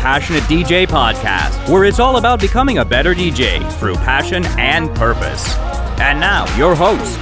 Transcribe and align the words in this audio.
Passionate 0.00 0.42
DJ 0.44 0.86
podcast, 0.86 1.68
where 1.68 1.84
it's 1.84 2.00
all 2.00 2.16
about 2.16 2.40
becoming 2.40 2.78
a 2.78 2.84
better 2.86 3.14
DJ 3.14 3.70
through 3.78 3.96
passion 3.96 4.46
and 4.58 4.88
purpose. 4.96 5.54
And 6.00 6.18
now, 6.18 6.46
your 6.56 6.74
host, 6.74 7.18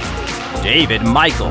David 0.63 1.01
Michael. 1.01 1.49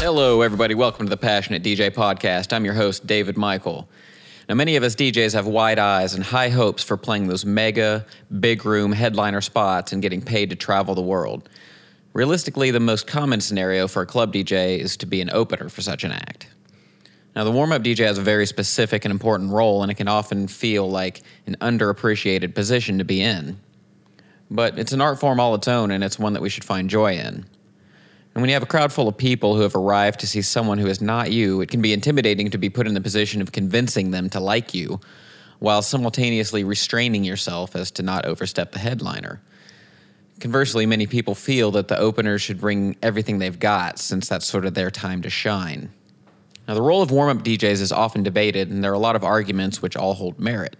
Hello, 0.00 0.42
everybody. 0.42 0.74
Welcome 0.74 1.06
to 1.06 1.10
the 1.10 1.16
Passionate 1.16 1.62
DJ 1.62 1.92
podcast. 1.92 2.52
I'm 2.52 2.64
your 2.64 2.74
host, 2.74 3.06
David 3.06 3.36
Michael. 3.36 3.88
Now, 4.48 4.56
many 4.56 4.74
of 4.74 4.82
us 4.82 4.96
DJs 4.96 5.32
have 5.34 5.46
wide 5.46 5.78
eyes 5.78 6.12
and 6.12 6.24
high 6.24 6.48
hopes 6.48 6.82
for 6.82 6.96
playing 6.96 7.28
those 7.28 7.44
mega, 7.44 8.04
big 8.40 8.66
room 8.66 8.90
headliner 8.90 9.42
spots 9.42 9.92
and 9.92 10.02
getting 10.02 10.20
paid 10.20 10.50
to 10.50 10.56
travel 10.56 10.96
the 10.96 11.02
world. 11.02 11.48
Realistically, 12.16 12.70
the 12.70 12.80
most 12.80 13.06
common 13.06 13.42
scenario 13.42 13.86
for 13.86 14.00
a 14.00 14.06
club 14.06 14.32
DJ 14.32 14.78
is 14.78 14.96
to 14.96 15.04
be 15.04 15.20
an 15.20 15.28
opener 15.34 15.68
for 15.68 15.82
such 15.82 16.02
an 16.02 16.12
act. 16.12 16.46
Now, 17.34 17.44
the 17.44 17.50
warm 17.50 17.72
up 17.72 17.82
DJ 17.82 18.06
has 18.06 18.16
a 18.16 18.22
very 18.22 18.46
specific 18.46 19.04
and 19.04 19.12
important 19.12 19.52
role, 19.52 19.82
and 19.82 19.92
it 19.92 19.96
can 19.96 20.08
often 20.08 20.48
feel 20.48 20.88
like 20.88 21.20
an 21.44 21.56
underappreciated 21.60 22.54
position 22.54 22.96
to 22.96 23.04
be 23.04 23.20
in. 23.20 23.60
But 24.50 24.78
it's 24.78 24.92
an 24.92 25.02
art 25.02 25.20
form 25.20 25.38
all 25.38 25.54
its 25.56 25.68
own, 25.68 25.90
and 25.90 26.02
it's 26.02 26.18
one 26.18 26.32
that 26.32 26.40
we 26.40 26.48
should 26.48 26.64
find 26.64 26.88
joy 26.88 27.16
in. 27.16 27.44
And 28.34 28.40
when 28.40 28.48
you 28.48 28.54
have 28.54 28.62
a 28.62 28.66
crowd 28.66 28.94
full 28.94 29.08
of 29.08 29.18
people 29.18 29.54
who 29.54 29.60
have 29.60 29.76
arrived 29.76 30.20
to 30.20 30.26
see 30.26 30.40
someone 30.40 30.78
who 30.78 30.86
is 30.86 31.02
not 31.02 31.32
you, 31.32 31.60
it 31.60 31.68
can 31.68 31.82
be 31.82 31.92
intimidating 31.92 32.48
to 32.48 32.56
be 32.56 32.70
put 32.70 32.86
in 32.86 32.94
the 32.94 33.00
position 33.02 33.42
of 33.42 33.52
convincing 33.52 34.10
them 34.10 34.30
to 34.30 34.40
like 34.40 34.72
you, 34.72 35.00
while 35.58 35.82
simultaneously 35.82 36.64
restraining 36.64 37.24
yourself 37.24 37.76
as 37.76 37.90
to 37.90 38.02
not 38.02 38.24
overstep 38.24 38.72
the 38.72 38.78
headliner. 38.78 39.42
Conversely, 40.40 40.84
many 40.84 41.06
people 41.06 41.34
feel 41.34 41.70
that 41.72 41.88
the 41.88 41.98
opener 41.98 42.38
should 42.38 42.60
bring 42.60 42.96
everything 43.02 43.38
they've 43.38 43.58
got, 43.58 43.98
since 43.98 44.28
that's 44.28 44.46
sort 44.46 44.66
of 44.66 44.74
their 44.74 44.90
time 44.90 45.22
to 45.22 45.30
shine. 45.30 45.90
Now, 46.68 46.74
the 46.74 46.82
role 46.82 47.00
of 47.00 47.10
warm 47.10 47.36
up 47.38 47.44
DJs 47.44 47.80
is 47.80 47.92
often 47.92 48.22
debated, 48.22 48.70
and 48.70 48.84
there 48.84 48.90
are 48.90 48.94
a 48.94 48.98
lot 48.98 49.16
of 49.16 49.24
arguments 49.24 49.80
which 49.80 49.96
all 49.96 50.14
hold 50.14 50.38
merit. 50.38 50.76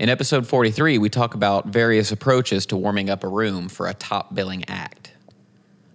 In 0.00 0.08
episode 0.08 0.46
43, 0.46 0.98
we 0.98 1.08
talk 1.08 1.34
about 1.34 1.66
various 1.66 2.10
approaches 2.10 2.66
to 2.66 2.76
warming 2.76 3.10
up 3.10 3.22
a 3.22 3.28
room 3.28 3.68
for 3.68 3.86
a 3.86 3.94
top 3.94 4.34
billing 4.34 4.68
act. 4.68 5.12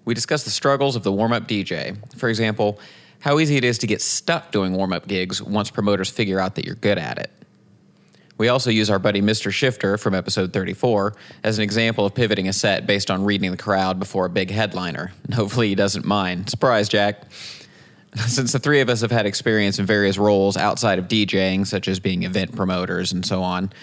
We 0.05 0.13
discuss 0.13 0.44
the 0.44 0.50
struggles 0.50 0.95
of 0.95 1.03
the 1.03 1.11
warm 1.11 1.33
up 1.33 1.47
DJ. 1.47 1.97
For 2.16 2.30
example, 2.30 2.80
how 3.19 3.39
easy 3.39 3.57
it 3.57 3.66
is 3.66 3.77
to 3.80 3.88
get 3.88 4.02
stuck 4.02 4.52
doing 4.52 4.73
warm 4.73 4.94
up 4.94 5.07
gigs 5.07 5.41
once 5.41 5.69
promoters 5.69 6.09
figure 6.09 6.39
out 6.39 6.55
that 6.55 6.66
you're 6.66 6.75
good 6.75 6.97
at 6.97 7.17
it. 7.17 7.30
We 8.39 8.47
also 8.47 8.69
use 8.69 8.89
our 8.89 8.99
buddy 8.99 9.21
Mr. 9.21 9.51
Shifter 9.51 9.97
from 9.97 10.15
episode 10.15 10.53
34 10.53 11.13
as 11.43 11.57
an 11.57 11.63
example 11.65 12.05
of 12.05 12.15
pivoting 12.15 12.47
a 12.47 12.53
set 12.53 12.87
based 12.87 13.11
on 13.11 13.25
reading 13.25 13.51
the 13.51 13.57
crowd 13.57 13.99
before 13.99 14.25
a 14.27 14.29
big 14.29 14.49
headliner. 14.49 15.11
Hopefully 15.33 15.67
he 15.67 15.75
doesn't 15.75 16.05
mind. 16.05 16.49
Surprise, 16.49 16.87
Jack. 16.87 17.23
Since 18.15 18.53
the 18.53 18.59
three 18.59 18.79
of 18.79 18.87
us 18.87 19.01
have 19.01 19.11
had 19.11 19.25
experience 19.25 19.77
in 19.77 19.85
various 19.85 20.17
roles 20.17 20.55
outside 20.55 20.99
of 20.99 21.09
DJing, 21.09 21.67
such 21.67 21.89
as 21.89 21.99
being 21.99 22.23
event 22.23 22.55
promoters 22.55 23.11
and 23.11 23.25
so 23.25 23.43
on, 23.43 23.73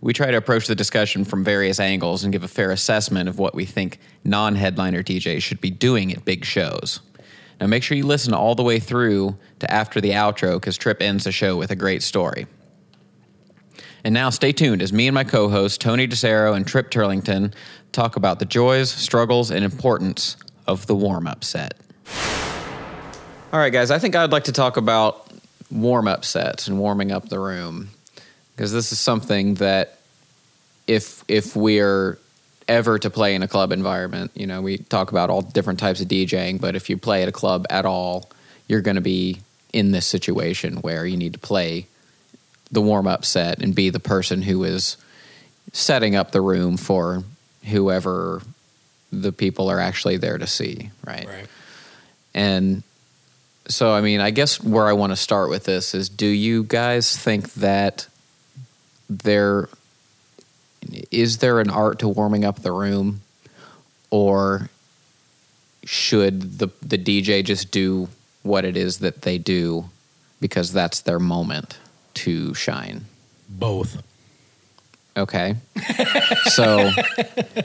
we 0.00 0.14
try 0.14 0.30
to 0.30 0.36
approach 0.38 0.66
the 0.66 0.74
discussion 0.74 1.26
from 1.26 1.44
various 1.44 1.78
angles 1.78 2.24
and 2.24 2.32
give 2.32 2.42
a 2.42 2.48
fair 2.48 2.70
assessment 2.70 3.28
of 3.28 3.38
what 3.38 3.54
we 3.54 3.66
think 3.66 3.98
non 4.24 4.54
headliner 4.54 5.02
DJs 5.02 5.42
should 5.42 5.60
be 5.60 5.70
doing 5.70 6.14
at 6.14 6.24
big 6.24 6.42
shows. 6.46 7.00
Now, 7.60 7.66
make 7.66 7.82
sure 7.82 7.98
you 7.98 8.06
listen 8.06 8.32
all 8.32 8.54
the 8.54 8.62
way 8.62 8.80
through 8.80 9.36
to 9.58 9.70
after 9.70 10.00
the 10.00 10.12
outro 10.12 10.54
because 10.58 10.78
Trip 10.78 11.02
ends 11.02 11.24
the 11.24 11.32
show 11.32 11.58
with 11.58 11.70
a 11.70 11.76
great 11.76 12.02
story. 12.02 12.46
And 14.06 14.14
now, 14.14 14.30
stay 14.30 14.52
tuned 14.52 14.82
as 14.82 14.92
me 14.92 15.08
and 15.08 15.16
my 15.16 15.24
co 15.24 15.48
hosts, 15.48 15.78
Tony 15.78 16.06
DeSaro 16.06 16.54
and 16.54 16.64
Trip 16.64 16.92
Turlington, 16.92 17.52
talk 17.90 18.14
about 18.14 18.38
the 18.38 18.44
joys, 18.44 18.88
struggles, 18.88 19.50
and 19.50 19.64
importance 19.64 20.36
of 20.68 20.86
the 20.86 20.94
warm 20.94 21.26
up 21.26 21.42
set. 21.42 21.74
All 23.52 23.58
right, 23.58 23.72
guys, 23.72 23.90
I 23.90 23.98
think 23.98 24.14
I'd 24.14 24.30
like 24.30 24.44
to 24.44 24.52
talk 24.52 24.76
about 24.76 25.28
warm 25.72 26.06
up 26.06 26.24
sets 26.24 26.68
and 26.68 26.78
warming 26.78 27.10
up 27.10 27.28
the 27.28 27.40
room 27.40 27.88
because 28.54 28.72
this 28.72 28.92
is 28.92 29.00
something 29.00 29.54
that 29.54 29.98
if 30.86 31.24
if 31.26 31.56
we're 31.56 32.16
ever 32.68 33.00
to 33.00 33.10
play 33.10 33.34
in 33.34 33.42
a 33.42 33.48
club 33.48 33.72
environment, 33.72 34.30
you 34.36 34.46
know, 34.46 34.62
we 34.62 34.78
talk 34.78 35.10
about 35.10 35.30
all 35.30 35.42
different 35.42 35.80
types 35.80 36.00
of 36.00 36.06
DJing, 36.06 36.60
but 36.60 36.76
if 36.76 36.88
you 36.88 36.96
play 36.96 37.24
at 37.24 37.28
a 37.28 37.32
club 37.32 37.66
at 37.70 37.84
all, 37.84 38.30
you're 38.68 38.82
going 38.82 38.94
to 38.94 39.00
be 39.00 39.40
in 39.72 39.90
this 39.90 40.06
situation 40.06 40.76
where 40.76 41.04
you 41.04 41.16
need 41.16 41.32
to 41.32 41.40
play 41.40 41.88
the 42.70 42.80
warm 42.80 43.06
up 43.06 43.24
set 43.24 43.60
and 43.62 43.74
be 43.74 43.90
the 43.90 44.00
person 44.00 44.42
who 44.42 44.64
is 44.64 44.96
setting 45.72 46.16
up 46.16 46.32
the 46.32 46.40
room 46.40 46.76
for 46.76 47.22
whoever 47.64 48.42
the 49.12 49.32
people 49.32 49.70
are 49.70 49.80
actually 49.80 50.16
there 50.16 50.38
to 50.38 50.46
see, 50.46 50.90
right? 51.04 51.26
Right. 51.26 51.46
And 52.34 52.82
so, 53.68 53.92
I 53.92 54.00
mean, 54.00 54.20
I 54.20 54.30
guess 54.30 54.62
where 54.62 54.86
I 54.86 54.92
want 54.92 55.12
to 55.12 55.16
start 55.16 55.50
with 55.50 55.64
this 55.64 55.94
is 55.94 56.08
do 56.08 56.26
you 56.26 56.64
guys 56.64 57.16
think 57.16 57.52
that 57.54 58.08
there 59.08 59.68
is 61.10 61.38
there 61.38 61.60
an 61.60 61.70
art 61.70 62.00
to 62.00 62.08
warming 62.08 62.44
up 62.44 62.62
the 62.62 62.72
room 62.72 63.22
or 64.10 64.68
should 65.84 66.58
the 66.58 66.68
the 66.82 66.98
DJ 66.98 67.44
just 67.44 67.70
do 67.70 68.08
what 68.42 68.64
it 68.64 68.76
is 68.76 68.98
that 68.98 69.22
they 69.22 69.38
do 69.38 69.88
because 70.40 70.72
that's 70.72 71.00
their 71.00 71.18
moment 71.18 71.78
to 72.16 72.54
shine? 72.54 73.04
Both. 73.48 74.02
Okay. 75.16 75.56
so 76.44 76.90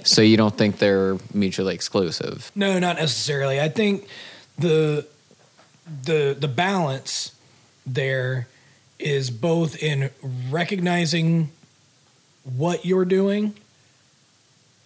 so 0.04 0.22
you 0.22 0.38
don't 0.38 0.58
think 0.58 0.78
they're 0.78 1.18
mutually 1.34 1.76
exclusive? 1.76 2.52
No, 2.56 2.80
not 2.80 2.96
necessarily. 2.98 3.60
I 3.60 3.70
think 3.70 4.08
the 4.58 5.06
the 6.04 6.36
the 6.40 6.48
balance 6.48 7.36
there 7.86 8.48
is 9.00 9.32
both 9.32 9.82
in 9.82 10.12
recognizing 10.50 11.52
what 12.44 12.86
you're 12.86 13.06
doing 13.06 13.56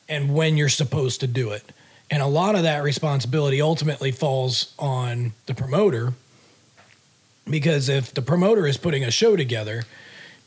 and 0.08 0.34
when 0.34 0.58
you're 0.58 0.70
supposed 0.70 1.20
to 1.20 1.28
do 1.28 1.52
it. 1.52 1.64
And 2.10 2.22
a 2.22 2.28
lot 2.28 2.56
of 2.56 2.64
that 2.64 2.84
responsibility 2.84 3.62
ultimately 3.62 4.12
falls 4.12 4.74
on 4.78 5.34
the 5.48 5.54
promoter 5.54 6.14
because 7.50 7.90
if 7.90 8.14
the 8.14 8.22
promoter 8.22 8.66
is 8.68 8.78
putting 8.78 9.04
a 9.04 9.12
show 9.12 9.36
together, 9.36 9.84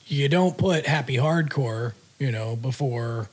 you 0.07 0.29
don't 0.29 0.57
put 0.59 0.87
happy 0.87 1.17
hardcore, 1.17 1.93
you 2.19 2.31
know, 2.33 2.57
before 2.57 3.29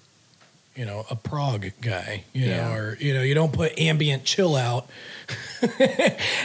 you 0.76 0.84
know 0.86 1.06
a 1.09 1.16
prog 1.16 1.72
guy, 1.81 2.25
you 2.34 2.48
Yeah. 2.48 2.58
know, 2.68 2.74
or 2.74 2.98
you 3.00 3.14
know, 3.14 3.22
you 3.22 3.34
don't 3.34 3.54
put 3.54 3.78
ambient 3.80 4.25
chill 4.25 4.56
out 4.56 4.90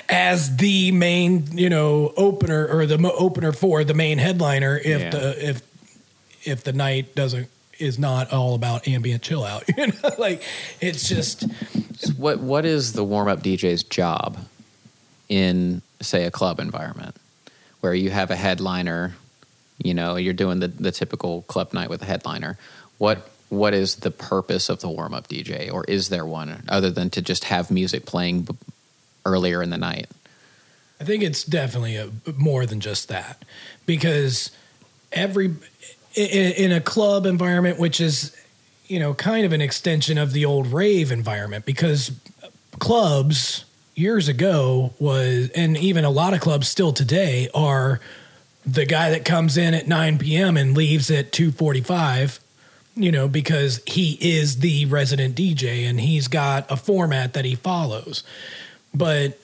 as 0.09 0.57
the 0.57 0.93
main, 0.93 1.47
you 1.57 1.69
know, 1.69 2.13
opener 2.17 2.67
or 2.67 2.87
the 2.87 2.99
mo- 2.99 3.15
opener 3.19 3.53
for 3.53 3.85
the 3.85 3.95
main 3.95 4.19
headliner 4.19 4.77
if 4.79 5.01
Yeah. 5.01 5.11
the 5.11 5.49
if 5.49 5.63
if 6.45 6.65
the 6.65 6.73
night 6.73 7.15
doesn't 7.15 7.49
is 7.79 7.99
not 7.99 8.33
all 8.33 8.55
about 8.55 8.87
ambient 8.87 9.23
chill 9.23 9.45
out, 9.45 9.65
you 9.77 9.87
know, 9.89 10.11
like 10.19 10.43
it's 10.81 11.09
just 11.09 11.45
So 11.99 12.13
what 12.15 12.41
what 12.41 12.65
is 12.65 12.93
the 12.93 13.05
warm 13.05 13.29
up 13.29 13.43
DJ's 13.43 13.83
job 13.83 14.39
in 15.29 15.83
say 16.01 16.25
a 16.25 16.31
club 16.31 16.61
environment 16.61 17.17
where 17.81 17.95
you 17.95 18.11
have 18.11 18.31
a 18.31 18.37
headliner, 18.37 19.15
you 19.79 19.95
know, 19.95 20.17
you're 20.17 20.35
doing 20.35 20.61
the, 20.61 20.69
the 20.69 20.93
typical 20.93 21.43
club 21.43 21.73
night 21.73 21.91
with 21.91 22.03
a 22.03 22.07
headliner. 22.07 22.59
What 22.99 23.29
what 23.49 23.75
is 23.75 23.97
the 23.97 24.13
purpose 24.13 24.69
of 24.69 24.81
the 24.81 24.89
warm 24.89 25.13
up 25.13 25.27
DJ 25.27 25.73
or 25.73 25.85
is 25.85 26.09
there 26.09 26.25
one 26.25 26.63
other 26.69 26.91
than 26.91 27.11
to 27.11 27.21
just 27.21 27.45
have 27.45 27.69
music 27.69 28.07
playing 28.07 28.43
b- 28.43 28.55
earlier 29.27 29.61
in 29.61 29.71
the 29.71 29.79
night? 29.79 30.07
I 31.01 31.05
think 31.05 31.25
it's 31.25 31.43
definitely 31.43 31.97
a, 31.97 32.11
more 32.37 32.65
than 32.65 32.79
just 32.79 33.09
that 33.09 33.45
because 33.87 34.53
every 35.13 35.47
in, 36.15 36.53
in 36.53 36.73
a 36.73 36.81
club 36.81 37.27
environment, 37.27 37.79
which 37.79 38.01
is 38.01 38.37
you 38.87 38.99
know 38.99 39.15
kind 39.15 39.45
of 39.47 39.53
an 39.53 39.61
extension 39.61 40.19
of 40.19 40.33
the 40.33 40.45
old 40.45 40.69
rave 40.69 41.11
environment, 41.11 41.65
because 41.65 42.13
clubs 42.79 43.65
years 44.01 44.29
ago 44.29 44.93
was, 44.99 45.51
and 45.51 45.77
even 45.77 46.05
a 46.05 46.11
lot 46.11 46.35
of 46.35 46.41
clubs 46.41 46.69
still 46.69 46.93
today 46.93 47.49
are 47.55 48.01
the 48.67 48.85
guy 48.85 49.11
that 49.11 49.25
comes 49.25 49.57
in 49.57 49.75
at 49.75 49.87
9 49.87 50.19
p.m. 50.19 50.57
and 50.57 50.77
leaves 50.77 51.11
at 51.11 51.33
2:45 51.33 52.41
you 52.97 53.13
know 53.13 53.29
because 53.29 53.81
he 53.87 54.19
is 54.21 54.59
the 54.59 54.85
resident 54.87 55.37
DJ 55.37 55.89
and 55.89 56.01
he's 56.01 56.27
got 56.27 56.69
a 56.69 56.77
format 56.77 57.35
that 57.35 57.45
he 57.45 57.55
follows 57.55 58.25
but 58.93 59.39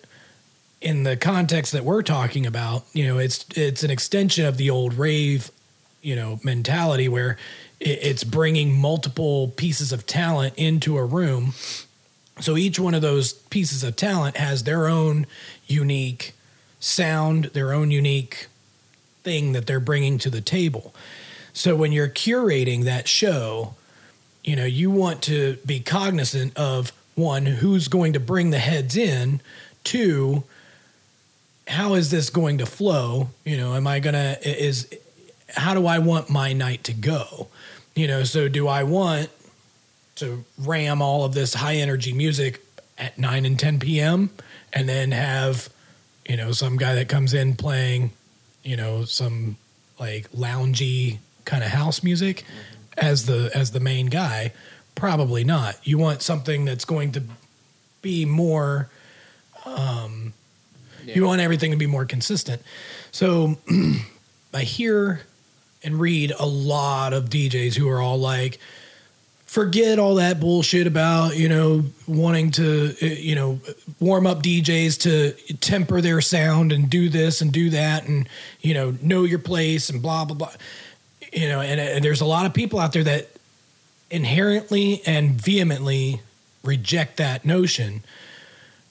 in 0.81 1.03
the 1.03 1.17
context 1.17 1.73
that 1.73 1.85
we're 1.85 2.03
talking 2.03 2.47
about, 2.47 2.85
you 2.93 3.07
know, 3.07 3.19
it's 3.19 3.45
it's 3.57 3.83
an 3.83 3.91
extension 3.91 4.45
of 4.45 4.57
the 4.57 4.71
old 4.71 4.95
rave, 4.95 5.51
you 6.03 6.15
know, 6.15 6.39
mentality 6.43 7.09
where 7.09 7.37
it's 7.81 8.25
bringing 8.25 8.73
multiple 8.73 9.49
pieces 9.49 9.93
of 9.93 10.07
talent 10.07 10.55
into 10.57 10.97
a 10.97 11.05
room. 11.05 11.55
So 12.41 12.57
each 12.57 12.79
one 12.79 12.95
of 12.95 13.03
those 13.03 13.33
pieces 13.33 13.83
of 13.83 13.97
talent 13.97 14.37
has 14.37 14.65
their 14.65 14.89
own 14.89 15.27
unique 15.67 16.35
sound, 16.81 17.47
their 17.47 17.73
own 17.73 17.91
unique 17.91 18.49
thing 19.23 19.53
that 19.53 19.67
they're 19.67 19.81
bringing 19.81 20.19
to 20.19 20.31
the 20.31 20.41
table. 20.41 20.95
So 21.53 21.75
when 21.75 21.93
you're 21.93 22.09
curating 22.09 22.85
that 22.85 23.09
show, 23.09 23.75
you 24.45 24.55
know, 24.55 24.67
you 24.67 24.91
want 24.91 25.23
to 25.23 25.57
be 25.65 25.81
cognizant 25.81 26.57
of 26.57 26.93
one, 27.15 27.47
who's 27.47 27.89
going 27.89 28.13
to 28.13 28.21
bring 28.21 28.51
the 28.51 28.59
heads 28.59 28.97
in, 28.97 29.41
two, 29.83 30.45
how 31.67 31.95
is 31.95 32.11
this 32.11 32.31
going 32.31 32.59
to 32.59 32.67
flow? 32.67 33.31
You 33.45 33.57
know, 33.57 33.75
am 33.75 33.87
I 33.87 33.99
gonna 33.99 34.37
is 34.43 34.89
how 35.49 35.75
do 35.75 35.87
I 35.87 35.99
want 35.99 36.29
my 36.29 36.53
night 36.53 36.85
to 36.85 36.93
go? 36.93 37.49
You 37.95 38.07
know, 38.07 38.25
so 38.25 38.49
do 38.49 38.69
I 38.69 38.83
want 38.83 39.31
to 40.17 40.45
ram 40.59 41.03
all 41.03 41.25
of 41.25 41.35
this 41.35 41.55
high 41.55 41.77
energy 41.77 42.13
music 42.13 42.61
at 42.99 43.19
9 43.19 43.45
and 43.45 43.59
10 43.59 43.79
p.m. 43.79 44.31
and 44.73 44.89
then 44.89 45.13
have, 45.13 45.69
you 46.29 46.37
know, 46.37 46.53
some 46.53 46.77
guy 46.77 46.95
that 46.95 47.09
comes 47.09 47.35
in 47.35 47.55
playing, 47.55 48.11
you 48.63 48.77
know, 48.77 49.05
some 49.05 49.57
like 49.99 50.31
loungy 50.33 51.19
kind 51.45 51.63
of 51.63 51.71
house 51.71 52.03
music 52.03 52.45
as 52.97 53.27
the 53.27 53.51
as 53.55 53.73
the 53.73 53.81
main 53.81 54.07
guy? 54.07 54.53
Probably 54.95 55.45
not. 55.45 55.77
You 55.87 55.99
want 55.99 56.23
something 56.23 56.65
that's 56.65 56.85
going 56.85 57.13
to 57.13 57.23
be 58.03 58.25
more 58.25 58.89
um 59.65 60.33
you 61.15 61.25
want 61.25 61.41
everything 61.41 61.71
to 61.71 61.77
be 61.77 61.87
more 61.87 62.05
consistent. 62.05 62.63
So 63.13 63.59
I 64.55 64.63
hear 64.63 65.23
and 65.83 66.01
read 66.01 66.33
a 66.39 66.47
lot 66.47 67.13
of 67.13 67.27
DJs 67.27 67.75
who 67.77 67.89
are 67.89 68.01
all 68.01 68.19
like, 68.19 68.59
forget 69.57 69.99
all 69.99 70.17
that 70.17 70.39
bullshit 70.39 70.87
about, 70.87 71.35
you 71.35 71.49
know, 71.49 71.83
wanting 72.07 72.51
to, 72.51 72.95
uh, 73.01 73.07
you 73.07 73.35
know, 73.35 73.59
warm 73.99 74.27
up 74.27 74.43
DJs 74.43 75.01
to 75.01 75.55
temper 75.55 76.03
their 76.03 76.21
sound 76.21 76.73
and 76.73 76.91
do 76.91 77.09
this 77.09 77.41
and 77.41 77.53
do 77.53 77.71
that 77.71 78.07
and, 78.07 78.29
you 78.61 78.75
know, 78.75 78.95
know 79.01 79.25
your 79.25 79.39
place 79.39 79.89
and 79.89 80.03
blah, 80.03 80.27
blah, 80.27 80.37
blah. 80.37 80.53
You 81.33 81.49
know, 81.49 81.63
and, 81.63 81.81
and 81.81 82.05
there's 82.05 82.21
a 82.21 82.27
lot 82.27 82.45
of 82.45 82.53
people 82.53 82.79
out 82.79 82.93
there 82.93 83.05
that 83.05 83.31
inherently 84.11 85.01
and 85.07 85.41
vehemently 85.41 86.21
reject 86.63 87.17
that 87.17 87.47
notion. 87.47 88.03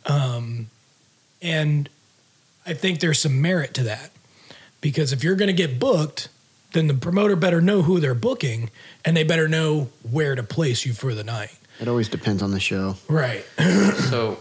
Um, 0.07 0.71
and 1.43 1.87
I 2.65 2.73
think 2.73 3.01
there's 3.01 3.19
some 3.19 3.39
merit 3.39 3.75
to 3.75 3.83
that 3.83 4.09
because 4.81 5.13
if 5.13 5.23
you're 5.23 5.35
going 5.35 5.45
to 5.45 5.53
get 5.53 5.79
booked, 5.79 6.27
then 6.75 6.87
the 6.87 6.93
promoter 6.93 7.35
better 7.35 7.61
know 7.61 7.81
who 7.81 7.99
they're 7.99 8.13
booking 8.13 8.69
and 9.03 9.15
they 9.17 9.23
better 9.23 9.47
know 9.47 9.89
where 10.11 10.35
to 10.35 10.43
place 10.43 10.85
you 10.85 10.93
for 10.93 11.13
the 11.15 11.23
night. 11.23 11.57
It 11.79 11.87
always 11.87 12.09
depends 12.09 12.43
on 12.43 12.51
the 12.51 12.59
show. 12.59 12.95
Right. 13.09 13.43
So, 14.09 14.37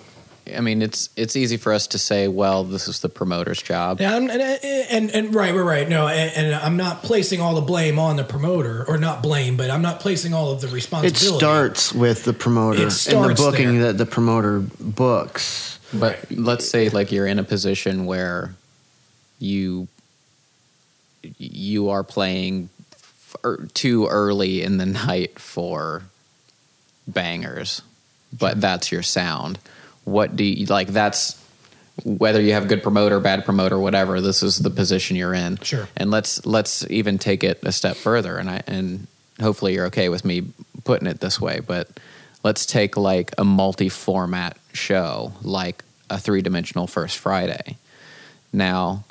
I 0.54 0.60
mean, 0.60 0.82
it's 0.82 1.08
it's 1.16 1.36
easy 1.36 1.56
for 1.56 1.72
us 1.72 1.86
to 1.86 1.98
say, 1.98 2.28
well, 2.28 2.64
this 2.64 2.86
is 2.86 3.00
the 3.00 3.08
promoter's 3.08 3.62
job. 3.62 3.98
Yeah, 4.00 4.16
and, 4.16 4.30
and, 4.30 4.42
and, 4.90 5.10
and 5.10 5.34
right, 5.34 5.54
right, 5.54 5.62
right. 5.62 5.88
No, 5.88 6.06
and, 6.06 6.30
and 6.36 6.54
I'm 6.54 6.76
not 6.76 7.02
placing 7.02 7.40
all 7.40 7.54
the 7.54 7.62
blame 7.62 7.98
on 7.98 8.16
the 8.16 8.24
promoter, 8.24 8.84
or 8.86 8.98
not 8.98 9.22
blame, 9.22 9.56
but 9.56 9.70
I'm 9.70 9.80
not 9.80 10.00
placing 10.00 10.34
all 10.34 10.50
of 10.52 10.60
the 10.60 10.68
responsibility. 10.68 11.06
It 11.08 11.12
responsibility. 11.14 11.38
starts 11.38 11.94
with 11.94 12.24
the 12.24 12.34
promoter 12.34 12.86
It 12.86 13.06
and 13.06 13.24
the 13.24 13.34
booking 13.34 13.78
there. 13.78 13.92
that 13.92 13.98
the 13.98 14.06
promoter 14.06 14.60
books. 14.80 15.78
But 15.94 16.18
let's 16.30 16.68
say 16.68 16.90
like 16.90 17.10
you're 17.10 17.26
in 17.26 17.38
a 17.38 17.44
position 17.44 18.04
where 18.04 18.54
you 19.38 19.88
you 21.38 21.90
are 21.90 22.04
playing 22.04 22.68
f- 22.92 23.36
er, 23.44 23.68
too 23.74 24.06
early 24.06 24.62
in 24.62 24.78
the 24.78 24.86
night 25.06 25.38
for 25.38 26.02
bangers, 27.06 27.82
but 28.32 28.60
that's 28.60 28.90
your 28.92 29.02
sound. 29.02 29.58
What 30.04 30.36
do 30.36 30.44
you 30.44 30.66
like? 30.66 30.88
That's 30.88 31.40
whether 32.02 32.40
you 32.40 32.52
have 32.52 32.68
good 32.68 32.82
promoter, 32.82 33.20
bad 33.20 33.44
promoter, 33.44 33.78
whatever. 33.78 34.20
This 34.20 34.42
is 34.42 34.58
the 34.58 34.70
position 34.70 35.16
you're 35.16 35.34
in. 35.34 35.58
Sure. 35.58 35.88
And 35.96 36.10
let's 36.10 36.44
let's 36.44 36.88
even 36.90 37.18
take 37.18 37.44
it 37.44 37.60
a 37.62 37.72
step 37.72 37.96
further. 37.96 38.36
And 38.36 38.50
I 38.50 38.62
and 38.66 39.06
hopefully 39.40 39.74
you're 39.74 39.86
okay 39.86 40.08
with 40.08 40.24
me 40.24 40.42
putting 40.84 41.06
it 41.06 41.20
this 41.20 41.40
way, 41.40 41.60
but 41.60 41.88
let's 42.42 42.66
take 42.66 42.96
like 42.96 43.32
a 43.38 43.44
multi-format 43.44 44.56
show, 44.72 45.32
like 45.42 45.82
a 46.10 46.18
three-dimensional 46.18 46.86
First 46.86 47.18
Friday. 47.18 47.78
Now, 48.52 49.04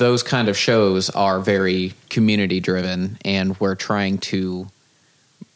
those 0.00 0.22
kind 0.22 0.48
of 0.48 0.56
shows 0.56 1.10
are 1.10 1.40
very 1.40 1.92
community 2.08 2.58
driven 2.58 3.18
and 3.22 3.60
we're 3.60 3.74
trying 3.74 4.16
to 4.16 4.66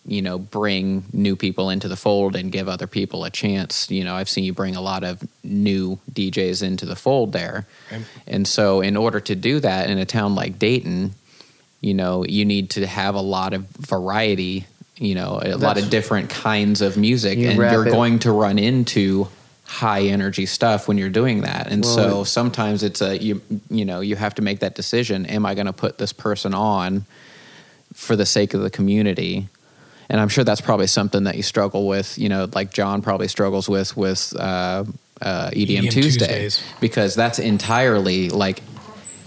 you 0.07 0.21
know 0.21 0.39
bring 0.39 1.03
new 1.15 1.35
people 1.35 1.71
into 1.71 1.89
the 1.89 1.97
fold 1.97 2.37
and 2.37 2.53
give 2.53 2.69
other 2.69 2.87
people 2.87 3.25
a 3.25 3.31
chance 3.31 3.91
you 3.91 4.05
know 4.05 4.15
i've 4.15 4.29
seen 4.29 4.45
you 4.45 4.53
bring 4.53 4.77
a 4.77 4.81
lot 4.83 5.03
of 5.03 5.23
new 5.43 5.99
djs 6.13 6.63
into 6.63 6.85
the 6.85 6.95
fold 6.95 7.33
there 7.33 7.67
Okay. 7.91 8.05
and 8.27 8.47
so 8.47 8.83
in 8.83 8.99
order 8.99 9.19
to 9.19 9.35
do 9.35 9.61
that 9.61 9.89
in 9.89 9.97
a 9.97 10.05
town 10.05 10.35
like 10.35 10.59
dayton 10.59 11.15
you 11.81 11.95
know 11.95 12.23
you 12.27 12.45
need 12.45 12.69
to 12.71 12.87
have 12.87 13.15
a 13.15 13.23
lot 13.23 13.55
of 13.55 13.67
variety 13.71 14.67
you 14.99 15.15
know 15.15 15.41
a 15.43 15.57
lot 15.57 15.79
of 15.79 15.89
different 15.89 16.29
kinds 16.29 16.83
of 16.83 16.99
music 16.99 17.39
You 17.39 17.49
and 17.49 17.57
you're 17.57 17.87
it- 17.87 17.91
going 17.91 18.19
to 18.21 18.31
run 18.31 18.59
into 18.59 19.27
high 19.67 20.03
energy 20.03 20.47
stuff 20.47 20.87
when 20.87 20.99
you're 20.99 21.09
doing 21.09 21.41
that 21.41 21.69
and 21.69 21.85
Well, 21.85 21.95
so 21.95 22.25
sometimes 22.25 22.83
it's 22.83 23.01
a 23.01 23.19
you 23.19 23.41
you 23.71 23.85
know 23.85 24.01
you 24.01 24.15
have 24.15 24.35
to 24.35 24.43
make 24.43 24.61
that 24.61 24.75
decision 24.75 25.25
am 25.27 25.47
i 25.47 25.55
going 25.55 25.67
to 25.67 25.73
put 25.73 25.97
this 25.99 26.13
person 26.13 26.53
on 26.53 27.07
for 27.95 28.15
the 28.15 28.27
sake 28.27 28.53
of 28.53 28.61
the 28.61 28.71
community 28.71 29.49
and 30.11 30.21
i'm 30.21 30.29
sure 30.29 30.45
that's 30.45 30.61
probably 30.61 30.87
something 30.87 31.25
that 31.25 31.37
you 31.37 31.43
struggle 31.43 31.89
with 31.89 32.19
you 32.19 32.29
know 32.29 32.47
like 32.55 32.73
john 32.73 33.01
probably 33.01 33.27
struggles 33.27 33.69
with 33.69 33.97
with 33.97 34.35
uh, 34.39 34.85
uh, 35.23 35.51
edm, 35.51 35.67
EDM 35.67 35.91
tuesday 35.91 36.43
Tuesdays. 36.43 36.63
because 36.81 37.15
that's 37.15 37.39
entirely 37.39 38.29
like 38.29 38.63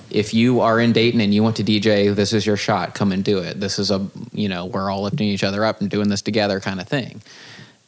if 0.09 0.33
you 0.33 0.61
are 0.61 0.79
in 0.79 0.93
Dayton 0.93 1.19
and 1.19 1.33
you 1.33 1.43
want 1.43 1.57
to 1.57 1.63
DJ, 1.63 2.15
this 2.15 2.31
is 2.31 2.45
your 2.45 2.55
shot. 2.55 2.95
Come 2.95 3.11
and 3.11 3.23
do 3.23 3.39
it. 3.39 3.59
This 3.59 3.77
is 3.77 3.91
a 3.91 4.07
you 4.31 4.47
know 4.47 4.65
we're 4.65 4.89
all 4.89 5.03
lifting 5.03 5.27
each 5.27 5.43
other 5.43 5.65
up 5.65 5.81
and 5.81 5.89
doing 5.89 6.09
this 6.09 6.21
together 6.21 6.59
kind 6.59 6.79
of 6.79 6.87
thing. 6.87 7.21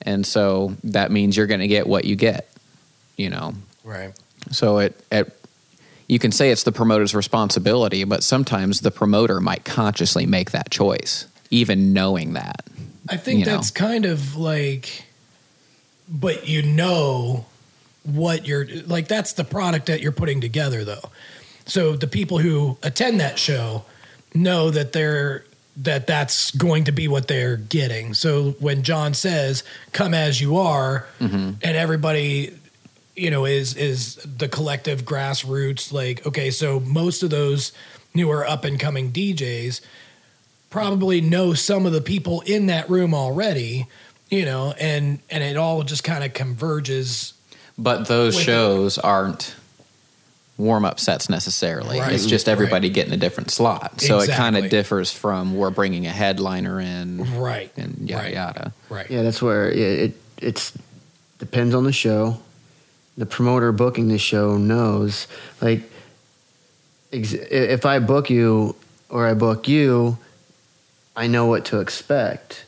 And 0.01 0.25
so 0.25 0.75
that 0.83 1.11
means 1.11 1.35
you're 1.35 1.47
going 1.47 1.59
to 1.59 1.67
get 1.67 1.87
what 1.87 2.05
you 2.05 2.15
get. 2.15 2.49
You 3.17 3.29
know, 3.29 3.53
Right. 3.83 4.13
so 4.51 4.77
it 4.77 4.99
it 5.11 5.35
you 6.07 6.17
can 6.19 6.31
say 6.31 6.51
it's 6.51 6.63
the 6.63 6.71
promoter's 6.71 7.13
responsibility, 7.13 8.03
but 8.03 8.23
sometimes 8.23 8.81
the 8.81 8.91
promoter 8.91 9.39
might 9.39 9.63
consciously 9.63 10.25
make 10.25 10.51
that 10.51 10.71
choice, 10.71 11.27
even 11.51 11.93
knowing 11.93 12.33
that. 12.33 12.65
I 13.09 13.17
think 13.17 13.41
you 13.41 13.45
know. 13.45 13.51
that's 13.55 13.71
kind 13.71 14.05
of 14.05 14.35
like, 14.35 15.05
but 16.07 16.47
you 16.47 16.63
know 16.63 17.45
what 18.03 18.47
you're 18.47 18.65
like. 18.87 19.07
That's 19.07 19.33
the 19.33 19.43
product 19.43 19.85
that 19.87 20.01
you're 20.01 20.11
putting 20.11 20.41
together, 20.41 20.83
though. 20.83 21.09
So 21.65 21.95
the 21.95 22.07
people 22.07 22.39
who 22.39 22.77
attend 22.81 23.19
that 23.19 23.37
show 23.37 23.83
know 24.33 24.71
that 24.71 24.93
they're 24.93 25.43
that 25.77 26.07
that's 26.07 26.51
going 26.51 26.83
to 26.85 26.91
be 26.91 27.07
what 27.07 27.27
they're 27.27 27.57
getting. 27.57 28.13
So 28.13 28.51
when 28.59 28.83
John 28.83 29.13
says 29.13 29.63
"come 29.91 30.13
as 30.13 30.41
you 30.41 30.57
are," 30.57 31.07
mm-hmm. 31.19 31.51
and 31.61 31.77
everybody 31.77 32.53
you 33.19 33.29
know 33.29 33.45
is 33.45 33.75
is 33.75 34.15
the 34.15 34.47
collective 34.47 35.03
grassroots 35.03 35.91
like 35.91 36.25
okay 36.25 36.49
so 36.49 36.79
most 36.79 37.21
of 37.21 37.29
those 37.29 37.71
newer 38.13 38.45
up 38.45 38.63
and 38.63 38.79
coming 38.79 39.11
DJs 39.11 39.81
probably 40.69 41.19
know 41.19 41.53
some 41.53 41.85
of 41.85 41.91
the 41.91 42.01
people 42.01 42.41
in 42.41 42.67
that 42.67 42.89
room 42.89 43.13
already 43.13 43.87
you 44.29 44.45
know 44.45 44.73
and 44.79 45.19
and 45.29 45.43
it 45.43 45.57
all 45.57 45.83
just 45.83 46.03
kind 46.03 46.23
of 46.23 46.33
converges 46.33 47.33
But 47.77 48.07
those 48.07 48.39
shows 48.39 48.97
aren't 48.97 49.55
warm 50.59 50.83
up 50.83 50.99
sets 50.99 51.29
necessarily. 51.29 51.99
Right. 51.99 52.13
It's 52.13 52.25
just 52.25 52.49
everybody 52.49 52.89
getting 52.89 53.13
a 53.13 53.17
different 53.17 53.49
slot. 53.49 54.01
So 54.01 54.19
it 54.19 54.29
kind 54.29 54.57
of 54.57 54.69
differs 54.69 55.11
from 55.11 55.55
we're 55.55 55.69
bringing 55.71 56.05
a 56.05 56.11
headliner 56.11 56.79
in 56.79 57.39
right 57.39 57.71
and 57.77 58.09
yada 58.09 58.23
right, 58.23 58.33
yada. 58.33 58.73
right 58.89 59.09
Yeah, 59.09 59.23
that's 59.23 59.41
where 59.41 59.71
it, 59.71 59.77
it 59.77 60.13
it's 60.37 60.77
depends 61.39 61.73
on 61.73 61.85
the 61.85 61.93
show. 61.93 62.39
The 63.17 63.25
promoter 63.25 63.71
booking 63.71 64.09
the 64.09 64.17
show 64.17 64.57
knows 64.57 65.27
like 65.61 65.81
ex- 67.13 67.33
if 67.33 67.85
I 67.85 67.99
book 67.99 68.29
you 68.29 68.75
or 69.09 69.27
I 69.27 69.33
book 69.33 69.67
you, 69.67 70.17
I 71.15 71.27
know 71.27 71.45
what 71.45 71.65
to 71.65 71.79
expect. 71.79 72.65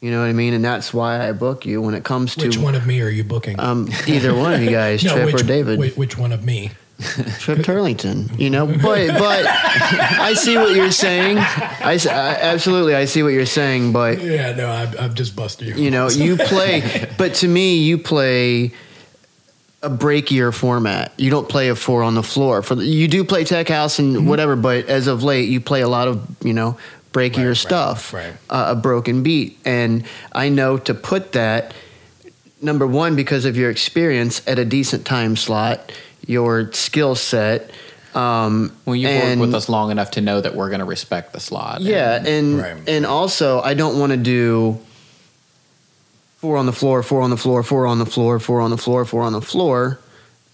You 0.00 0.10
know 0.10 0.20
what 0.20 0.28
I 0.28 0.32
mean? 0.32 0.54
And 0.54 0.64
that's 0.64 0.92
why 0.92 1.28
I 1.28 1.32
book 1.32 1.66
you 1.66 1.82
when 1.82 1.94
it 1.94 2.04
comes 2.04 2.34
to 2.36 2.46
which 2.46 2.58
one 2.58 2.74
of 2.74 2.86
me 2.86 3.00
are 3.00 3.08
you 3.08 3.24
booking 3.24 3.58
um 3.60 3.88
either 4.08 4.34
one 4.34 4.54
of 4.54 4.60
you 4.60 4.70
guys, 4.70 5.04
no 5.04 5.14
Trip 5.14 5.26
which, 5.26 5.42
or 5.42 5.46
David. 5.46 5.78
which, 5.78 5.96
which 5.96 6.18
one 6.18 6.32
of 6.32 6.44
me 6.44 6.72
Trip 7.38 7.58
Turlington, 7.58 8.36
you 8.40 8.50
know, 8.50 8.66
but 8.66 8.82
but 8.82 9.46
I 9.46 10.34
see 10.34 10.56
what 10.56 10.74
you're 10.74 10.90
saying. 10.90 11.38
I 11.38 11.96
absolutely 12.08 12.96
I 12.96 13.04
see 13.04 13.22
what 13.22 13.28
you're 13.28 13.46
saying, 13.46 13.92
but 13.92 14.20
yeah 14.20 14.52
no 14.52 14.68
I'm, 14.68 14.98
I'm 14.98 15.14
just 15.14 15.36
busting 15.36 15.68
you 15.68 15.74
you 15.76 15.90
know, 15.92 16.08
you 16.08 16.36
play, 16.36 17.08
but 17.16 17.34
to 17.34 17.48
me, 17.48 17.78
you 17.78 17.98
play 17.98 18.72
a 19.82 19.88
breakier 19.88 20.52
format. 20.52 21.12
You 21.16 21.30
don't 21.30 21.48
play 21.48 21.68
a 21.68 21.76
four 21.76 22.02
on 22.02 22.14
the 22.14 22.22
floor. 22.22 22.62
For 22.62 22.74
you 22.74 23.06
do 23.06 23.24
play 23.24 23.44
tech 23.44 23.68
house 23.68 23.98
and 23.98 24.28
whatever, 24.28 24.56
but 24.56 24.86
as 24.86 25.06
of 25.06 25.22
late, 25.22 25.48
you 25.48 25.60
play 25.60 25.82
a 25.82 25.88
lot 25.88 26.08
of 26.08 26.26
you 26.44 26.52
know 26.52 26.76
breakier 27.12 27.36
Right, 27.36 27.46
right, 27.46 27.56
stuff, 27.56 28.12
right. 28.12 28.34
Uh, 28.50 28.66
a 28.70 28.74
broken 28.74 29.22
beat, 29.22 29.58
and 29.64 30.04
I 30.32 30.48
know 30.48 30.78
to 30.78 30.94
put 30.94 31.32
that 31.32 31.74
number 32.60 32.86
one 32.86 33.14
because 33.14 33.44
of 33.44 33.56
your 33.56 33.70
experience 33.70 34.46
at 34.48 34.58
a 34.58 34.64
decent 34.64 35.06
time 35.06 35.36
slot, 35.36 35.92
your 36.28 36.70
skill 36.72 37.16
set. 37.16 37.70
Um, 38.14 38.70
Well, 38.84 38.94
you've 38.94 39.10
and- 39.10 39.40
worked 39.40 39.48
with 39.48 39.54
us 39.56 39.68
long 39.68 39.90
enough 39.90 40.12
to 40.12 40.20
know 40.20 40.40
that 40.40 40.54
we're 40.54 40.68
going 40.68 40.78
to 40.80 40.84
respect 40.86 41.32
the 41.32 41.40
slot. 41.40 41.80
yeah, 41.80 42.22
and 42.24 42.58
Right. 42.60 42.76
and 42.86 43.04
also 43.04 43.60
I 43.60 43.74
don't 43.74 43.98
want 43.98 44.12
to 44.12 44.16
do 44.16 44.78
four 46.40 46.56
on 46.56 46.66
the 46.66 46.72
floor, 46.72 47.02
four 47.02 47.20
on 47.22 47.30
the 47.30 47.36
floor, 47.36 47.62
four 47.62 47.86
on 47.86 47.98
the 47.98 48.06
floor, 48.06 48.38
four 48.38 48.60
on 48.60 48.70
the 48.70 48.78
floor, 48.78 49.04
four 49.04 49.22
on 49.22 49.32
the 49.32 49.40
floor. 49.42 49.98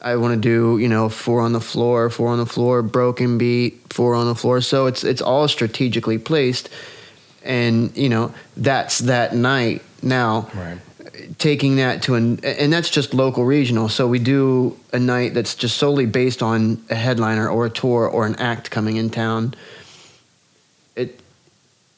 I 0.01 0.17
want 0.17 0.35
to 0.35 0.41
do 0.41 0.79
you 0.79 0.89
know 0.89 1.09
four 1.09 1.41
on 1.41 1.53
the 1.53 1.61
floor, 1.61 2.11
four 2.11 2.29
on 2.29 2.39
the 2.39 2.47
floor, 2.47 2.83
broken 2.83 3.39
beat, 3.39 3.81
four 3.93 4.15
on 4.15 4.27
the 4.27 4.35
floor. 4.35 4.61
So 4.61 4.87
it's 4.87 5.03
it's 5.05 5.23
all 5.23 5.49
strategically 5.49 6.19
placed, 6.19 6.69
and 7.45 7.91
you 7.97 8.09
know 8.09 8.33
that's 8.57 8.99
that 9.01 9.35
night. 9.35 9.83
Now, 10.03 10.49
Right. 10.55 10.79
Taking 11.39 11.77
that 11.77 12.03
to 12.03 12.15
an 12.15 12.45
and 12.45 12.73
that's 12.73 12.91
just 12.91 13.15
local 13.15 13.45
regional. 13.45 13.89
So 13.89 14.07
we 14.07 14.19
do 14.19 14.79
a 14.93 14.99
night 14.99 15.35
that's 15.35 15.55
just 15.55 15.77
solely 15.77 16.07
based 16.07 16.43
on 16.43 16.83
a 16.91 16.95
headliner 16.95 17.49
or 17.49 17.67
a 17.67 17.71
tour 17.71 18.09
or 18.09 18.27
an 18.27 18.37
act 18.37 18.71
coming 18.71 18.97
in 18.97 19.11
town. 19.11 19.55
It 20.97 21.21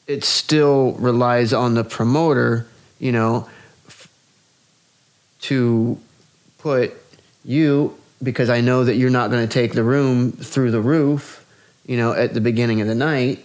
it 0.07 0.23
still 0.23 0.93
relies 0.93 1.53
on 1.53 1.73
the 1.73 1.83
promoter, 1.83 2.67
you 2.99 3.11
know, 3.11 3.49
f- 3.87 4.09
to 5.41 5.97
put 6.57 6.93
you 7.43 7.97
because 8.21 8.49
I 8.49 8.61
know 8.61 8.83
that 8.83 8.95
you're 8.95 9.09
not 9.09 9.29
going 9.31 9.47
to 9.47 9.53
take 9.53 9.73
the 9.73 9.83
room 9.83 10.31
through 10.31 10.71
the 10.71 10.81
roof, 10.81 11.45
you 11.85 11.97
know, 11.97 12.13
at 12.13 12.33
the 12.33 12.41
beginning 12.41 12.81
of 12.81 12.87
the 12.87 12.95
night. 12.95 13.43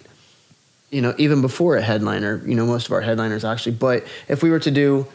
You 0.91 1.01
know, 1.01 1.15
even 1.17 1.41
before 1.41 1.77
a 1.77 1.83
headliner, 1.83 2.43
you 2.45 2.55
know, 2.55 2.67
most 2.67 2.87
of 2.87 2.93
our 2.93 3.01
headliners 3.01 3.45
actually. 3.45 3.73
But 3.73 4.05
if 4.29 4.43
we 4.43 4.51
were 4.51 4.61
to 4.61 4.71
do 4.71 5.07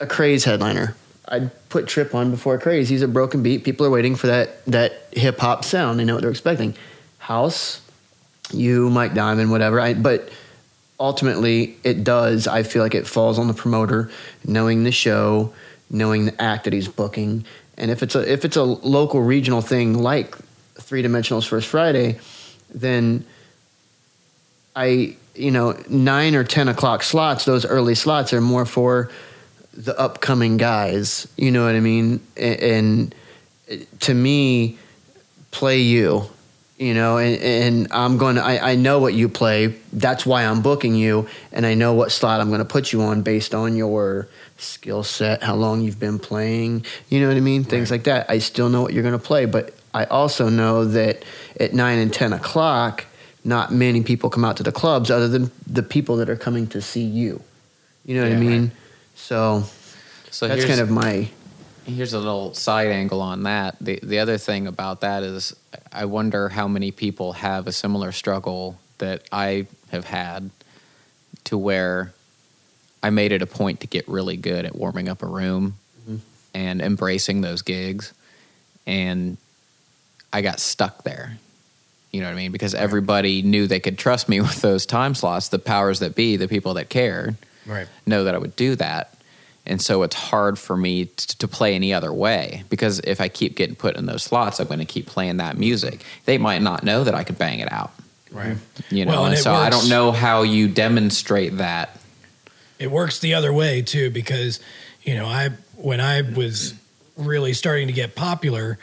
a 0.00 0.06
craze 0.06 0.44
headliner, 0.44 0.96
I'd 1.28 1.50
put 1.68 1.86
Trip 1.86 2.14
on 2.14 2.30
before 2.30 2.58
craze. 2.58 2.88
He's 2.88 3.02
a 3.02 3.08
broken 3.08 3.42
beat. 3.42 3.62
People 3.62 3.86
are 3.86 3.90
waiting 3.90 4.16
for 4.16 4.26
that 4.26 4.64
that 4.66 4.92
hip 5.12 5.38
hop 5.38 5.64
sound. 5.64 6.00
They 6.00 6.04
know 6.04 6.14
what 6.14 6.22
they're 6.22 6.30
expecting. 6.30 6.74
House, 7.18 7.80
you, 8.52 8.90
Mike 8.90 9.14
Diamond, 9.14 9.50
whatever. 9.50 9.78
I, 9.78 9.94
but 9.94 10.30
ultimately, 10.98 11.76
it 11.84 12.02
does. 12.02 12.48
I 12.48 12.62
feel 12.62 12.82
like 12.82 12.94
it 12.94 13.06
falls 13.06 13.38
on 13.38 13.46
the 13.46 13.54
promoter, 13.54 14.10
knowing 14.44 14.82
the 14.84 14.90
show, 14.90 15.52
knowing 15.90 16.24
the 16.24 16.42
act 16.42 16.64
that 16.64 16.72
he's 16.72 16.88
booking, 16.88 17.44
and 17.76 17.90
if 17.90 18.02
it's 18.02 18.14
a 18.14 18.30
if 18.30 18.44
it's 18.44 18.56
a 18.56 18.64
local 18.64 19.22
regional 19.22 19.60
thing 19.60 19.94
like 19.98 20.36
Three 20.80 21.02
Dimensionals 21.02 21.46
First 21.46 21.68
Friday, 21.68 22.18
then 22.74 23.24
I 24.74 25.16
you 25.34 25.50
know 25.50 25.80
nine 25.88 26.34
or 26.34 26.42
ten 26.42 26.68
o'clock 26.68 27.02
slots. 27.02 27.44
Those 27.44 27.64
early 27.64 27.94
slots 27.94 28.32
are 28.32 28.40
more 28.40 28.66
for 28.66 29.10
the 29.74 29.98
upcoming 29.98 30.56
guys. 30.56 31.26
You 31.36 31.50
know 31.50 31.64
what 31.64 31.74
I 31.74 31.80
mean? 31.80 32.20
A- 32.36 32.72
And, 32.74 33.14
to 34.00 34.14
me, 34.14 34.78
play 35.50 35.78
you. 35.80 36.24
You 36.78 36.94
know, 36.94 37.18
and, 37.18 37.40
and 37.42 37.88
I'm 37.90 38.16
going 38.16 38.36
to, 38.36 38.42
I, 38.42 38.70
I 38.72 38.74
know 38.74 39.00
what 39.00 39.12
you 39.12 39.28
play. 39.28 39.74
That's 39.92 40.24
why 40.24 40.44
I'm 40.46 40.62
booking 40.62 40.94
you. 40.94 41.28
And 41.52 41.66
I 41.66 41.74
know 41.74 41.92
what 41.92 42.10
slot 42.10 42.40
I'm 42.40 42.48
going 42.48 42.60
to 42.60 42.64
put 42.64 42.90
you 42.90 43.02
on 43.02 43.20
based 43.20 43.54
on 43.54 43.76
your 43.76 44.28
skill 44.56 45.02
set, 45.02 45.42
how 45.42 45.56
long 45.56 45.82
you've 45.82 46.00
been 46.00 46.18
playing. 46.18 46.86
You 47.10 47.20
know 47.20 47.28
what 47.28 47.36
I 47.36 47.40
mean? 47.40 47.64
Things 47.64 47.90
like 47.90 48.04
that. 48.04 48.30
I 48.30 48.38
still 48.38 48.70
know 48.70 48.80
what 48.80 48.94
you're 48.94 49.02
going 49.02 49.12
to 49.12 49.18
play. 49.18 49.44
But 49.44 49.74
I 49.92 50.04
also 50.06 50.48
know 50.48 50.86
that 50.86 51.22
at 51.60 51.74
9 51.74 51.98
and 51.98 52.10
10 52.14 52.32
o'clock, 52.32 53.04
not 53.44 53.72
many 53.74 54.02
people 54.02 54.30
come 54.30 54.44
out 54.46 54.56
to 54.56 54.62
the 54.62 54.72
clubs 54.72 55.10
other 55.10 55.28
than 55.28 55.50
the 55.66 55.82
people 55.82 56.16
that 56.16 56.30
are 56.30 56.36
coming 56.36 56.66
to 56.68 56.80
see 56.80 57.04
you. 57.04 57.42
You 58.06 58.16
know 58.16 58.22
what 58.22 58.32
I 58.32 58.36
mean? 58.40 58.62
right. 58.62 58.70
So 59.20 59.64
So 60.30 60.48
that's 60.48 60.64
kind 60.64 60.80
of 60.80 60.90
my 60.90 61.28
here's 61.86 62.12
a 62.12 62.18
little 62.18 62.54
side 62.54 62.88
angle 62.88 63.20
on 63.20 63.44
that. 63.44 63.76
The 63.80 64.00
the 64.02 64.18
other 64.18 64.38
thing 64.38 64.66
about 64.66 65.02
that 65.02 65.22
is 65.22 65.54
I 65.92 66.06
wonder 66.06 66.48
how 66.48 66.68
many 66.68 66.90
people 66.90 67.32
have 67.34 67.66
a 67.66 67.72
similar 67.72 68.12
struggle 68.12 68.78
that 68.98 69.22
I 69.32 69.66
have 69.90 70.04
had 70.04 70.50
to 71.44 71.58
where 71.58 72.12
I 73.02 73.10
made 73.10 73.32
it 73.32 73.42
a 73.42 73.46
point 73.46 73.80
to 73.80 73.86
get 73.86 74.08
really 74.08 74.36
good 74.36 74.64
at 74.64 74.74
warming 74.74 75.08
up 75.08 75.22
a 75.22 75.26
room 75.26 75.76
mm-hmm. 76.02 76.16
and 76.54 76.80
embracing 76.82 77.40
those 77.40 77.62
gigs 77.62 78.12
and 78.86 79.36
I 80.32 80.42
got 80.42 80.60
stuck 80.60 81.02
there. 81.02 81.38
You 82.12 82.20
know 82.20 82.26
what 82.26 82.32
I 82.32 82.36
mean? 82.36 82.52
Because 82.52 82.74
everybody 82.74 83.42
knew 83.42 83.66
they 83.66 83.80
could 83.80 83.98
trust 83.98 84.28
me 84.28 84.40
with 84.40 84.60
those 84.60 84.86
time 84.86 85.14
slots, 85.14 85.48
the 85.48 85.58
powers 85.58 86.00
that 86.00 86.14
be, 86.14 86.36
the 86.36 86.48
people 86.48 86.74
that 86.74 86.88
cared 86.88 87.36
Right. 87.70 87.86
know 88.06 88.24
that 88.24 88.34
I 88.34 88.38
would 88.38 88.56
do 88.56 88.74
that. 88.76 89.14
And 89.66 89.80
so 89.80 90.02
it's 90.02 90.16
hard 90.16 90.58
for 90.58 90.76
me 90.76 91.04
t- 91.04 91.34
to 91.38 91.46
play 91.46 91.74
any 91.74 91.92
other 91.94 92.12
way 92.12 92.64
because 92.70 92.98
if 93.00 93.20
I 93.20 93.28
keep 93.28 93.54
getting 93.56 93.76
put 93.76 93.96
in 93.96 94.06
those 94.06 94.22
slots, 94.22 94.58
I'm 94.58 94.66
going 94.66 94.78
to 94.80 94.84
keep 94.84 95.06
playing 95.06 95.36
that 95.36 95.56
music. 95.58 96.02
They 96.24 96.38
might 96.38 96.62
not 96.62 96.82
know 96.82 97.04
that 97.04 97.14
I 97.14 97.24
could 97.24 97.38
bang 97.38 97.60
it 97.60 97.70
out, 97.70 97.92
Right. 98.32 98.56
you 98.90 99.04
know. 99.04 99.12
Well, 99.12 99.24
and 99.26 99.34
and 99.34 99.42
so 99.42 99.52
I 99.52 99.70
don't 99.70 99.88
know 99.88 100.12
how 100.12 100.42
you 100.42 100.66
demonstrate 100.66 101.58
that. 101.58 102.00
it 102.78 102.90
works 102.90 103.18
the 103.20 103.34
other 103.34 103.52
way 103.52 103.82
too 103.82 104.10
because 104.10 104.58
you 105.02 105.14
know 105.14 105.26
i 105.26 105.50
when 105.76 106.00
i 106.00 106.22
was 106.22 106.72
really 107.16 107.52
starting 107.52 107.86
to 107.88 107.92
get 107.92 108.14
popular 108.14 108.78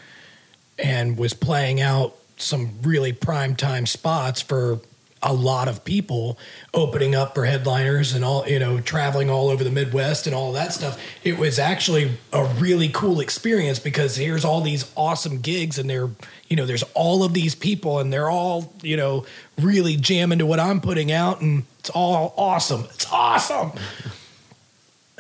and 0.77 1.17
was 1.17 1.33
playing 1.33 1.81
out 1.81 2.15
some 2.37 2.69
really 2.83 3.11
prime 3.13 3.55
time 3.55 3.85
spots 3.87 4.41
for 4.41 4.79
a 5.27 5.33
lot 5.33 5.67
of 5.67 5.85
people 5.85 6.39
opening 6.73 7.13
up 7.13 7.35
for 7.35 7.45
headliners 7.45 8.13
and 8.13 8.25
all 8.25 8.47
you 8.47 8.57
know 8.57 8.79
traveling 8.79 9.29
all 9.29 9.49
over 9.49 9.63
the 9.63 9.69
midwest 9.69 10.25
and 10.25 10.35
all 10.35 10.53
that 10.53 10.73
stuff. 10.73 10.99
It 11.23 11.37
was 11.37 11.59
actually 11.59 12.17
a 12.33 12.45
really 12.45 12.89
cool 12.89 13.19
experience 13.19 13.77
because 13.77 14.15
here's 14.15 14.45
all 14.45 14.61
these 14.61 14.91
awesome 14.95 15.41
gigs 15.41 15.77
and 15.77 15.89
they're 15.89 16.09
you 16.47 16.55
know 16.55 16.65
there's 16.65 16.83
all 16.95 17.23
of 17.23 17.33
these 17.33 17.53
people 17.53 17.99
and 17.99 18.11
they're 18.11 18.29
all 18.29 18.73
you 18.81 18.97
know 18.97 19.25
really 19.59 19.97
jamming 19.97 20.39
to 20.39 20.45
what 20.45 20.59
i'm 20.59 20.79
putting 20.79 21.11
out 21.11 21.41
and 21.41 21.65
it's 21.87 21.95
all 21.95 22.33
awesome. 22.37 22.85
It's 22.93 23.09
awesome. 23.13 23.71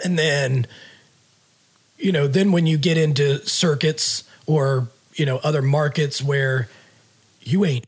And 0.03 0.19
then 0.19 0.67
you 1.97 2.11
know 2.11 2.27
then 2.27 2.51
when 2.51 2.65
you 2.65 2.77
get 2.77 2.97
into 2.97 3.39
circuits 3.47 4.25
or 4.45 4.89
you 5.13 5.25
know 5.25 5.37
other 5.43 5.61
markets 5.61 6.21
where 6.21 6.67
you 7.41 7.63
ain't 7.63 7.85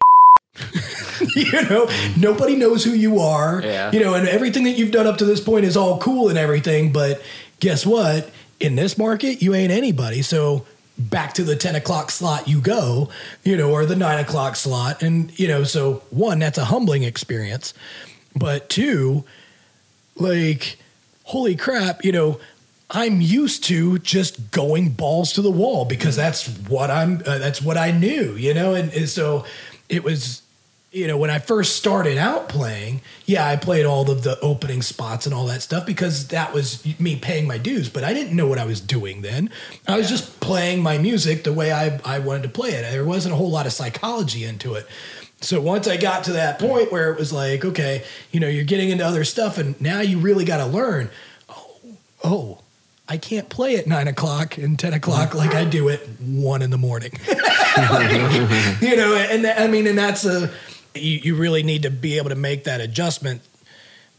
you 1.36 1.62
know 1.64 1.90
nobody 2.18 2.56
knows 2.56 2.84
who 2.84 2.92
you 2.92 3.20
are. 3.20 3.62
Yeah. 3.64 3.92
you 3.92 4.00
know 4.00 4.14
and 4.14 4.28
everything 4.28 4.64
that 4.64 4.72
you've 4.72 4.92
done 4.92 5.08
up 5.08 5.18
to 5.18 5.26
this 5.26 5.40
point 5.40 5.66
is 5.66 5.78
all 5.78 6.00
cool 6.00 6.30
and 6.30 6.38
everything 6.38 6.92
but 6.92 7.22
guess 7.60 7.86
what? 7.86 8.30
In 8.60 8.76
this 8.76 8.98
market 8.98 9.42
you 9.42 9.54
ain't 9.54 9.72
anybody. 9.72 10.22
So 10.22 10.66
back 11.00 11.34
to 11.34 11.44
the 11.44 11.56
10 11.56 11.76
o'clock 11.76 12.12
slot 12.12 12.48
you 12.48 12.60
go 12.60 13.10
you 13.46 13.56
know 13.56 13.72
or 13.72 13.86
the 13.86 13.96
9 13.96 14.20
o'clock 14.20 14.58
slot 14.58 15.02
and 15.02 15.38
you 15.40 15.48
know 15.48 15.64
so 15.64 16.04
one 16.10 16.40
that's 16.40 16.58
a 16.58 16.66
humbling 16.66 17.04
experience 17.04 17.74
but 18.36 18.68
two 18.70 19.24
like 20.18 20.78
holy 21.24 21.56
crap 21.56 22.04
you 22.04 22.12
know 22.12 22.38
i'm 22.92 23.22
used 23.22 23.64
to 23.64 23.98
just 24.00 24.52
going 24.52 24.90
balls 24.90 25.32
to 25.32 25.42
the 25.42 25.50
wall 25.50 25.86
because 25.86 26.18
that's 26.18 26.50
what 26.68 26.92
i'm 26.92 27.24
uh, 27.26 27.38
that's 27.38 27.62
what 27.62 27.78
i 27.78 27.92
knew 27.92 28.34
you 28.34 28.54
know 28.54 28.74
and, 28.74 28.92
and 28.92 29.08
so 29.08 29.46
it 29.88 30.04
was 30.04 30.42
you 30.92 31.08
know 31.08 31.18
when 31.18 31.30
i 31.30 31.38
first 31.38 31.76
started 31.76 32.18
out 32.18 32.50
playing 32.50 33.02
yeah 33.26 33.48
i 33.48 33.56
played 33.56 33.86
all 33.86 34.10
of 34.10 34.24
the 34.24 34.40
opening 34.40 34.82
spots 34.82 35.26
and 35.26 35.36
all 35.36 35.46
that 35.46 35.62
stuff 35.62 35.86
because 35.86 36.30
that 36.30 36.54
was 36.54 36.84
me 37.00 37.16
paying 37.16 37.48
my 37.48 37.58
dues 37.58 37.90
but 37.90 38.04
i 38.04 38.14
didn't 38.14 38.36
know 38.36 38.48
what 38.48 38.58
i 38.58 38.66
was 38.66 38.82
doing 38.82 39.22
then 39.22 39.50
i 39.88 39.98
was 39.98 40.10
just 40.10 40.40
playing 40.40 40.82
my 40.82 40.98
music 40.98 41.44
the 41.44 41.54
way 41.54 41.72
i, 41.72 42.00
I 42.04 42.20
wanted 42.20 42.44
to 42.44 42.50
play 42.50 42.72
it 42.72 42.82
there 42.92 43.06
wasn't 43.06 43.34
a 43.34 43.38
whole 43.38 43.52
lot 43.52 43.66
of 43.66 43.74
psychology 43.74 44.44
into 44.46 44.74
it 44.74 44.88
so 45.42 45.62
once 45.62 45.88
I 45.88 45.98
got 45.98 46.26
to 46.26 46.34
that 46.34 46.60
point 46.60 46.92
where 46.92 47.12
it 47.12 47.18
was 47.18 47.32
like, 47.32 47.64
okay, 47.64 48.04
you 48.32 48.40
know, 48.40 48.48
you're 48.48 48.66
getting 48.66 48.90
into 48.90 49.06
other 49.06 49.24
stuff, 49.24 49.58
and 49.58 49.80
now 49.80 50.02
you 50.02 50.20
really 50.20 50.44
got 50.44 50.58
to 50.58 50.66
learn. 50.66 51.10
Oh, 51.48 51.78
oh, 52.24 52.60
I 53.08 53.18
can't 53.18 53.48
play 53.48 53.78
at 53.78 53.88
nine 53.88 54.08
o'clock 54.08 54.58
and 54.58 54.78
ten 54.78 54.94
o'clock 54.94 55.34
like 55.34 55.56
I 55.56 55.64
do 55.64 55.88
at 55.90 56.02
one 56.20 56.62
in 56.62 56.72
the 56.72 56.78
morning. 56.78 57.14
Like, 57.78 58.12
you 58.82 58.96
know, 58.98 59.16
and 59.16 59.48
I 59.48 59.68
mean, 59.68 59.88
and 59.88 59.98
that's 59.98 60.26
a 60.26 60.52
you, 61.02 61.20
you 61.20 61.36
really 61.36 61.64
need 61.64 61.84
to 61.84 61.92
be 61.92 62.18
able 62.18 62.30
to 62.30 62.36
make 62.36 62.66
that 62.66 62.82
adjustment 62.82 63.42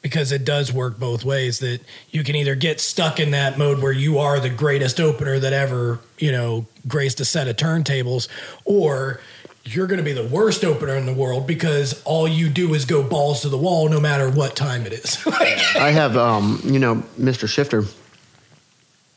because 0.02 0.32
it 0.32 0.44
does 0.44 0.72
work 0.72 0.98
both 0.98 1.24
ways. 1.24 1.58
That 1.58 1.80
you 2.10 2.24
can 2.24 2.36
either 2.36 2.54
get 2.54 2.80
stuck 2.80 3.20
in 3.20 3.32
that 3.32 3.58
mode 3.58 3.80
where 3.80 3.92
you 3.92 4.18
are 4.18 4.40
the 4.40 4.50
greatest 4.50 5.00
opener 5.00 5.38
that 5.38 5.52
ever 5.52 6.00
you 6.18 6.32
know 6.32 6.66
graced 6.88 7.20
a 7.20 7.24
set 7.24 7.48
of 7.48 7.56
turntables, 7.56 8.28
or 8.64 9.20
you're 9.64 9.86
going 9.86 9.98
to 9.98 10.04
be 10.04 10.12
the 10.12 10.26
worst 10.26 10.64
opener 10.64 10.96
in 10.96 11.06
the 11.06 11.12
world 11.12 11.46
because 11.46 12.02
all 12.04 12.26
you 12.26 12.48
do 12.48 12.74
is 12.74 12.84
go 12.84 13.02
balls 13.02 13.42
to 13.42 13.48
the 13.48 13.58
wall 13.58 13.88
no 13.88 14.00
matter 14.00 14.30
what 14.30 14.56
time 14.56 14.86
it 14.86 14.92
is. 14.92 15.18
I 15.26 15.90
have, 15.90 16.16
um, 16.16 16.60
you 16.64 16.78
know, 16.78 16.96
Mr. 17.18 17.46
Shifter 17.46 17.84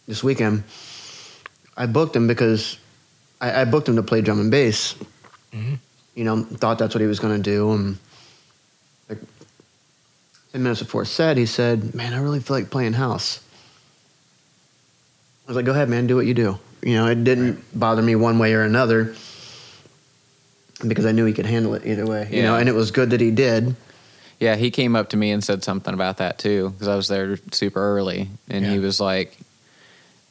this 0.08 0.24
weekend. 0.24 0.64
I 1.78 1.86
booked 1.86 2.16
him 2.16 2.28
because 2.28 2.78
I, 3.40 3.62
I 3.62 3.66
booked 3.66 3.88
him 3.88 3.96
to 3.96 4.04
play 4.04 4.22
drum 4.22 4.40
and 4.40 4.52
bass. 4.52 4.96
You 6.16 6.24
know, 6.24 6.44
thought 6.44 6.78
that's 6.78 6.94
what 6.94 7.02
he 7.02 7.08
was 7.08 7.20
going 7.20 7.42
to 7.42 7.44
do. 7.44 7.72
And 7.72 7.98
like 9.10 9.20
10 10.52 10.62
minutes 10.64 10.82
before 10.82 11.06
set, 11.06 11.38
he 11.38 11.46
said, 11.46 11.96
Man, 11.96 12.14
I 12.14 12.22
really 12.22 12.40
feel 12.40 12.58
like 12.58 12.70
playing 12.70 12.94
house. 12.94 13.40
I 15.46 15.52
was 15.52 15.56
like, 15.56 15.66
Go 15.66 15.72
ahead, 15.72 15.90
man, 15.90 16.08
do 16.08 16.16
what 16.16 16.26
you 16.26 16.34
do. 16.34 16.60
You 16.82 16.96
know, 16.96 17.08
it 17.08 17.24
didn't 17.24 17.64
bother 17.78 18.02
me 18.02 18.16
one 18.16 18.40
way 18.40 18.54
or 18.54 18.64
another 18.64 19.16
because 20.86 21.06
I 21.06 21.12
knew 21.12 21.26
he 21.26 21.34
could 21.34 21.46
handle 21.46 21.74
it 21.76 21.86
either 21.86 22.06
way. 22.06 22.28
You 22.32 22.44
know, 22.44 22.58
and 22.58 22.68
it 22.68 22.74
was 22.74 22.92
good 22.92 23.12
that 23.12 23.22
he 23.22 23.32
did. 23.32 23.76
Yeah, 24.40 24.56
he 24.56 24.72
came 24.72 24.96
up 24.96 25.10
to 25.10 25.18
me 25.18 25.32
and 25.32 25.44
said 25.44 25.64
something 25.64 25.94
about 25.94 26.18
that 26.18 26.38
too 26.38 26.72
because 26.72 26.88
I 26.88 26.96
was 26.96 27.08
there 27.08 27.38
super 27.52 27.80
early, 27.80 28.30
and 28.50 28.66
he 28.66 28.80
was 28.80 29.00
like, 29.00 29.38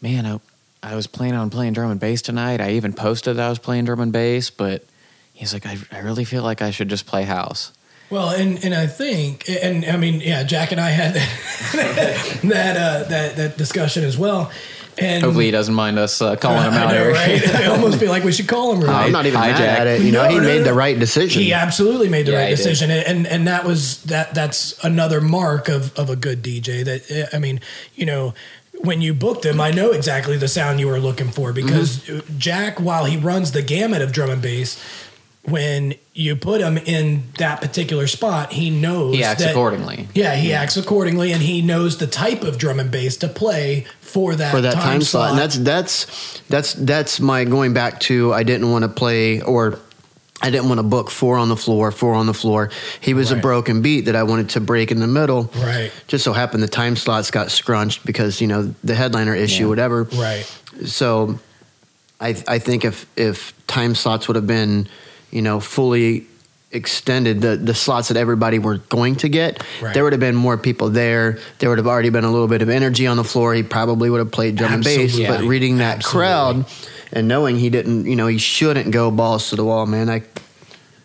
"Man, 0.03 0.27
I, 0.27 0.41
I 0.83 0.95
was 0.95 1.07
planning 1.07 1.37
on 1.37 1.49
playing 1.49 1.73
drum 1.73 1.91
and 1.91 2.01
bass 2.01 2.21
tonight. 2.21 2.61
I 2.61 2.73
even 2.73 2.93
posted 2.93 3.37
that 3.37 3.47
I 3.47 3.49
was 3.49 3.59
playing 3.59 3.87
drum 3.87 4.01
and 4.01 4.13
bass, 4.13 4.51
but 4.51 4.85
he's 5.33 5.53
like, 5.53 5.67
I, 5.67 5.77
I 5.91 5.99
really 6.01 6.25
feel 6.25 6.43
like 6.43 6.63
I 6.63 6.71
should 6.71 6.89
just 6.89 7.07
play 7.07 7.25
house. 7.25 7.73
Well, 8.11 8.29
and 8.31 8.63
and 8.63 8.75
I 8.75 8.87
think, 8.87 9.49
and 9.49 9.85
I 9.87 9.97
mean, 9.97 10.21
yeah, 10.21 10.43
Jack 10.43 10.71
and 10.73 10.81
I 10.81 10.91
had 10.91 11.15
that 11.75 12.77
uh, 12.77 13.09
that 13.09 13.37
that 13.37 13.57
discussion 13.57 14.05
as 14.05 14.19
well. 14.19 14.51
And 14.99 15.23
Hopefully, 15.25 15.47
he 15.47 15.51
doesn't 15.51 15.75
mind 15.75 15.99
us 15.99 16.21
uh, 16.21 16.37
calling 16.37 16.63
him 16.65 16.75
I 16.75 16.77
out 16.85 16.89
know, 16.93 17.05
here. 17.05 17.13
right? 17.13 17.55
I 17.55 17.65
almost 17.67 17.99
feel 17.99 18.11
like 18.11 18.25
we 18.25 18.33
should 18.33 18.49
call 18.49 18.75
him. 18.75 18.83
Right? 18.83 19.07
I'm 19.07 19.13
not 19.13 19.25
even 19.25 19.41
Hi, 19.41 19.49
mad 19.53 19.57
Jack. 19.59 19.81
at 19.81 19.87
it. 19.87 20.03
You 20.03 20.13
know, 20.13 20.25
No, 20.25 20.29
he 20.29 20.37
no, 20.37 20.43
made 20.43 20.59
no. 20.59 20.65
the 20.65 20.75
right 20.75 20.99
decision. 20.99 21.43
He 21.43 21.55
absolutely 21.55 22.11
made 22.11 22.27
the 22.27 22.33
Yeah, 22.33 22.39
right 22.41 22.49
he 22.51 22.57
did. 22.57 22.63
decision, 22.63 22.91
and 22.91 23.27
and 23.27 23.47
that 23.49 23.65
was 23.65 24.03
that. 24.05 24.35
That's 24.35 24.83
another 24.85 25.23
mark 25.23 25.69
of 25.71 25.99
of 25.99 26.11
a 26.11 26.17
good 26.17 26.43
DJ. 26.43 26.85
That 26.85 27.31
I 27.35 27.39
mean, 27.39 27.61
you 27.95 28.05
know, 28.05 28.35
when 28.83 29.01
you 29.01 29.15
booked 29.15 29.47
him, 29.47 29.59
I 29.63 29.71
know 29.71 29.93
exactly 29.93 30.37
the 30.37 30.49
sound 30.49 30.79
you 30.81 30.89
were 30.89 31.01
looking 31.01 31.31
for 31.31 31.53
because 31.55 32.01
Mm-hmm. 32.01 32.39
Jack, 32.39 32.79
while 32.79 33.07
he 33.07 33.17
runs 33.17 33.53
the 33.53 33.63
gamut 33.63 34.03
of 34.03 34.13
drum 34.13 34.29
and 34.29 34.43
bass, 34.43 34.79
when 35.45 35.95
you 36.15 36.37
put 36.37 36.61
him 36.61 36.79
in 36.79 37.25
that 37.39 37.61
particular 37.61 38.07
spot, 38.07 38.53
he 38.53 38.71
knows 38.71 39.17
He 39.17 39.25
acts 39.25 39.43
that- 39.43 39.51
accordingly. 39.51 40.09
Yeah, 40.15 40.37
he 40.37 40.53
acts 40.53 40.77
accordingly, 40.77 41.33
and 41.33 41.43
he 41.43 41.63
knows 41.63 41.99
the 41.99 42.07
type 42.07 42.43
of 42.45 42.59
drum 42.59 42.79
and 42.79 42.91
bass 42.91 43.17
to 43.19 43.29
play 43.29 43.87
for 44.01 44.35
that 44.37 44.53
for 44.53 44.61
that 44.61 44.75
time, 44.75 45.03
slot. 45.03 45.31
And 45.31 45.39
that's 45.39 45.57
that's 45.59 46.41
that's 46.49 46.75
that's 46.75 47.19
my 47.21 47.45
going 47.45 47.73
back 47.73 47.99
to 48.01 48.33
I 48.33 48.45
didn't 48.45 48.71
want 48.71 48.85
to 48.85 48.89
play 48.89 49.41
or 49.41 49.79
I 50.41 50.51
didn't 50.51 50.69
want 50.69 50.79
to 50.79 50.85
book 50.85 51.11
four 51.11 51.39
on 51.39 51.49
the 51.49 51.57
floor, 51.57 51.91
four 51.93 52.15
on 52.15 52.27
the 52.27 52.35
floor. 52.35 52.71
He 53.01 53.15
was 53.15 53.31
a 53.31 53.37
broken 53.37 53.81
beat 53.83 54.03
that 54.03 54.17
I 54.17 54.25
wanted 54.25 54.51
to 54.51 54.61
break 54.61 54.91
in 54.91 54.99
the 55.01 55.07
middle. 55.07 55.51
Right. 55.57 55.91
Just 56.09 56.25
so 56.25 56.33
happened 56.33 56.63
the 56.65 56.69
time 56.69 56.97
slots 56.97 57.31
got 57.31 57.51
scrunched 57.51 58.05
because 58.05 58.41
you 58.41 58.47
know 58.49 58.75
the 58.85 58.95
headliner 58.95 59.35
issue, 59.35 59.63
Yeah. 59.65 59.69
whatever. 59.69 60.05
right. 60.15 60.45
So, 60.87 61.39
I 62.21 62.37
I 62.47 62.59
think 62.59 62.85
if 62.85 63.07
if 63.17 63.53
time 63.67 63.95
slots 63.95 64.27
would 64.29 64.37
have 64.37 64.47
been, 64.47 64.89
you 65.33 65.43
know, 65.43 65.59
fully 65.59 66.27
extended 66.71 67.43
the 67.43 67.57
the 67.57 67.75
slots 67.75 68.09
that 68.09 68.17
everybody 68.17 68.59
were 68.59 68.79
going 68.89 69.15
to 69.17 69.29
get, 69.29 69.63
Right. 69.83 69.93
there 69.93 70.05
would 70.05 70.13
have 70.15 70.21
been 70.21 70.35
more 70.37 70.57
people 70.57 70.89
there. 70.89 71.39
There 71.59 71.69
would 71.69 71.79
have 71.79 71.87
already 71.87 72.09
been 72.11 72.25
a 72.25 72.31
little 72.31 72.49
bit 72.49 72.63
of 72.63 72.69
energy 72.71 73.07
on 73.07 73.17
the 73.19 73.25
floor. 73.25 73.53
He 73.53 73.63
probably 73.63 74.09
would 74.09 74.21
have 74.21 74.31
played 74.31 74.57
drum 74.57 74.73
and 74.75 74.85
bass. 74.85 75.11
Absolutely. 75.13 75.37
But 75.37 75.45
reading 75.45 75.79
that 75.79 75.97
Absolutely. 75.99 76.19
crowd 76.21 76.65
and 77.13 77.29
knowing 77.29 77.57
he 77.59 77.69
didn't, 77.69 78.07
you 78.07 78.17
know, 78.17 78.27
he 78.27 78.39
shouldn't 78.39 78.91
go 78.91 79.11
balls 79.11 79.51
to 79.51 79.57
the 79.57 79.65
wall, 79.65 79.85
man. 79.87 80.09
I 80.09 80.23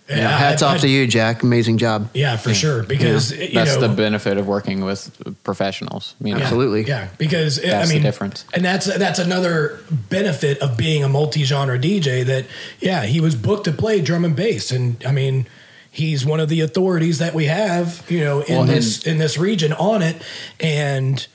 you 0.09 0.15
know, 0.15 0.27
hats 0.27 0.61
I- 0.61 0.73
off 0.75 0.81
to 0.81 0.87
you, 0.87 1.05
Jack. 1.07 1.43
Amazing 1.43 1.77
job. 1.77 2.09
Yeah, 2.13 2.37
for 2.37 2.53
sure. 2.53 2.83
Because 2.83 3.31
you 3.31 3.49
That's 3.53 3.75
know, 3.75 3.87
the 3.87 3.89
benefit 3.89 4.37
of 4.37 4.47
working 4.47 4.83
with 4.83 5.11
professionals. 5.43 6.15
You 6.21 6.35
know? 6.35 6.41
Absolutely. 6.41 6.83
Yeah, 6.85 7.07
because 7.17 7.59
I 7.59 7.67
That's 7.67 7.89
the 7.89 7.95
mean, 7.95 8.03
difference. 8.03 8.45
and 8.53 8.63
that's 8.63 8.85
that's 8.85 9.19
another 9.19 9.79
benefit 10.09 10.59
of 10.59 10.77
being 10.77 11.03
a 11.03 11.09
multi-genre 11.09 11.77
DJ. 11.79 12.25
That 12.25 12.45
yeah, 12.79 13.03
he 13.05 13.19
was 13.19 13.35
booked 13.35 13.65
to 13.65 13.71
play 13.71 14.01
drum 14.01 14.23
and 14.25 14.35
bass, 14.35 14.71
and 14.71 15.03
I 15.05 15.11
mean, 15.11 15.45
he's 15.91 16.25
one 16.25 16.39
of 16.39 16.47
the 16.49 16.61
authorities 16.61 17.17
that 17.19 17.33
we 17.33 17.45
have, 17.45 18.03
you 18.09 18.21
know, 18.21 18.41
in 18.41 18.55
Well, 18.57 18.65
this 18.65 19.05
in 19.05 19.17
this 19.17 19.37
region 19.37 19.73
on 19.73 20.01
it. 20.01 20.21
And 20.59 21.25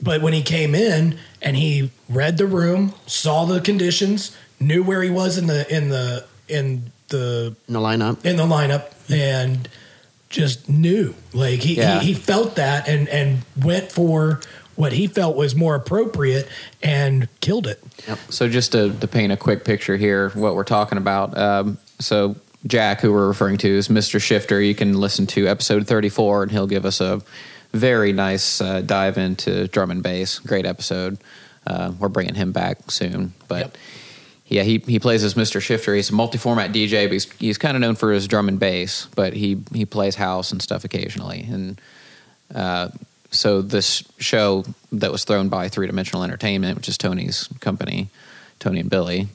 but 0.00 0.22
when 0.22 0.32
he 0.32 0.42
came 0.42 0.74
in 0.74 1.18
and 1.40 1.56
he 1.56 1.90
read 2.08 2.38
the 2.38 2.46
room, 2.46 2.94
saw 3.06 3.44
the 3.44 3.60
conditions, 3.60 4.36
knew 4.58 4.82
where 4.82 5.02
he 5.02 5.10
was 5.10 5.36
in 5.38 5.48
the 5.48 5.66
in 5.74 5.88
the 5.90 6.24
in 6.48 6.91
the 7.12 7.54
In 7.68 7.74
the 7.74 7.80
lineup. 7.80 8.24
in 8.26 8.36
the 8.36 8.42
lineup 8.44 8.90
and 9.08 9.68
just 10.28 10.68
knew 10.68 11.14
like 11.32 11.60
he, 11.60 11.76
Yeah. 11.76 12.00
he, 12.00 12.08
he 12.08 12.14
felt 12.14 12.56
that 12.56 12.88
and 12.88 13.08
and 13.08 13.42
went 13.62 13.92
for 13.92 14.40
what 14.74 14.92
he 14.94 15.06
felt 15.06 15.36
was 15.36 15.54
more 15.54 15.74
appropriate 15.74 16.48
and 16.82 17.28
killed 17.40 17.66
it 17.66 17.78
So 18.30 18.48
just 18.48 18.72
to, 18.72 18.90
to 18.98 19.06
paint 19.06 19.30
a 19.30 19.36
quick 19.36 19.64
picture 19.64 19.96
here, 19.98 20.30
what 20.30 20.54
we're 20.56 20.64
talking 20.64 20.96
about. 20.98 21.36
Um, 21.36 21.76
so 22.00 22.34
Jack, 22.66 23.00
who 23.02 23.12
we're 23.12 23.28
referring 23.28 23.58
to, 23.58 23.68
is 23.68 23.88
Mr. 23.88 24.20
Shifter. 24.20 24.60
You 24.62 24.74
can 24.74 24.94
listen 24.98 25.26
to 25.28 25.46
episode 25.46 25.86
34, 25.86 26.44
and 26.44 26.52
he'll 26.52 26.66
give 26.66 26.86
us 26.86 27.00
a 27.02 27.20
very 27.74 28.12
nice 28.12 28.60
uh, 28.62 28.80
dive 28.80 29.18
into 29.18 29.66
drum 29.68 29.90
and 29.90 30.02
bass. 30.02 30.38
Great 30.38 30.64
episode. 30.64 31.18
Uh, 31.66 31.92
we're 31.98 32.08
bringing 32.08 32.34
him 32.36 32.52
back 32.52 32.90
soon, 32.90 33.34
but. 33.48 33.58
Yep. 33.58 33.76
Yeah, 34.52 34.64
he, 34.64 34.78
he 34.86 34.98
plays 34.98 35.24
as 35.24 35.32
Mr. 35.32 35.62
Shifter. 35.62 35.94
He's 35.94 36.10
a 36.10 36.14
multi-format 36.14 36.72
DJ, 36.72 37.06
but 37.06 37.12
he's, 37.12 37.32
he's 37.32 37.56
kind 37.56 37.74
of 37.74 37.80
known 37.80 37.94
for 37.94 38.12
his 38.12 38.28
drum 38.28 38.48
and 38.48 38.60
bass, 38.60 39.08
but 39.14 39.32
he, 39.32 39.62
he 39.72 39.86
plays 39.86 40.14
house 40.14 40.52
and 40.52 40.60
stuff 40.60 40.84
occasionally. 40.84 41.46
And 41.50 41.80
uh, 42.54 42.90
so 43.30 43.62
this 43.62 44.04
show 44.18 44.64
that 44.92 45.10
was 45.10 45.24
thrown 45.24 45.48
by 45.48 45.68
Three 45.68 45.86
Dimensional 45.86 46.22
Entertainment, 46.22 46.76
which 46.76 46.86
is 46.86 46.98
Tony's 46.98 47.48
company, 47.60 48.10
Tony 48.58 48.80
and 48.80 48.90
Billy, 48.90 49.28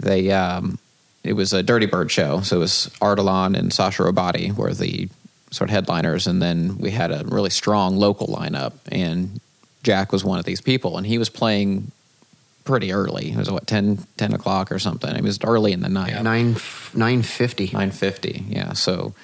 they 0.00 0.32
um, 0.32 0.80
it 1.22 1.34
was 1.34 1.52
a 1.52 1.62
Dirtybird 1.62 2.10
show. 2.10 2.40
So 2.40 2.56
it 2.56 2.60
was 2.60 2.90
Ardalan 3.00 3.56
and 3.56 3.72
Sacha 3.72 4.02
Robotti 4.02 4.56
were 4.56 4.74
the 4.74 5.08
sort 5.52 5.70
of 5.70 5.74
headliners, 5.74 6.26
and 6.26 6.42
then 6.42 6.76
we 6.78 6.90
had 6.90 7.12
a 7.12 7.24
really 7.24 7.50
strong 7.50 7.98
local 7.98 8.26
lineup, 8.26 8.72
and 8.90 9.40
Jack 9.84 10.10
was 10.10 10.24
one 10.24 10.40
of 10.40 10.44
these 10.44 10.60
people, 10.60 10.98
and 10.98 11.06
he 11.06 11.18
was 11.18 11.28
playing 11.28 11.92
pretty 12.70 12.92
early. 12.92 13.32
It 13.32 13.36
was 13.36 13.50
what 13.50 13.66
10, 13.66 14.06
10 14.16 14.32
o'clock 14.32 14.72
or 14.72 14.78
something. 14.78 15.14
It 15.14 15.22
was 15.22 15.38
early 15.44 15.72
in 15.72 15.80
the 15.80 15.88
night. 15.88 16.22
Nine 16.22 16.56
nine 16.94 17.22
fifty. 17.22 17.66
950 17.66 18.44
yeah 18.48 18.72
so 18.72 19.14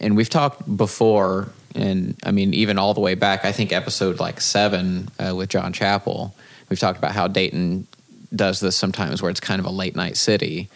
and 0.00 0.16
we've 0.16 0.28
talked 0.28 0.76
before 0.76 1.48
and 1.74 2.16
i 2.24 2.30
mean 2.30 2.54
even 2.54 2.78
all 2.78 2.94
the 2.94 3.00
way 3.00 3.14
back 3.14 3.44
i 3.44 3.52
think 3.52 3.72
episode 3.72 4.18
like 4.20 4.40
seven 4.40 5.08
uh, 5.18 5.34
with 5.34 5.48
john 5.48 5.72
chappell 5.72 6.34
we've 6.68 6.78
talked 6.78 6.98
about 6.98 7.12
how 7.12 7.26
dayton 7.26 7.86
does 8.34 8.60
this 8.60 8.76
sometimes 8.76 9.22
where 9.22 9.30
it's 9.30 9.40
kind 9.40 9.60
of 9.60 9.66
a 9.66 9.70
late 9.70 9.96
night 9.96 10.16
city 10.16 10.68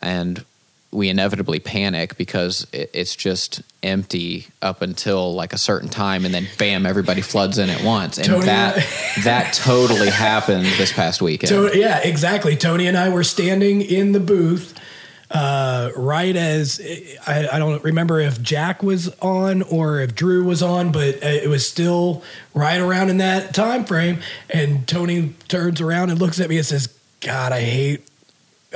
and 0.00 0.44
we 0.96 1.10
inevitably 1.10 1.60
panic 1.60 2.16
because 2.16 2.66
it, 2.72 2.90
it's 2.94 3.14
just 3.14 3.62
empty 3.82 4.46
up 4.62 4.80
until 4.80 5.34
like 5.34 5.52
a 5.52 5.58
certain 5.58 5.90
time 5.90 6.24
and 6.24 6.34
then 6.34 6.48
bam 6.58 6.86
everybody 6.86 7.20
floods 7.20 7.58
in 7.58 7.68
at 7.68 7.84
once. 7.84 8.16
And 8.16 8.26
Tony- 8.26 8.46
that 8.46 8.76
that 9.24 9.52
totally 9.52 10.08
happened 10.08 10.64
this 10.78 10.92
past 10.92 11.20
weekend. 11.20 11.50
So 11.50 11.72
yeah 11.72 11.98
exactly. 11.98 12.56
Tony 12.56 12.86
and 12.86 12.96
i 12.96 13.10
were 13.10 13.24
standing 13.24 13.82
in 13.82 14.12
the 14.12 14.20
booth 14.20 14.78
uh, 15.30 15.90
right 15.96 16.34
as 16.34 16.80
I, 17.26 17.48
I 17.52 17.58
don't 17.58 17.82
remember 17.84 18.20
if 18.20 18.40
jack 18.40 18.82
was 18.82 19.08
on 19.20 19.62
or 19.62 20.00
if 20.00 20.14
drew 20.14 20.44
was 20.44 20.62
on 20.62 20.92
but 20.92 21.16
uh, 21.16 21.26
it 21.26 21.48
was 21.48 21.68
still 21.68 22.22
right 22.54 22.80
around 22.80 23.10
in 23.10 23.18
that 23.18 23.52
time 23.54 23.84
frame. 23.84 24.20
And 24.48 24.88
tony 24.88 25.34
turns 25.48 25.80
around 25.80 26.10
and 26.10 26.18
looks 26.18 26.40
at 26.40 26.48
me 26.48 26.56
and 26.56 26.64
says 26.64 26.88
god 27.20 27.52
i 27.52 27.60
hate 27.60 28.08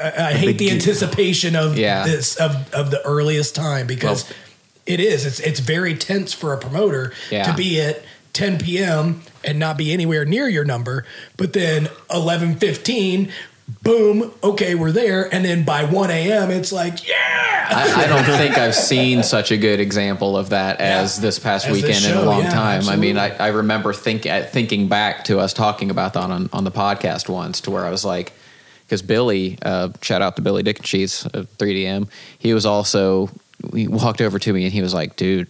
I, 0.02 0.28
I 0.28 0.32
hate 0.32 0.46
the 0.58 0.66
begin- 0.66 0.74
anticipation 0.74 1.56
of 1.56 1.78
Yeah. 1.78 2.04
this 2.06 2.36
of, 2.36 2.72
of 2.72 2.90
the 2.90 3.00
earliest 3.04 3.54
time 3.54 3.86
because 3.86 4.24
Well- 4.24 4.36
it 4.86 5.00
is 5.00 5.24
it's 5.26 5.40
it's 5.40 5.60
very 5.60 5.94
tense 5.94 6.32
for 6.32 6.52
a 6.52 6.58
promoter 6.58 7.12
Yeah. 7.30 7.44
to 7.44 7.52
be 7.54 7.80
at 7.80 8.02
10 8.32 8.58
p.m. 8.58 9.22
and 9.44 9.58
not 9.58 9.76
be 9.76 9.92
anywhere 9.92 10.24
near 10.24 10.48
your 10.48 10.64
number, 10.64 11.04
but 11.36 11.52
then 11.52 11.88
11:15, 12.10 13.30
boom, 13.82 14.32
okay, 14.42 14.74
we're 14.74 14.92
there, 14.92 15.32
and 15.32 15.44
then 15.44 15.64
by 15.64 15.84
1 15.84 16.10
a.m. 16.10 16.50
it's 16.50 16.72
like 16.72 17.06
yeah, 17.08 17.14
I, 17.70 18.04
I 18.04 18.06
don't 18.06 18.24
think 18.38 18.56
I've 18.58 18.74
seen 18.92 19.22
such 19.22 19.50
a 19.52 19.56
good 19.56 19.80
example 19.80 20.36
of 20.36 20.50
that 20.50 20.80
as 20.80 21.18
Yeah. 21.18 21.22
this 21.22 21.38
past 21.38 21.66
As 21.66 21.74
this 21.74 21.82
weekend 21.82 22.04
in 22.06 22.16
a 22.16 22.22
long 22.22 22.42
yeah, 22.42 22.50
time. 22.50 22.88
I 22.88 22.96
mean, 22.96 23.16
I. 23.18 23.36
I 23.36 23.48
remember 23.48 23.92
think, 23.92 24.22
thinking 24.22 24.88
back 24.88 25.24
to 25.24 25.38
us 25.38 25.52
talking 25.52 25.90
about 25.90 26.14
that 26.14 26.30
on, 26.30 26.48
on 26.52 26.64
the 26.64 26.72
podcast 26.72 27.28
once 27.28 27.60
to 27.62 27.70
where 27.70 27.84
I 27.84 27.90
was 27.90 28.04
like, 28.04 28.32
because 28.90 29.02
Billy, 29.02 29.56
uh, 29.62 29.90
shout 30.02 30.20
out 30.20 30.34
to 30.34 30.42
Billy 30.42 30.64
Dickensheets 30.64 31.24
of 31.32 31.46
3DM, 31.58 32.08
he 32.40 32.52
was 32.54 32.66
also, 32.66 33.30
he 33.72 33.86
walked 33.86 34.20
over 34.20 34.40
to 34.40 34.52
me 34.52 34.64
and 34.64 34.72
he 34.72 34.82
was 34.82 34.92
like, 34.92 35.14
dude, 35.14 35.48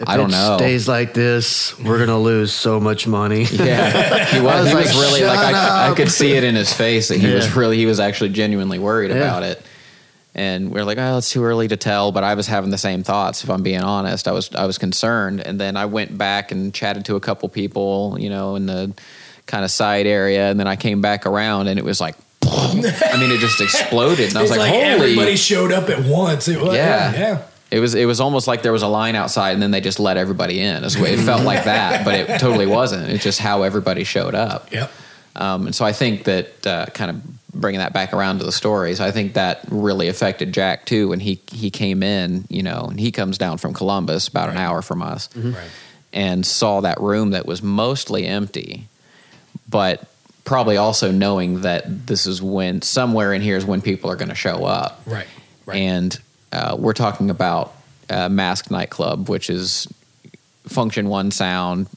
If 0.00 0.08
I 0.08 0.16
don't 0.16 0.30
it 0.30 0.32
know. 0.32 0.56
Stays 0.58 0.88
like 0.88 1.14
this, 1.14 1.78
we're 1.78 2.00
gonna 2.00 2.18
lose 2.18 2.52
so 2.52 2.80
much 2.80 3.06
money. 3.06 3.44
Yeah, 3.52 4.24
he 4.24 4.40
was. 4.40 4.62
was 4.64 4.68
he 4.70 4.74
was 4.74 4.86
like, 4.96 5.04
really 5.06 5.22
like 5.24 5.38
I, 5.54 5.92
I 5.92 5.94
could 5.94 6.10
see 6.10 6.32
it 6.32 6.42
in 6.42 6.56
his 6.56 6.72
face 6.72 7.08
that 7.10 7.18
he 7.18 7.32
was 7.32 7.54
really 7.54 7.76
he 7.76 7.86
was 7.86 8.00
actually 8.00 8.30
genuinely 8.30 8.80
worried 8.80 9.10
Yeah. 9.12 9.18
about 9.18 9.44
it. 9.44 9.62
And 10.34 10.72
we 10.72 10.80
are 10.80 10.84
like, 10.84 10.98
oh, 10.98 11.18
it's 11.18 11.30
too 11.30 11.44
early 11.44 11.68
to 11.68 11.76
tell. 11.76 12.10
But 12.10 12.24
I 12.24 12.34
was 12.34 12.48
having 12.48 12.70
the 12.70 12.76
same 12.78 13.04
thoughts. 13.04 13.44
If 13.44 13.50
I'm 13.50 13.62
being 13.62 13.82
honest, 13.82 14.26
I 14.26 14.32
was 14.32 14.52
I 14.52 14.66
was 14.66 14.78
concerned. 14.78 15.38
And 15.46 15.60
then 15.60 15.76
I 15.76 15.86
went 15.86 16.18
back 16.18 16.50
and 16.50 16.74
chatted 16.74 17.04
to 17.04 17.14
a 17.14 17.20
couple 17.20 17.48
people, 17.48 18.16
you 18.18 18.30
know, 18.30 18.56
in 18.56 18.66
the 18.66 18.92
kind 19.46 19.64
of 19.64 19.70
side 19.70 20.08
area. 20.08 20.50
And 20.50 20.58
then 20.58 20.66
I 20.66 20.74
came 20.74 21.00
back 21.00 21.24
around, 21.24 21.68
and 21.68 21.78
it 21.78 21.84
was 21.84 22.00
like, 22.00 22.16
I 23.12 23.16
mean, 23.18 23.30
it 23.30 23.38
just 23.40 23.60
exploded. 23.60 24.28
And 24.28 24.38
I 24.38 24.42
was 24.42 24.50
like, 24.50 24.60
like, 24.60 24.70
holy, 24.70 24.82
everybody 24.84 25.36
showed 25.36 25.72
up 25.72 25.88
at 25.90 26.04
once. 26.04 26.48
It 26.48 26.60
was, 26.60 26.74
Yeah. 26.74 27.12
yeah, 27.12 27.18
yeah. 27.20 27.42
it 27.70 27.80
was 27.80 27.94
it 27.94 28.06
was 28.06 28.20
almost 28.20 28.46
like 28.46 28.62
there 28.62 28.72
was 28.72 28.82
a 28.82 28.88
line 28.88 29.14
outside, 29.16 29.52
and 29.52 29.62
then 29.62 29.70
they 29.70 29.80
just 29.80 29.98
let 30.00 30.16
everybody 30.16 30.60
in. 30.60 30.82
That's 30.82 30.94
the 30.94 31.12
It 31.12 31.18
felt 31.20 31.42
like 31.42 31.64
that, 31.74 32.04
but 32.04 32.14
it 32.14 32.38
totally 32.40 32.66
wasn't. 32.66 33.10
It's 33.10 33.24
just 33.24 33.40
how 33.40 33.62
everybody 33.62 34.04
showed 34.04 34.34
up. 34.34 34.70
Yep. 34.72 34.90
Um, 35.36 35.66
and 35.66 35.74
so 35.74 35.84
I 35.84 35.92
think 35.92 36.24
that 36.24 36.66
uh, 36.66 36.86
kind 36.86 37.10
of 37.10 37.20
bringing 37.52 37.78
that 37.80 37.92
back 37.92 38.12
around 38.12 38.38
to 38.38 38.44
the 38.44 38.52
stories, 38.52 39.00
I 39.00 39.10
think 39.10 39.34
that 39.34 39.60
really 39.68 40.08
affected 40.08 40.52
Jack 40.52 40.86
too 40.86 41.08
when 41.08 41.20
he 41.20 41.40
he 41.52 41.70
came 41.70 42.02
in, 42.02 42.44
you 42.48 42.62
know, 42.62 42.86
and 42.90 42.98
he 43.00 43.10
comes 43.10 43.36
down 43.38 43.58
from 43.58 43.74
Columbus, 43.74 44.28
about 44.28 44.48
an 44.48 44.56
hour 44.56 44.80
from 44.82 45.02
us, 45.02 45.28
Right. 45.36 45.56
and 46.12 46.46
saw 46.46 46.80
that 46.82 47.00
room 47.00 47.30
that 47.30 47.46
was 47.46 47.62
mostly 47.62 48.26
empty, 48.26 48.86
but 49.68 50.06
probably 50.44 50.76
also 50.76 51.10
knowing 51.10 51.62
that 51.62 52.06
this 52.06 52.26
is 52.26 52.42
when 52.42 52.82
somewhere 52.82 53.32
in 53.32 53.42
here 53.42 53.56
is 53.56 53.64
when 53.64 53.80
people 53.80 54.10
are 54.10 54.16
going 54.16 54.28
to 54.28 54.34
show 54.34 54.64
up. 54.64 55.00
Right. 55.06 55.26
Right. 55.66 55.78
And 55.78 56.20
uh, 56.52 56.76
we're 56.78 56.92
talking 56.92 57.30
about 57.30 57.74
uh, 58.10 58.28
Masque 58.28 58.70
Nightclub, 58.70 59.30
which 59.30 59.48
is 59.48 59.88
Funktion-One 60.68 61.30
sound, 61.30 61.88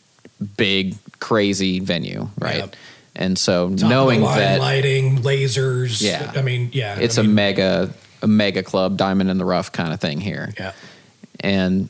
big, 0.55 0.95
crazy 1.19 1.79
venue, 1.79 2.29
right? 2.39 2.57
Yep. 2.57 2.75
And 3.15 3.37
so 3.37 3.69
Top 3.75 3.89
knowing 3.89 4.21
line 4.21 4.37
that 4.37 4.59
lighting, 4.59 5.19
lasers. 5.19 6.01
Yeah. 6.01 6.31
I 6.35 6.41
mean, 6.41 6.69
yeah. 6.71 6.97
it's 6.99 7.17
I 7.17 7.21
a 7.21 7.23
mean, 7.25 7.35
mega, 7.35 7.93
a 8.21 8.27
mega 8.27 8.63
club, 8.63 8.95
diamond 8.95 9.29
in 9.29 9.37
the 9.37 9.45
rough 9.45 9.71
kind 9.71 9.91
of 9.91 9.99
thing 9.99 10.21
here. 10.21 10.53
Yeah. 10.57 10.71
And 11.39 11.89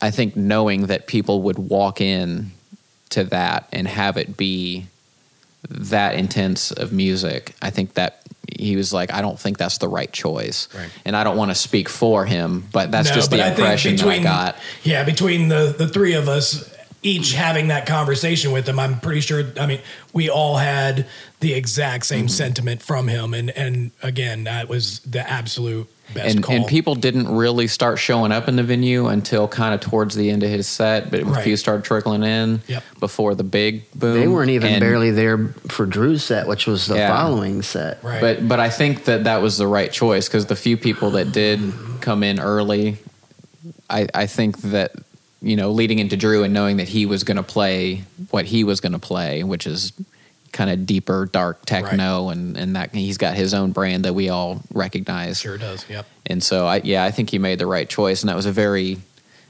I 0.00 0.10
think 0.10 0.36
knowing 0.36 0.86
that 0.86 1.06
people 1.06 1.42
would 1.42 1.58
walk 1.58 2.00
in 2.00 2.52
to 3.10 3.24
that 3.24 3.68
and 3.72 3.86
have 3.86 4.16
it 4.16 4.36
be 4.36 4.86
that 5.68 6.14
intense 6.14 6.70
of 6.70 6.92
music, 6.92 7.54
I 7.62 7.70
think 7.70 7.94
that 7.94 8.20
he 8.58 8.76
was 8.76 8.92
like, 8.92 9.12
I 9.12 9.20
don't 9.22 9.38
think 9.38 9.58
that's 9.58 9.78
the 9.78 9.88
right 9.88 10.12
choice. 10.12 10.68
Right. 10.74 10.90
And 11.04 11.16
I 11.16 11.24
don't 11.24 11.36
want 11.36 11.50
to 11.50 11.54
speak 11.54 11.88
for 11.88 12.24
him, 12.26 12.64
but 12.72 12.90
that's 12.90 13.08
No, 13.08 13.14
just 13.14 13.30
but 13.30 13.38
the 13.38 13.44
I 13.46 13.48
impression 13.48 13.96
that 13.96 14.06
I 14.06 14.18
got. 14.18 14.56
Yeah, 14.82 15.04
between 15.04 15.48
the 15.48 15.74
the 15.76 15.88
three 15.88 16.14
of 16.14 16.28
us, 16.28 16.70
each 17.02 17.32
having 17.32 17.68
that 17.68 17.86
conversation 17.86 18.52
with 18.52 18.68
him, 18.68 18.78
I'm 18.78 19.00
pretty 19.00 19.20
sure. 19.20 19.44
I 19.58 19.66
mean, 19.66 19.80
we 20.12 20.28
all 20.30 20.56
had 20.56 21.06
the 21.40 21.54
exact 21.54 22.04
Mm-hmm. 22.04 22.14
same 22.14 22.28
sentiment 22.28 22.82
from 22.82 23.08
him, 23.08 23.34
and 23.34 23.50
and 23.50 23.90
again, 24.02 24.44
that 24.44 24.68
was 24.68 25.00
the 25.00 25.28
absolute 25.28 25.88
best 26.12 26.34
And, 26.36 26.44
call. 26.44 26.54
and 26.56 26.66
people 26.66 26.94
didn't 26.94 27.28
really 27.34 27.66
start 27.66 27.98
showing 27.98 28.30
up 28.32 28.46
in 28.48 28.56
the 28.56 28.62
venue 28.62 29.06
until 29.06 29.48
kind 29.48 29.74
of 29.74 29.80
towards 29.80 30.14
the 30.14 30.30
end 30.30 30.42
of 30.42 30.50
his 30.50 30.66
set, 30.66 31.10
but 31.10 31.20
a 31.20 31.42
few 31.42 31.56
started 31.56 31.84
trickling 31.84 32.22
in 32.22 32.60
Yep. 32.68 32.82
before 33.00 33.34
the 33.34 33.42
big 33.44 33.90
boom. 33.94 34.20
They 34.20 34.28
weren't 34.28 34.50
even 34.50 34.72
And- 34.74 34.80
barely 34.80 35.10
there 35.10 35.54
for 35.68 35.86
Drew's 35.86 36.22
set, 36.22 36.46
which 36.46 36.66
was 36.66 36.86
the 36.86 36.96
Yeah. 36.96 37.08
following 37.16 37.62
set. 37.62 37.98
right, 38.02 38.20
But 38.20 38.46
but 38.46 38.60
I 38.60 38.68
think 38.68 39.04
that 39.06 39.24
that 39.24 39.40
was 39.42 39.56
the 39.56 39.66
right 39.66 39.90
choice 39.90 40.28
because 40.28 40.46
the 40.46 40.56
few 40.56 40.76
people 40.76 41.10
that 41.12 41.32
did 41.32 41.60
come 42.00 42.22
in 42.22 42.38
early, 42.38 42.98
I 43.88 44.06
I 44.14 44.26
think 44.26 44.60
that 44.62 44.92
you 45.42 45.56
know 45.56 45.70
leading 45.70 45.98
into 45.98 46.16
Drew 46.16 46.42
and 46.42 46.52
knowing 46.54 46.76
that 46.78 46.88
he 46.88 47.06
was 47.06 47.24
going 47.24 47.36
to 47.38 47.42
play 47.42 48.04
what 48.30 48.44
he 48.46 48.62
was 48.64 48.80
going 48.80 48.92
to 48.92 48.98
play, 48.98 49.42
which 49.42 49.66
is 49.66 49.92
kind 50.54 50.70
of 50.70 50.86
deeper 50.86 51.26
dark 51.26 51.66
techno 51.66 52.30
and 52.30 52.56
and 52.56 52.76
that 52.76 52.94
he's 52.94 53.18
got 53.18 53.34
his 53.34 53.52
own 53.52 53.72
brand 53.72 54.04
that 54.06 54.14
we 54.14 54.30
all 54.30 54.62
recognize. 54.72 55.40
sure 55.40 55.58
does. 55.58 55.84
Yep. 55.90 56.06
And 56.26 56.42
so 56.42 56.64
I 56.66 56.80
yeah 56.84 57.04
I 57.04 57.10
think 57.10 57.28
he 57.28 57.38
made 57.38 57.58
the 57.58 57.66
right 57.66 57.88
choice 57.88 58.22
and 58.22 58.28
that 58.30 58.36
was 58.36 58.46
a 58.46 58.52
very 58.52 58.96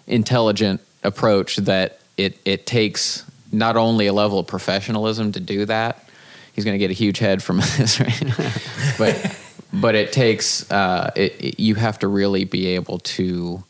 intelligent 0.06 0.80
approach 1.02 1.56
that 1.56 2.00
it 2.16 2.38
it 2.44 2.66
takes 2.66 3.24
not 3.52 3.76
only 3.76 4.06
a 4.06 4.12
level 4.12 4.38
of 4.38 4.46
professionalism 4.46 5.32
to 5.32 5.40
do 5.40 5.64
that. 5.66 6.00
He's 6.54 6.64
going 6.64 6.74
to 6.74 6.78
get 6.78 6.90
a 6.90 6.94
huge 6.94 7.18
head 7.18 7.42
from 7.42 7.58
this, 7.78 8.00
right? 8.00 8.22
but 8.98 9.38
but 9.72 9.94
it 9.94 10.12
takes 10.12 10.70
uh, 10.70 11.10
it, 11.16 11.34
it- 11.40 11.60
you 11.60 11.74
have 11.74 11.98
to 12.00 12.08
really 12.08 12.44
be 12.44 12.68
able 12.68 12.98
to 13.00 13.62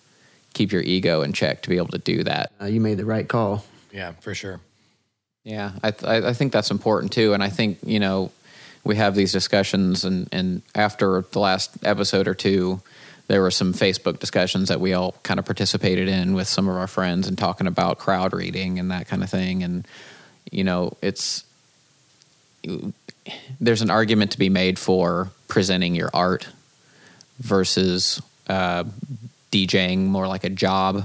keep 0.52 0.70
your 0.70 0.82
ego 0.82 1.22
in 1.22 1.32
check 1.32 1.62
to 1.62 1.68
be 1.68 1.76
able 1.78 1.88
to 1.88 1.98
do 1.98 2.22
that. 2.24 2.52
Uh, 2.60 2.66
you 2.66 2.80
made 2.80 2.96
the 2.98 3.04
right 3.04 3.26
call. 3.26 3.64
Yeah, 3.92 4.12
for 4.20 4.34
sure. 4.34 4.60
Yeah, 5.44 5.72
I, 5.82 5.90
th- 5.90 6.24
I 6.24 6.32
think 6.32 6.52
that's 6.52 6.70
important 6.70 7.12
too, 7.12 7.34
and 7.34 7.42
I 7.42 7.50
think 7.50 7.78
you 7.84 8.00
know 8.00 8.32
we 8.82 8.96
have 8.96 9.14
these 9.14 9.30
discussions, 9.30 10.04
and 10.04 10.26
and 10.32 10.62
after 10.74 11.20
the 11.30 11.38
last 11.38 11.70
episode 11.84 12.26
or 12.26 12.34
two, 12.34 12.80
there 13.28 13.42
were 13.42 13.50
some 13.50 13.74
Facebook 13.74 14.18
discussions 14.18 14.68
that 14.68 14.80
we 14.80 14.94
all 14.94 15.12
kind 15.22 15.38
of 15.38 15.44
participated 15.44 16.08
in 16.08 16.32
with 16.32 16.48
some 16.48 16.66
of 16.66 16.76
our 16.76 16.86
friends 16.86 17.28
and 17.28 17.36
talking 17.36 17.66
about 17.66 17.98
crowd 17.98 18.32
reading 18.32 18.78
and 18.78 18.90
that 18.90 19.06
kind 19.06 19.22
of 19.22 19.28
thing, 19.28 19.62
and 19.62 19.86
you 20.50 20.64
know 20.64 20.96
it's 21.02 21.44
there's 23.60 23.82
an 23.82 23.90
argument 23.90 24.32
to 24.32 24.38
be 24.38 24.48
made 24.48 24.78
for 24.78 25.30
presenting 25.48 25.94
your 25.94 26.10
art 26.14 26.48
versus 27.38 28.22
uh, 28.48 28.84
DJing 29.52 30.06
more 30.06 30.26
like 30.26 30.44
a 30.44 30.48
job. 30.50 31.04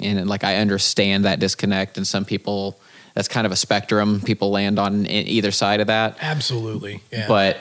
And 0.00 0.28
like 0.28 0.44
I 0.44 0.56
understand 0.56 1.24
that 1.24 1.40
disconnect, 1.40 1.96
and 1.96 2.06
some 2.06 2.26
people 2.26 2.78
that's 3.14 3.28
kind 3.28 3.46
of 3.46 3.52
a 3.52 3.56
spectrum. 3.56 4.20
People 4.20 4.50
land 4.50 4.78
on 4.78 5.06
either 5.06 5.50
side 5.50 5.80
of 5.80 5.86
that. 5.88 6.16
Absolutely. 6.20 7.02
Yeah. 7.12 7.26
But 7.28 7.58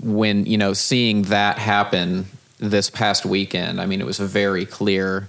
when 0.00 0.46
you 0.46 0.58
know 0.58 0.72
seeing 0.74 1.22
that 1.22 1.58
happen 1.58 2.26
this 2.58 2.90
past 2.90 3.24
weekend, 3.24 3.80
I 3.80 3.86
mean, 3.86 4.00
it 4.00 4.06
was 4.06 4.20
a 4.20 4.26
very 4.26 4.66
clear 4.66 5.28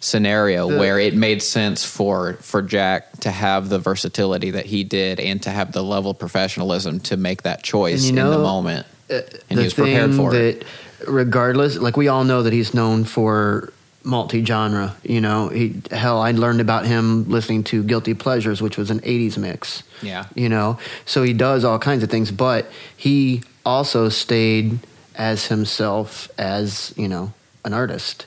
scenario 0.00 0.70
The- 0.70 0.78
where 0.78 0.98
it 0.98 1.14
made 1.14 1.42
sense 1.42 1.84
for 1.84 2.34
for 2.40 2.60
Jack 2.62 3.20
to 3.20 3.30
have 3.30 3.68
the 3.70 3.78
versatility 3.78 4.50
that 4.50 4.66
he 4.66 4.84
did 4.84 5.18
and 5.18 5.42
to 5.42 5.50
have 5.50 5.72
the 5.72 5.82
level 5.82 6.10
of 6.10 6.18
professionalism 6.18 7.00
to 7.00 7.16
make 7.16 7.42
that 7.42 7.62
choice 7.62 8.06
And 8.08 8.18
you 8.18 8.24
in 8.24 8.30
the 8.30 8.38
moment. 8.38 8.86
Uh, 9.10 9.20
And 9.50 9.58
he 9.58 9.64
was 9.64 9.74
prepared 9.74 10.14
for 10.14 10.34
it. 10.34 10.60
that 10.60 11.08
regardless 11.08 11.76
like 11.78 11.96
we 11.96 12.08
all 12.08 12.24
know 12.24 12.42
that 12.42 12.52
he's 12.52 12.74
known 12.74 13.04
for 13.04 13.72
multi-genre 14.04 14.94
you 15.02 15.20
know. 15.20 15.48
He 15.48 15.80
hell 15.90 16.20
i 16.20 16.30
learned 16.32 16.60
about 16.60 16.84
him 16.86 17.28
listening 17.28 17.64
to 17.64 17.82
guilty 17.82 18.14
pleasures 18.14 18.60
which 18.62 18.76
was 18.76 18.90
an 18.90 19.00
80s 19.00 19.38
mix 19.38 19.82
Yeah. 20.02 20.26
you 20.34 20.48
know. 20.48 20.78
So 21.06 21.22
he 21.22 21.32
does 21.32 21.64
all 21.64 21.78
kinds 21.78 22.02
of 22.02 22.10
things 22.10 22.30
but 22.30 22.70
he 22.96 23.42
also 23.64 24.08
stayed 24.10 24.78
as 25.14 25.46
himself 25.46 26.28
as 26.38 26.92
you 26.96 27.08
know 27.08 27.32
an 27.64 27.72
artist 27.72 28.26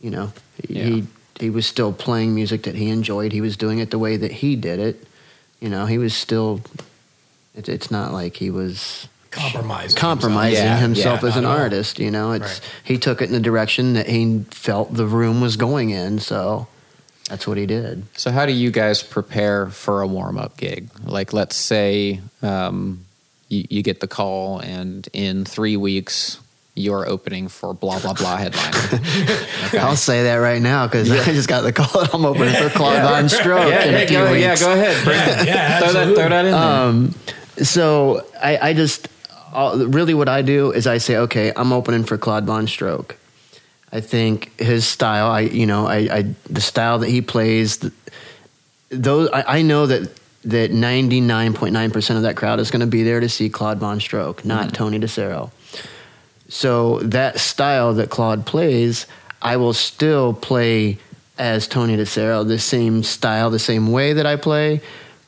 you 0.00 0.10
know. 0.10 0.32
Yeah. 0.68 0.84
he 0.84 1.06
he 1.40 1.50
was 1.50 1.66
still 1.66 1.92
playing 1.92 2.34
music 2.34 2.62
that 2.64 2.76
he 2.76 2.88
enjoyed. 2.90 3.32
He 3.32 3.40
was 3.40 3.56
doing 3.56 3.78
it 3.80 3.90
the 3.90 3.98
way 3.98 4.16
that 4.16 4.30
he 4.30 4.54
did 4.56 4.78
it 4.78 5.04
you 5.60 5.68
know. 5.68 5.86
He 5.86 5.98
was 5.98 6.14
still 6.14 6.60
it, 7.54 7.68
it's 7.68 7.90
not 7.90 8.12
like 8.12 8.36
he 8.36 8.50
was 8.50 9.08
compromising. 9.32 9.96
compromising 9.96 10.64
Yeah, 10.64 10.78
himself 10.78 11.22
yeah, 11.22 11.28
as 11.28 11.36
an 11.36 11.42
not 11.44 11.50
at 11.52 11.56
all. 11.56 11.62
artist. 11.62 11.98
You 11.98 12.10
know, 12.10 12.32
it's 12.32 12.60
Right. 12.60 12.60
he 12.84 12.98
took 12.98 13.20
it 13.20 13.26
in 13.26 13.32
the 13.32 13.40
direction 13.40 13.94
that 13.94 14.08
he 14.08 14.44
felt 14.50 14.94
the 14.94 15.06
room 15.06 15.40
was 15.40 15.56
going 15.56 15.90
in. 15.90 16.18
So 16.20 16.68
that's 17.28 17.46
what 17.46 17.56
he 17.58 17.66
did. 17.66 18.04
So, 18.16 18.30
how 18.30 18.46
do 18.46 18.52
you 18.52 18.70
guys 18.70 19.02
prepare 19.02 19.68
for 19.68 20.02
a 20.02 20.06
warm 20.06 20.36
up 20.38 20.56
gig? 20.56 20.88
Like, 21.04 21.32
let's 21.32 21.56
say 21.56 22.20
um, 22.42 23.04
you, 23.48 23.64
you 23.70 23.82
get 23.82 24.00
the 24.00 24.08
call, 24.08 24.58
and 24.58 25.08
in 25.12 25.44
three 25.44 25.76
weeks, 25.76 26.38
you're 26.74 27.06
opening 27.08 27.48
for 27.48 27.72
blah, 27.74 28.00
blah, 28.00 28.14
blah 28.14 28.36
headline. 28.36 28.72
Okay. 29.66 29.78
I'll 29.78 29.96
say 29.96 30.24
that 30.24 30.36
right 30.36 30.60
now 30.60 30.86
because 30.86 31.10
I 31.10 31.24
just 31.32 31.48
got 31.48 31.62
the 31.62 31.72
call. 31.72 31.88
I'm 32.12 32.26
opening 32.26 32.54
for 32.54 32.68
Claude 32.76 32.98
VonStroke 33.00 33.70
yeah, 33.70 33.84
in 33.84 33.94
a 33.94 34.06
few 34.06 34.16
go, 34.18 34.32
yeah, 34.32 34.56
go 34.56 34.72
ahead. 34.72 35.04
Bring 35.04 35.16
Yeah, 35.16 35.42
yeah, 35.44 35.78
throw, 35.80 35.92
that, 35.92 36.14
throw 36.14 36.28
that 36.28 36.44
in 36.44 36.50
there. 36.52 36.54
Um, 36.60 37.14
so 37.64 38.26
I, 38.42 38.58
I 38.70 38.72
just 38.74 39.08
really 39.52 40.14
what 40.14 40.28
I 40.28 40.42
do 40.42 40.72
is 40.72 40.86
I 40.86 40.98
say, 40.98 41.16
okay, 41.16 41.52
I'm 41.54 41.72
opening 41.72 42.04
for 42.04 42.18
Claude 42.18 42.46
VonStroke. 42.46 43.12
I 43.92 44.00
think 44.00 44.58
his 44.58 44.86
style, 44.86 45.30
I 45.30 45.40
you 45.40 45.66
know, 45.66 45.86
I, 45.86 45.96
I 46.10 46.34
the 46.48 46.60
style 46.60 46.98
that 47.00 47.10
he 47.10 47.20
plays, 47.20 47.78
th- 47.78 47.92
those 48.88 49.28
I, 49.30 49.58
I 49.58 49.62
know 49.62 49.86
that 49.86 50.10
that 50.44 50.72
99.9 50.72 51.92
percent 51.92 52.16
of 52.16 52.22
that 52.24 52.36
crowd 52.36 52.58
is 52.58 52.70
going 52.70 52.80
to 52.80 52.86
be 52.86 53.02
there 53.02 53.20
to 53.20 53.28
see 53.28 53.50
Claude 53.50 53.80
VonStroke, 53.80 54.44
not 54.44 54.66
mm-hmm. 54.66 54.72
Tony 54.72 54.98
DeSaro. 54.98 55.50
So 56.48 56.98
that 57.00 57.38
style 57.38 57.94
that 57.94 58.10
Claude 58.10 58.44
plays, 58.44 59.06
I 59.40 59.56
will 59.56 59.72
still 59.72 60.34
play 60.34 60.98
as 61.38 61.66
Tony 61.66 61.96
DeSaro, 61.96 62.46
the 62.46 62.58
same 62.58 63.02
style, 63.02 63.50
the 63.50 63.58
same 63.58 63.90
way 63.90 64.12
that 64.12 64.26
I 64.26 64.36
play, 64.36 64.80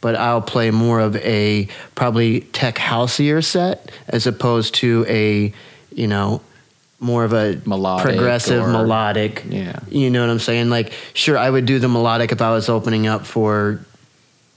but 0.04 0.16
I'll 0.16 0.42
play 0.42 0.70
more 0.70 1.00
of 1.00 1.16
a 1.16 1.66
probably 1.94 2.40
tech 2.40 2.74
houseier 2.74 3.42
set 3.42 3.90
as 4.06 4.26
opposed 4.26 4.74
to 4.74 5.06
a, 5.08 5.50
you 5.94 6.06
know, 6.06 6.42
more 7.00 7.24
of 7.24 7.32
a 7.32 7.58
Melodic 7.64 8.04
progressive 8.04 8.64
or- 8.64 8.68
melodic. 8.68 9.44
Yeah. 9.48 9.78
You 9.88 10.10
know 10.10 10.20
what 10.20 10.28
I'm 10.28 10.40
saying? 10.40 10.68
Like, 10.68 10.92
sure, 11.14 11.38
I 11.38 11.48
would 11.48 11.64
do 11.64 11.78
the 11.78 11.88
melodic 11.88 12.32
if 12.32 12.42
I 12.42 12.50
was 12.50 12.68
opening 12.68 13.06
up 13.06 13.24
for, 13.24 13.80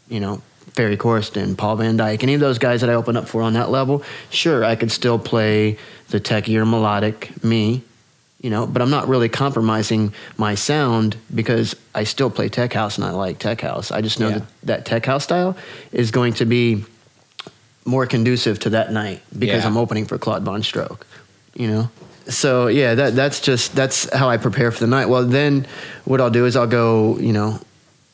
you 0.09 0.19
know, 0.19 0.41
Ferry 0.73 0.97
Corsten, 0.97 1.55
Paul 1.55 1.77
van 1.77 1.97
Dyk, 1.97 2.23
any 2.23 2.33
of 2.33 2.41
those 2.41 2.57
guys 2.57 2.81
that 2.81 2.89
I 2.89 2.95
open 2.95 3.15
up 3.15 3.29
for 3.29 3.41
on 3.41 3.53
that 3.53 3.69
level. 3.69 4.03
Sure, 4.29 4.65
I 4.65 4.75
could 4.75 4.91
still 4.91 5.17
play 5.17 5.77
the 6.09 6.19
techier 6.19 6.69
melodic 6.69 7.41
me, 7.41 7.83
you 8.41 8.49
know, 8.49 8.67
but 8.67 8.81
I'm 8.81 8.89
not 8.89 9.07
really 9.07 9.29
compromising 9.29 10.13
my 10.37 10.55
sound 10.55 11.17
because 11.33 11.75
I 11.95 12.03
still 12.03 12.29
play 12.29 12.49
tech 12.49 12.73
house 12.73 12.97
and 12.97 13.05
I 13.05 13.11
like 13.11 13.39
tech 13.39 13.61
house. 13.61 13.91
I 13.91 14.01
just 14.01 14.19
know 14.19 14.29
Yeah. 14.29 14.37
that 14.39 14.45
that 14.63 14.85
tech 14.85 15.05
house 15.05 15.23
style 15.23 15.57
is 15.91 16.11
going 16.11 16.33
to 16.33 16.45
be 16.45 16.85
more 17.85 18.05
conducive 18.05 18.59
to 18.59 18.69
that 18.71 18.91
night 18.91 19.21
because 19.37 19.63
Yeah. 19.63 19.67
I'm 19.67 19.77
opening 19.77 20.05
for 20.05 20.17
Claude 20.17 20.43
VonStroke, 20.45 21.01
you 21.55 21.67
know? 21.67 21.89
So 22.27 22.67
yeah, 22.67 22.93
that 22.95 23.15
that's 23.15 23.39
just 23.39 23.73
that's 23.75 24.13
how 24.13 24.29
I 24.29 24.37
prepare 24.37 24.69
for 24.71 24.81
the 24.81 24.87
night. 24.87 25.07
Well, 25.09 25.23
then 25.25 25.65
what 26.05 26.19
I'll 26.21 26.29
do 26.29 26.45
is 26.45 26.55
I'll 26.57 26.67
go, 26.67 27.17
you 27.19 27.31
know, 27.33 27.59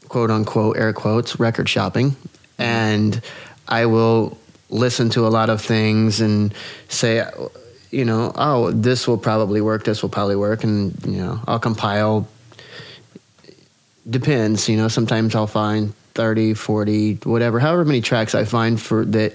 quote 0.07 0.29
unquote 0.29 0.77
air 0.77 0.93
quotes 0.93 1.39
record 1.39 1.67
shopping, 1.67 2.15
and 2.59 3.19
I 3.67 3.88
will 3.88 4.38
listen 4.69 5.09
to 5.09 5.25
a 5.27 5.29
lot 5.29 5.49
of 5.49 5.62
things 5.62 6.21
and 6.21 6.53
say, 6.89 7.25
you 7.93 8.06
know, 8.06 8.32
oh, 8.36 8.71
this 8.71 9.08
will 9.08 9.17
probably 9.17 9.62
work. 9.62 9.84
This 9.86 10.01
will 10.01 10.10
probably 10.10 10.36
work, 10.36 10.63
and 10.63 10.93
you 11.06 11.17
know, 11.17 11.39
I'll 11.47 11.60
compile. 11.60 12.27
Depends, 14.10 14.67
you 14.67 14.77
know. 14.77 14.88
Sometimes 14.88 15.36
I'll 15.36 15.47
find 15.47 15.93
30, 16.15 16.56
40, 16.56 17.19
whatever, 17.23 17.60
however 17.60 17.86
many 17.86 18.01
tracks 18.01 18.36
I 18.36 18.45
find 18.45 18.82
for 18.82 19.06
that 19.06 19.34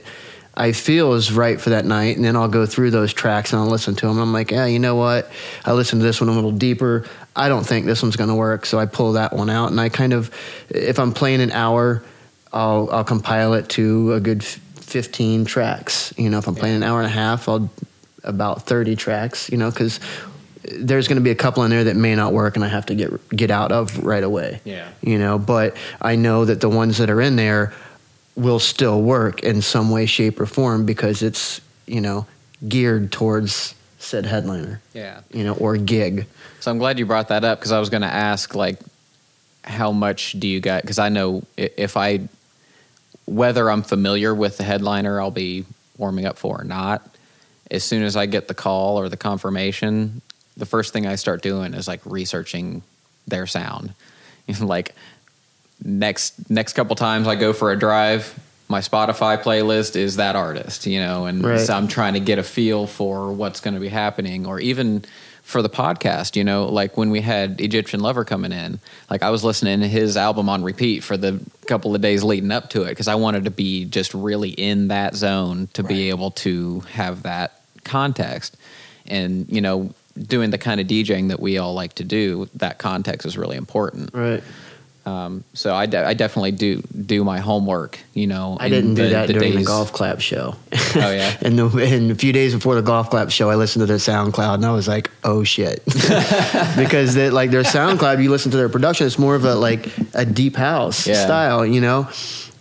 I 0.55 0.73
feel 0.73 1.15
is 1.15 1.33
right 1.33 1.61
for 1.61 1.71
that 1.71 1.85
night, 1.85 2.17
and 2.17 2.25
then 2.25 2.35
I'll 2.35 2.49
go 2.49 2.67
through 2.67 2.91
those 2.91 3.13
tracks 3.13 3.53
and 3.53 3.63
I'll 3.63 3.69
listen 3.69 3.95
to 3.95 4.07
them. 4.07 4.19
I'm 4.19 4.33
like, 4.33 4.51
yeah, 4.51 4.67
you 4.67 4.81
know 4.81 4.97
what? 4.97 5.31
I 5.65 5.73
listened 5.73 6.01
to 6.01 6.07
this 6.07 6.21
one 6.21 6.29
a 6.29 6.33
little 6.33 6.51
deeper. 6.51 7.07
I 7.37 7.49
don't 7.49 7.65
think 7.65 7.87
this 7.87 8.03
one's 8.03 8.17
going 8.17 8.29
to 8.29 8.35
work, 8.35 8.67
so 8.67 8.79
I 8.79 8.87
pull 8.87 9.13
that 9.13 9.33
one 9.33 9.51
out, 9.51 9.71
and 9.71 9.81
I 9.81 9.89
kind 9.89 10.13
of, 10.13 10.35
if 10.69 10.99
I'm 10.99 11.13
playing 11.13 11.41
an 11.41 11.53
hour, 11.53 12.03
I'll 12.53 12.89
I'll 12.91 13.05
compile 13.05 13.55
it 13.55 13.69
to 13.71 14.15
a 14.15 14.21
good 14.21 14.43
15 14.43 15.45
tracks. 15.45 16.13
You 16.17 16.29
know, 16.29 16.39
if 16.39 16.49
I'm 16.49 16.57
playing 16.57 16.77
an 16.77 16.83
hour 16.83 16.99
and 16.99 17.07
a 17.07 17.15
half, 17.15 17.49
I'll 17.49 17.71
about 18.25 18.63
30 18.63 18.97
tracks. 18.97 19.51
You 19.51 19.59
know, 19.59 19.71
because 19.71 20.01
there's 20.63 21.09
going 21.09 21.17
to 21.17 21.23
be 21.23 21.31
a 21.31 21.37
couple 21.37 21.63
in 21.65 21.71
there 21.71 21.85
that 21.85 21.97
may 21.97 22.15
not 22.15 22.33
work, 22.33 22.57
and 22.57 22.65
I 22.65 22.69
have 22.69 22.87
to 22.87 22.95
get 22.95 23.29
get 23.31 23.51
out 23.51 23.73
of 23.73 24.05
right 24.05 24.25
away. 24.25 24.61
Yeah. 24.65 24.89
You 25.03 25.19
know, 25.19 25.39
but 25.39 25.77
I 26.01 26.17
know 26.17 26.45
that 26.45 26.61
the 26.61 26.69
ones 26.69 26.99
that 26.99 27.11
are 27.11 27.21
in 27.21 27.37
there 27.37 27.73
will 28.37 28.61
still 28.61 29.03
work 29.03 29.43
in 29.43 29.63
some 29.63 29.91
way, 29.91 30.07
shape, 30.07 30.41
or 30.41 30.47
form 30.47 30.87
because 30.87 31.23
it's 31.23 31.61
you 31.87 32.01
know 32.01 32.27
geared 32.67 33.13
towards 33.13 33.75
said 33.99 34.27
headliner. 34.27 34.81
Yeah. 34.95 35.21
You 35.33 35.45
know, 35.45 35.55
or 35.55 35.77
gig. 35.77 36.27
So 36.61 36.71
I'm 36.71 36.79
glad 36.79 36.99
you 36.99 37.07
brought 37.07 37.29
that 37.29 37.45
up 37.45 37.59
because 37.59 37.73
I 37.73 37.81
was 37.81 37.91
going 37.91 38.03
to 38.03 38.13
ask, 38.13 38.55
like, 38.55 38.81
how 39.65 39.93
much 39.93 40.33
do 40.33 40.49
you 40.49 40.61
get? 40.61 40.83
Because 40.83 40.99
I 40.99 41.09
know 41.09 41.43
if 41.57 41.97
I, 41.97 42.29
whether 43.27 43.71
I'm 43.71 43.83
familiar 43.83 44.35
with 44.35 44.57
the 44.57 44.65
headliner 44.65 45.21
I'll 45.21 45.31
be 45.31 45.65
warming 45.97 46.27
up 46.27 46.39
for 46.39 46.61
or 46.61 46.65
not, 46.65 47.07
as 47.71 47.85
soon 47.85 48.03
as 48.03 48.17
I 48.17 48.27
get 48.27 48.49
the 48.49 48.55
call 48.55 48.99
or 48.99 49.09
the 49.09 49.17
confirmation, 49.17 50.23
the 50.57 50.67
first 50.67 50.93
thing 50.93 51.07
I 51.07 51.15
start 51.17 51.43
doing 51.43 51.75
is 51.75 51.87
like 51.89 52.01
researching 52.05 52.83
their 53.27 53.47
sound. 53.47 53.95
like, 54.61 54.95
next 55.85 56.51
next 56.51 56.73
couple 56.73 56.97
times 56.97 57.29
I 57.29 57.35
go 57.37 57.53
for 57.53 57.71
a 57.71 57.79
drive, 57.79 58.39
my 58.69 58.81
Spotify 58.81 59.41
playlist 59.43 59.97
is 59.97 60.17
that 60.17 60.37
artist, 60.37 60.87
you 60.87 61.01
know, 61.01 61.27
and 61.27 61.45
Right. 61.45 61.61
so 61.61 61.75
I'm 61.75 61.89
trying 61.89 62.15
to 62.15 62.21
get 62.21 62.39
a 62.39 62.43
feel 62.43 62.87
for 62.87 63.33
what's 63.33 63.61
going 63.61 63.75
to 63.75 63.81
be 63.81 63.89
happening, 63.89 64.47
or 64.47 64.61
even 64.61 65.05
for 65.43 65.63
the 65.63 65.71
podcast, 65.71 66.37
you 66.37 66.45
know, 66.45 66.67
like 66.67 66.99
when 66.99 67.09
we 67.09 67.23
had 67.23 67.59
Egyptian 67.63 68.01
Lover 68.01 68.23
coming 68.23 68.53
in, 68.53 68.81
like 69.09 69.23
I 69.23 69.31
was 69.31 69.43
listening 69.43 69.81
to 69.81 69.89
his 69.89 70.15
album 70.19 70.51
on 70.51 70.63
repeat 70.63 71.03
for 71.03 71.17
the 71.17 71.41
couple 71.67 71.95
of 71.95 72.03
days 72.03 72.23
leading 72.23 72.51
up 72.51 72.69
to 72.71 72.83
it 72.83 72.91
because 72.91 73.09
I 73.09 73.15
wanted 73.15 73.45
to 73.45 73.51
be 73.51 73.87
just 73.87 74.13
really 74.13 74.51
in 74.51 74.89
that 74.89 75.15
zone 75.15 75.69
to 75.73 75.83
be 75.83 76.11
able 76.11 76.33
to 76.33 76.81
have 76.93 77.23
that 77.23 77.58
context. 77.89 78.57
And, 79.07 79.47
you 79.51 79.61
know, 79.61 79.95
doing 80.17 80.51
the 80.51 80.59
kind 80.59 80.81
of 80.81 80.87
DJing 80.87 81.29
that 81.29 81.41
we 81.41 81.59
all 81.59 81.75
like 81.75 81.95
to 81.95 82.05
do, 82.05 82.49
that 82.57 82.79
context 82.79 83.27
is 83.27 83.39
really 83.39 83.57
important. 83.57 84.11
Right. 84.13 84.43
Um, 85.07 85.45
so 85.55 85.75
I, 85.75 85.87
de- 85.87 86.05
I 86.07 86.13
definitely 86.13 86.53
do 86.53 86.83
do 86.83 87.25
my 87.25 87.39
homework. 87.39 87.99
You 88.13 88.27
know, 88.27 88.59
I 88.61 88.69
didn't 88.69 88.93
do 88.95 89.05
the- 89.05 89.09
that 89.11 89.27
the 89.29 89.33
during 89.33 89.55
the 89.55 89.65
golf 89.65 89.91
clap 89.91 90.21
show. 90.21 90.55
Oh 90.97 91.11
yeah, 91.11 91.35
and, 91.41 91.59
the, 91.59 91.67
and 91.79 92.11
a 92.11 92.15
few 92.15 92.31
days 92.35 92.53
before 92.53 92.75
the 92.75 92.83
golf 92.83 93.09
clap 93.09 93.31
show, 93.31 93.49
I 93.49 93.55
listened 93.55 93.81
to 93.81 93.87
their 93.87 93.97
SoundCloud 93.97 94.57
and 94.57 94.67
I 94.67 94.73
was 94.73 94.87
like, 94.87 95.11
"Oh 95.25 95.45
shit!" 95.45 95.83
because 96.77 97.15
they, 97.15 97.31
like 97.31 97.51
their 97.51 97.63
SoundCloud, 97.63 98.23
you 98.23 98.29
listen 98.31 98.51
to 98.51 98.59
their 98.59 98.69
production, 98.69 99.07
it's 99.07 99.19
more 99.19 99.35
of 99.35 99.45
a 99.47 99.55
like 99.55 99.89
a 100.13 100.27
deep 100.27 100.57
house 100.57 101.07
Yeah. 101.07 101.25
style, 101.25 101.65
you 101.65 101.81
know. 101.81 102.07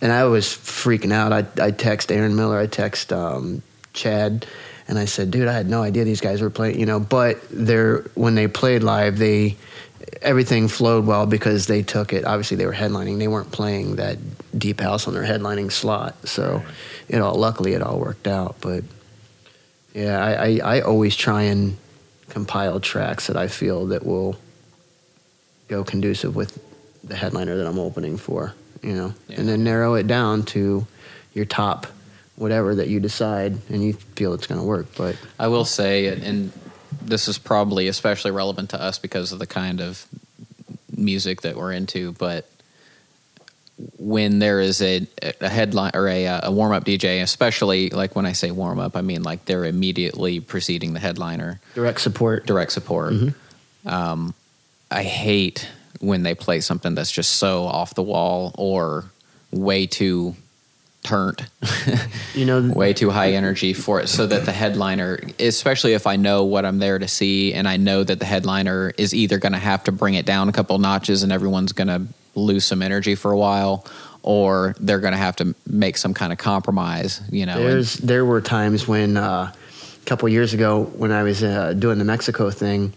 And 0.00 0.10
I 0.10 0.24
was 0.24 0.46
freaking 0.46 1.12
out. 1.12 1.32
I 1.34 1.44
I 1.62 1.70
text 1.70 2.10
Aaron 2.10 2.34
Miller, 2.34 2.58
I 2.58 2.66
text 2.66 3.12
um, 3.12 3.60
Chad, 3.92 4.46
and 4.88 4.98
I 4.98 5.04
said, 5.04 5.30
"Dude, 5.30 5.48
I 5.48 5.52
had 5.52 5.68
no 5.68 5.82
idea 5.82 6.04
these 6.04 6.20
guys 6.20 6.40
were 6.40 6.50
playing." 6.50 6.80
You 6.80 6.86
know, 6.86 6.98
but 7.00 7.38
they're 7.50 7.98
when 8.14 8.34
they 8.34 8.48
played 8.48 8.82
live, 8.82 9.18
they 9.18 9.56
everything 10.22 10.66
flowed 10.68 11.06
well 11.06 11.26
because 11.26 11.66
they 11.66 11.82
took 11.82 12.12
it. 12.12 12.24
Obviously, 12.24 12.56
they 12.56 12.66
were 12.66 12.72
headlining; 12.72 13.18
they 13.18 13.28
weren't 13.28 13.52
playing 13.52 13.96
that 13.96 14.18
deep 14.58 14.80
house 14.80 15.06
on 15.06 15.14
their 15.14 15.22
headlining 15.24 15.70
slot. 15.70 16.26
So, 16.26 16.62
you 17.08 17.18
know, 17.18 17.32
luckily 17.34 17.74
it 17.74 17.82
all 17.82 17.98
worked 18.00 18.26
out. 18.26 18.56
But 18.60 18.82
yeah, 19.94 20.18
I, 20.24 20.32
I, 20.32 20.76
I 20.76 20.80
always 20.80 21.14
try 21.14 21.42
and 21.42 21.76
compile 22.30 22.80
tracks 22.80 23.26
that 23.28 23.36
I 23.36 23.48
feel 23.48 23.86
that 23.86 24.04
will 24.04 24.36
go 25.68 25.84
conducive 25.84 26.34
with 26.34 26.58
the 27.04 27.14
headliner 27.14 27.56
that 27.56 27.66
I'm 27.66 27.78
opening 27.78 28.16
for. 28.16 28.54
You 28.82 28.92
know, 28.94 29.14
Yeah. 29.28 29.40
and 29.40 29.48
then 29.48 29.64
narrow 29.64 29.94
it 29.94 30.06
down 30.06 30.44
to 30.54 30.86
your 31.34 31.44
top 31.44 31.86
whatever 32.38 32.76
that 32.76 32.88
you 32.88 33.00
decide 33.00 33.58
and 33.68 33.82
you 33.82 33.92
feel 33.92 34.32
it's 34.32 34.46
going 34.46 34.60
to 34.60 34.66
work. 34.66 34.86
But 34.96 35.16
I 35.38 35.48
will 35.48 35.64
say, 35.64 36.06
and 36.06 36.52
this 37.02 37.28
is 37.28 37.36
probably 37.36 37.88
especially 37.88 38.30
relevant 38.30 38.70
to 38.70 38.80
us 38.80 38.98
because 38.98 39.32
of 39.32 39.38
the 39.38 39.46
kind 39.46 39.80
of 39.80 40.06
music 40.96 41.42
that 41.42 41.56
we're 41.56 41.72
into. 41.72 42.12
But 42.12 42.48
when 43.98 44.38
there 44.38 44.60
is 44.60 44.80
a, 44.82 45.06
a 45.40 45.48
headline 45.48 45.92
or 45.94 46.08
a, 46.08 46.26
a 46.44 46.50
warm 46.50 46.72
up 46.72 46.84
DJ, 46.84 47.22
especially 47.22 47.90
like 47.90 48.16
when 48.16 48.26
I 48.26 48.32
say 48.32 48.50
warm 48.50 48.78
up, 48.78 48.96
I 48.96 49.02
mean 49.02 49.22
like 49.22 49.44
they're 49.44 49.64
immediately 49.64 50.40
preceding 50.40 50.92
the 50.92 51.00
headliner. 51.00 51.60
direct 51.74 52.00
support. 52.00 52.46
direct 52.46 52.72
support. 52.72 53.14
Um, 53.86 54.34
I 54.90 55.02
hate 55.02 55.68
when 56.00 56.22
they 56.22 56.34
play 56.34 56.60
something 56.60 56.94
that's 56.94 57.10
just 57.10 57.36
so 57.36 57.64
off 57.64 57.94
the 57.94 58.02
wall 58.02 58.54
or 58.56 59.04
way 59.50 59.86
too 59.86 60.36
turned, 61.02 61.48
You 62.34 62.44
know, 62.44 62.72
way 62.74 62.92
too 62.92 63.10
high 63.10 63.32
energy 63.32 63.72
for 63.72 64.00
it, 64.00 64.08
so 64.08 64.26
that 64.26 64.44
the 64.44 64.52
headliner, 64.52 65.18
especially 65.38 65.94
if 65.94 66.06
I 66.06 66.16
know 66.16 66.44
what 66.44 66.64
I'm 66.64 66.78
there 66.78 66.98
to 66.98 67.08
see, 67.08 67.54
and 67.54 67.68
I 67.68 67.76
know 67.76 68.04
that 68.04 68.18
the 68.18 68.24
headliner 68.24 68.92
is 68.98 69.14
either 69.14 69.38
going 69.38 69.52
to 69.52 69.58
have 69.58 69.84
to 69.84 69.92
bring 69.92 70.14
it 70.14 70.26
down 70.26 70.48
a 70.48 70.52
couple 70.52 70.78
notches 70.78 71.22
and 71.22 71.32
everyone's 71.32 71.72
going 71.72 71.88
to 71.88 72.02
lose 72.34 72.64
some 72.64 72.82
energy 72.82 73.14
for 73.14 73.32
a 73.32 73.38
while. 73.38 73.86
Or 74.22 74.74
they're 74.80 74.98
going 74.98 75.12
to 75.12 75.18
have 75.18 75.36
to 75.36 75.54
make 75.66 75.96
some 75.96 76.12
kind 76.12 76.32
of 76.32 76.38
compromise, 76.38 77.22
you 77.30 77.46
know. 77.46 77.56
There's 77.56 77.94
there 77.94 78.24
were 78.24 78.42
times 78.42 78.86
when 78.86 79.16
uh, 79.16 79.52
a 79.52 80.04
couple 80.04 80.28
years 80.28 80.52
ago 80.52 80.82
when 80.82 81.12
I 81.12 81.22
was 81.22 81.42
uh, 81.42 81.72
doing 81.72 81.98
the 81.98 82.04
Mexico 82.04 82.50
thing, 82.50 82.92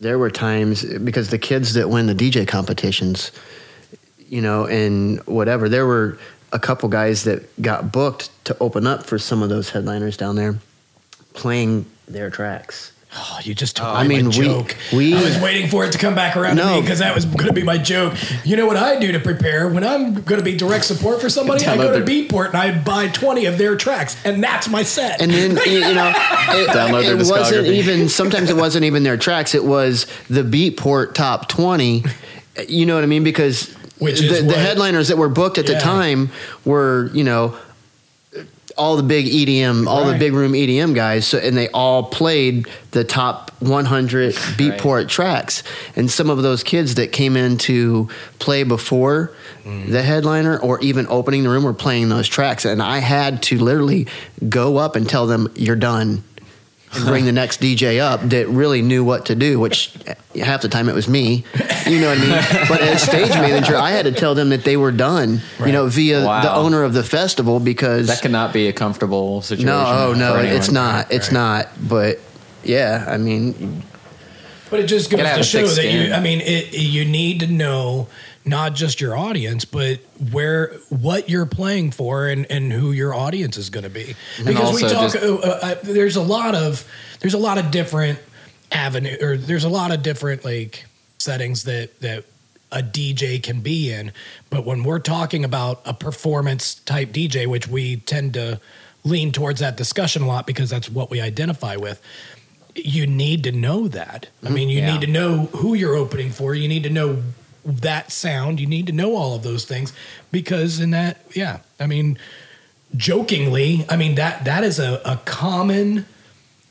there 0.00 0.18
were 0.18 0.30
times 0.30 0.84
because 0.84 1.30
the 1.30 1.38
kids 1.38 1.74
that 1.74 1.90
win 1.90 2.06
the 2.06 2.14
DJ 2.14 2.46
competitions, 2.46 3.32
you 4.28 4.40
know, 4.40 4.66
and 4.66 5.20
whatever, 5.26 5.68
there 5.68 5.84
were 5.84 6.16
a 6.52 6.58
couple 6.58 6.88
guys 6.88 7.24
that 7.24 7.60
got 7.60 7.90
booked 7.92 8.30
to 8.44 8.56
open 8.60 8.86
up 8.86 9.04
for 9.04 9.18
some 9.18 9.42
of 9.42 9.48
those 9.48 9.70
headliners 9.70 10.16
down 10.16 10.36
there, 10.36 10.56
playing 11.34 11.86
their 12.08 12.30
tracks. 12.30 12.92
Oh, 13.18 13.38
you 13.42 13.54
just 13.54 13.76
took 13.76 13.86
uh, 13.86 13.92
I 13.92 14.06
mean, 14.06 14.26
my 14.26 14.28
we- 14.28 14.44
joke. 14.44 14.76
we- 14.92 15.14
I 15.16 15.22
was 15.22 15.38
waiting 15.38 15.70
for 15.70 15.84
it 15.86 15.92
to 15.92 15.98
come 15.98 16.14
back 16.14 16.36
around 16.36 16.56
to 16.56 16.66
me 16.66 16.80
because 16.82 16.98
that 16.98 17.14
was 17.14 17.24
going 17.24 17.46
to 17.46 17.52
be 17.54 17.62
my 17.62 17.78
joke. 17.78 18.14
You 18.44 18.56
know 18.56 18.66
what 18.66 18.76
I 18.76 18.98
do 19.00 19.10
to 19.12 19.20
prepare 19.20 19.68
when 19.70 19.84
I'm 19.84 20.14
going 20.14 20.38
to 20.38 20.44
be 20.44 20.54
direct 20.54 20.84
support 20.84 21.22
for 21.22 21.30
somebody? 21.30 21.64
I 21.64 21.76
go 21.76 21.88
Download 21.98 22.04
to 22.04 22.12
Beatport 22.12 22.48
and 22.48 22.56
I 22.56 22.78
buy 22.78 23.08
20 23.08 23.46
of 23.46 23.56
their 23.56 23.74
tracks, 23.74 24.22
and 24.26 24.44
that's 24.44 24.68
my 24.68 24.82
set. 24.82 25.22
And 25.22 25.30
then 25.30 25.52
you 25.66 25.80
know, 25.94 26.08
it, 26.14 26.68
Download 26.68 27.02
their 27.02 27.16
it 27.18 27.26
wasn't 27.26 27.66
even. 27.68 28.08
Sometimes 28.10 28.50
it 28.50 28.56
wasn't 28.56 28.84
even 28.84 29.02
their 29.02 29.16
tracks. 29.16 29.54
It 29.54 29.64
was 29.64 30.06
the 30.28 30.42
Beatport 30.42 31.14
top 31.14 31.48
twenty. 31.48 32.04
You 32.68 32.84
know 32.84 32.96
what 32.96 33.04
I 33.04 33.06
mean? 33.06 33.24
Because 33.24 33.74
Which 33.98 34.20
the, 34.20 34.26
is 34.26 34.46
the 34.46 34.54
headliners 34.54 35.08
that 35.08 35.16
were 35.16 35.28
booked 35.28 35.58
at 35.58 35.66
the 35.66 35.78
time 35.78 36.30
were 36.64 37.10
you 37.14 37.24
know 37.24 37.56
all 38.76 38.96
the 38.98 39.02
big 39.02 39.24
EDM, 39.26 39.86
all 39.86 40.04
the 40.04 40.18
big 40.18 40.34
room 40.34 40.52
EDM 40.52 40.94
guys. 40.94 41.26
So 41.26 41.38
and 41.38 41.56
they 41.56 41.68
all 41.70 42.02
played 42.02 42.68
the 42.90 43.04
top 43.04 43.50
100 43.60 44.34
Beatport 44.34 45.08
tracks. 45.08 45.62
And 45.96 46.10
some 46.10 46.28
of 46.28 46.42
those 46.42 46.62
kids 46.62 46.96
that 46.96 47.10
came 47.10 47.36
in 47.38 47.56
to 47.58 48.08
play 48.38 48.62
before 48.64 49.32
Mm. 49.64 49.90
the 49.90 50.02
headliner 50.02 50.56
or 50.58 50.78
even 50.80 51.08
opening 51.08 51.42
the 51.42 51.48
room 51.48 51.64
were 51.64 51.74
playing 51.74 52.08
those 52.08 52.28
tracks. 52.28 52.64
And 52.64 52.80
I 52.80 52.98
had 52.98 53.42
to 53.44 53.58
literally 53.58 54.06
go 54.48 54.76
up 54.76 54.94
and 54.94 55.08
tell 55.08 55.26
them, 55.26 55.48
"You're 55.56 55.74
done." 55.74 56.22
And 56.96 57.06
bring 57.06 57.24
the 57.24 57.32
next 57.32 57.60
DJ 57.60 58.00
up 58.00 58.20
that 58.30 58.48
really 58.48 58.82
knew 58.82 59.04
what 59.04 59.26
to 59.26 59.34
do, 59.34 59.58
which 59.60 59.92
half 60.40 60.62
the 60.62 60.68
time 60.68 60.88
it 60.88 60.94
was 60.94 61.08
me. 61.08 61.44
You 61.86 62.00
know 62.00 62.08
what 62.08 62.18
I 62.18 62.20
mean? 62.20 62.68
But 62.68 62.80
as 62.80 63.02
stage 63.02 63.28
manager, 63.34 63.76
I 63.76 63.90
had 63.92 64.04
to 64.06 64.12
tell 64.12 64.34
them 64.34 64.48
that 64.50 64.64
they 64.64 64.76
were 64.76 64.92
done. 64.92 65.40
You 65.64 65.72
know, 65.72 65.86
via 65.88 66.24
Wow. 66.24 66.42
the 66.42 66.54
owner 66.54 66.82
of 66.82 66.92
the 66.94 67.02
festival 67.02 67.60
because 67.60 68.06
that 68.08 68.22
cannot 68.22 68.52
be 68.52 68.68
a 68.68 68.72
comfortable 68.72 69.42
situation. 69.42 69.66
no, 69.66 69.84
oh 69.86 70.14
no, 70.16 70.36
it's 70.36 70.68
anyone. 70.68 70.74
not. 70.74 71.12
It's 71.12 71.28
Right. 71.28 71.34
not. 71.34 71.68
But 71.88 72.20
yeah, 72.64 73.04
I 73.08 73.16
mean, 73.18 73.82
But 74.70 74.80
it 74.80 74.86
just 74.86 75.10
goes 75.10 75.18
Gotta 75.18 75.28
have 75.28 75.36
to 75.38 75.40
a 75.42 75.44
show 75.44 75.66
thick 75.66 75.76
that 75.84 75.92
you. 75.92 76.12
I 76.12 76.20
mean, 76.20 76.40
it, 76.40 76.74
you 76.76 77.04
need 77.04 77.40
to 77.40 77.46
know 77.46 78.08
not 78.46 78.74
just 78.74 79.00
your 79.00 79.16
audience, 79.16 79.64
but 79.64 79.98
where 80.30 80.74
what 80.88 81.28
you're 81.28 81.46
playing 81.46 81.90
for 81.90 82.28
and 82.28 82.46
and 82.50 82.72
who 82.72 82.92
your 82.92 83.12
audience 83.12 83.56
is 83.56 83.68
going 83.70 83.84
to 83.84 83.90
be. 83.90 84.14
Because 84.44 84.74
we 84.74 84.82
talk. 84.82 85.12
just- 85.12 85.16
uh, 85.16 85.34
uh, 85.36 85.74
there's 85.82 86.16
a 86.16 86.22
lot 86.22 86.54
of 86.54 86.84
there's 87.20 87.34
a 87.34 87.38
lot 87.38 87.58
of 87.58 87.70
different 87.70 88.18
avenue 88.72 89.16
or 89.20 89.36
there's 89.36 89.64
a 89.64 89.68
lot 89.68 89.92
of 89.92 90.02
different 90.02 90.44
like 90.44 90.84
settings 91.18 91.64
that 91.64 91.98
that 92.00 92.24
a 92.72 92.82
DJ 92.82 93.42
can 93.42 93.60
be 93.60 93.92
in. 93.92 94.12
But 94.50 94.64
when 94.64 94.84
we're 94.84 94.98
talking 94.98 95.44
about 95.44 95.82
a 95.84 95.94
performance 95.94 96.74
type 96.76 97.10
DJ, 97.10 97.46
which 97.46 97.68
we 97.68 97.96
tend 97.96 98.34
to 98.34 98.60
lean 99.04 99.30
towards 99.32 99.60
that 99.60 99.76
discussion 99.76 100.22
a 100.22 100.26
lot 100.26 100.46
because 100.46 100.68
that's 100.70 100.90
what 100.90 101.10
we 101.10 101.20
identify 101.20 101.76
with 101.76 102.00
you 102.78 103.06
need 103.06 103.42
to 103.44 103.52
know 103.52 103.88
that. 103.88 104.28
I 104.44 104.50
mean, 104.50 104.68
you 104.68 104.80
Yeah. 104.80 104.92
need 104.92 105.00
to 105.00 105.06
know 105.06 105.46
who 105.46 105.72
you're 105.72 105.94
opening 105.96 106.30
for. 106.30 106.54
You 106.54 106.68
need 106.68 106.82
to 106.82 106.90
know 106.90 107.22
that 107.66 108.12
sound. 108.12 108.60
You 108.60 108.66
need 108.66 108.86
to 108.86 108.92
know 108.92 109.16
all 109.16 109.34
of 109.34 109.42
those 109.42 109.64
things 109.64 109.92
because 110.30 110.80
in 110.80 110.90
that, 110.92 111.18
yeah, 111.34 111.58
I 111.80 111.86
mean, 111.86 112.18
jokingly, 112.96 113.84
I 113.88 113.96
mean 113.96 114.14
that 114.14 114.44
that 114.44 114.64
is 114.64 114.78
a, 114.78 115.00
a 115.04 115.20
common. 115.24 116.06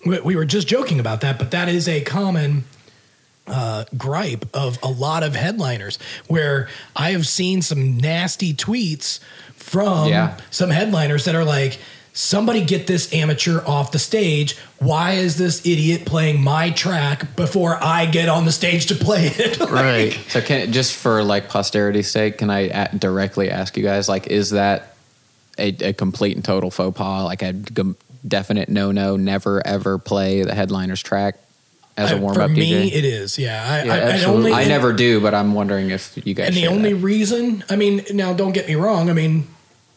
We 0.05 0.19
we 0.21 0.35
were 0.35 0.45
just 0.45 0.67
joking 0.67 0.99
about 0.99 1.21
that, 1.21 1.37
but 1.37 1.51
that 1.51 1.67
is 1.69 1.87
a 1.87 2.01
common 2.01 2.63
uh, 3.47 3.85
gripe 3.97 4.45
of 4.55 4.79
a 4.81 4.87
lot 4.89 5.21
of 5.23 5.35
headliners 5.35 5.99
where 6.27 6.67
I 6.95 7.11
have 7.11 7.27
seen 7.27 7.61
some 7.61 7.97
nasty 7.97 8.53
tweets 8.53 9.19
from 9.55 10.07
Yeah. 10.09 10.37
some 10.49 10.69
headliners 10.71 11.25
that 11.25 11.35
are 11.35 11.43
like, 11.43 11.77
somebody 12.15 12.63
get 12.63 12.87
this 12.87 13.13
amateur 13.13 13.61
off 13.65 13.91
the 13.91 13.99
stage. 13.99 14.57
Why 14.79 15.11
is 15.11 15.37
this 15.37 15.59
idiot 15.65 16.05
playing 16.05 16.41
my 16.41 16.71
track 16.71 17.35
before 17.35 17.77
I 17.83 18.05
get 18.07 18.29
on 18.29 18.45
the 18.45 18.51
stage 18.53 18.87
to 18.87 18.95
play 18.95 19.27
it? 19.27 19.59
Right. 19.69 20.13
So 20.29 20.41
can 20.41 20.71
just 20.71 20.95
for 20.95 21.21
like 21.23 21.49
posterity's 21.49 22.09
sake, 22.09 22.37
can 22.37 22.49
I 22.49 22.59
a- 22.61 22.95
directly 22.97 23.51
ask 23.51 23.75
you 23.77 23.83
guys 23.83 24.07
like, 24.07 24.27
is 24.27 24.51
that 24.51 24.95
a, 25.57 25.67
a 25.89 25.93
complete 25.93 26.35
and 26.37 26.43
total 26.45 26.71
faux 26.71 26.97
pas? 26.97 27.25
Like 27.25 27.41
a 27.41 27.51
g- 27.53 27.95
definite 28.25 28.69
no 28.69 28.91
no, 28.91 29.17
never 29.17 29.65
ever 29.67 29.97
play 29.97 30.43
the 30.43 30.53
headliner's 30.53 31.03
track 31.03 31.35
as 31.97 32.11
a 32.11 32.17
warm 32.17 32.37
up 32.37 32.49
For 32.49 32.55
me, 32.55 32.91
it 32.93 33.05
is. 33.05 33.37
Yeah, 33.37 33.61
I, 33.63 33.83
Yeah, 33.83 33.93
I, 33.93 33.97
I 34.19 34.23
only 34.23 34.51
I 34.53 34.65
never 34.65 34.93
do, 34.93 35.19
but 35.19 35.33
I'm 35.33 35.53
wondering 35.53 35.89
if 35.91 36.17
you 36.25 36.33
guys. 36.33 36.47
And 36.47 36.55
the 36.55 36.67
only 36.67 36.93
that. 36.93 36.99
reason, 36.99 37.63
I 37.69 37.75
mean, 37.75 38.03
now 38.13 38.33
don't 38.33 38.51
get 38.53 38.67
me 38.67 38.75
wrong. 38.75 39.09
I 39.09 39.13
mean, 39.13 39.47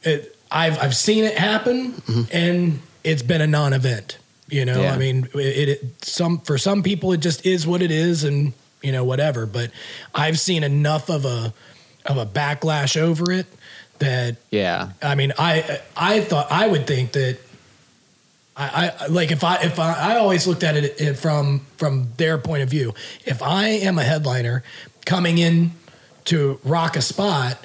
it, 0.02 0.37
I've 0.50 0.78
I've 0.78 0.96
seen 0.96 1.24
it 1.24 1.37
happen, 1.37 1.92
mm-hmm. 1.92 2.22
and 2.32 2.80
it's 3.04 3.22
been 3.22 3.40
a 3.40 3.46
non-event. 3.46 4.18
You 4.48 4.64
know, 4.64 4.80
Yeah. 4.80 4.94
I 4.94 4.98
mean, 4.98 5.28
it, 5.34 5.68
it 5.68 6.04
some 6.04 6.40
for 6.40 6.56
some 6.58 6.82
people 6.82 7.12
it 7.12 7.18
just 7.18 7.44
is 7.44 7.66
what 7.66 7.82
it 7.82 7.90
is, 7.90 8.24
and 8.24 8.52
you 8.82 8.92
know 8.92 9.04
whatever. 9.04 9.46
But 9.46 9.70
I've 10.14 10.40
seen 10.40 10.64
enough 10.64 11.11
of 11.11 11.24
a 11.24 11.52
of 12.06 12.16
a 12.16 12.26
backlash 12.26 13.00
over 13.00 13.30
it 13.30 13.46
that 13.98 14.37
yeah, 14.50 14.90
I 15.02 15.14
mean, 15.14 15.32
I 15.38 15.80
I 15.96 16.20
thought 16.20 16.46
I 16.50 16.66
would 16.66 16.87
think 16.87 17.12
that 17.12 17.38
I, 18.56 18.92
I 18.98 19.06
like 19.06 19.30
if 19.30 19.44
I 19.44 19.56
if 19.62 19.78
I, 19.78 20.14
I 20.14 20.16
always 20.16 20.46
looked 20.46 20.64
at 20.64 20.76
it, 20.76 21.00
it 21.00 21.14
from 21.14 21.66
from 21.76 22.08
their 22.16 22.38
point 22.38 22.62
of 22.62 22.70
view. 22.70 22.94
If 23.24 23.42
I 23.42 23.68
am 23.68 23.98
a 23.98 24.04
headliner 24.04 24.62
coming 25.04 25.38
in 25.38 25.72
to 26.26 26.58
rock 26.64 26.96
a 26.96 27.02
spot, 27.02 27.58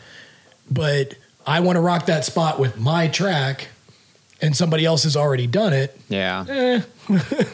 but 0.70 1.16
I 1.46 1.60
want 1.62 1.76
to 1.78 1.82
rock 1.82 2.06
that 2.08 2.26
spot 2.26 2.60
with 2.60 2.78
my 2.80 3.08
track, 3.08 3.68
and 4.42 4.56
somebody 4.56 4.86
else 4.86 5.04
has 5.04 5.16
already 5.16 5.48
done 5.48 5.74
it, 5.74 5.98
yeah, 6.10 6.46
eh. 6.48 6.82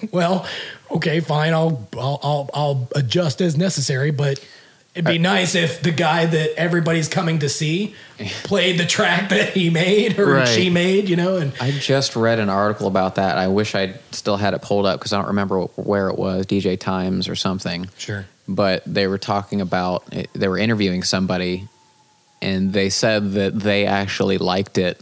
well, 0.11 0.45
okay, 0.91 1.19
fine. 1.19 1.53
I'll 1.53 1.87
I'll 1.97 2.19
I'll, 2.23 2.49
I'll 2.53 2.87
adjust 2.95 3.41
as 3.41 3.57
necessary, 3.57 4.11
but. 4.11 4.43
It'd 4.95 5.05
be 5.05 5.19
uh, 5.19 5.21
nice 5.21 5.53
if 5.53 5.83
the 5.83 5.91
guy 5.91 6.25
that 6.25 6.55
everybody's 6.57 7.07
coming 7.07 7.39
to 7.39 7.47
see 7.47 7.93
played 8.43 8.79
the 8.79 8.87
track 8.87 9.29
that 9.29 9.49
he 9.49 9.69
made 9.69 10.17
or 10.17 10.25
Right. 10.33 10.47
she 10.47 10.71
made, 10.71 11.07
you 11.07 11.15
know, 11.15 11.37
and 11.37 11.53
I 11.61 11.69
just 11.69 12.15
read 12.15 12.39
an 12.39 12.49
article 12.49 12.87
about 12.87 13.15
that. 13.15 13.37
I 13.37 13.47
wish 13.49 13.75
I 13.75 13.93
still 14.11 14.35
had 14.35 14.55
it 14.55 14.63
pulled 14.63 14.87
up 14.87 14.99
because 14.99 15.13
I 15.13 15.17
don't 15.19 15.27
remember 15.27 15.61
where 15.75 16.09
it 16.09 16.17
was, 16.17 16.47
DJ 16.47 16.77
Times 16.77 17.29
or 17.29 17.35
something. 17.35 17.87
Sure. 17.99 18.25
But 18.47 18.81
they 18.87 19.05
were 19.05 19.19
talking 19.19 19.61
about, 19.61 20.05
eh, 20.11 20.25
they 20.33 20.47
were 20.47 20.57
interviewing 20.57 21.03
somebody, 21.03 21.67
and 22.41 22.73
they 22.73 22.89
said 22.89 23.33
that 23.33 23.59
they 23.59 23.85
actually 23.85 24.37
liked 24.37 24.77
it 24.77 25.01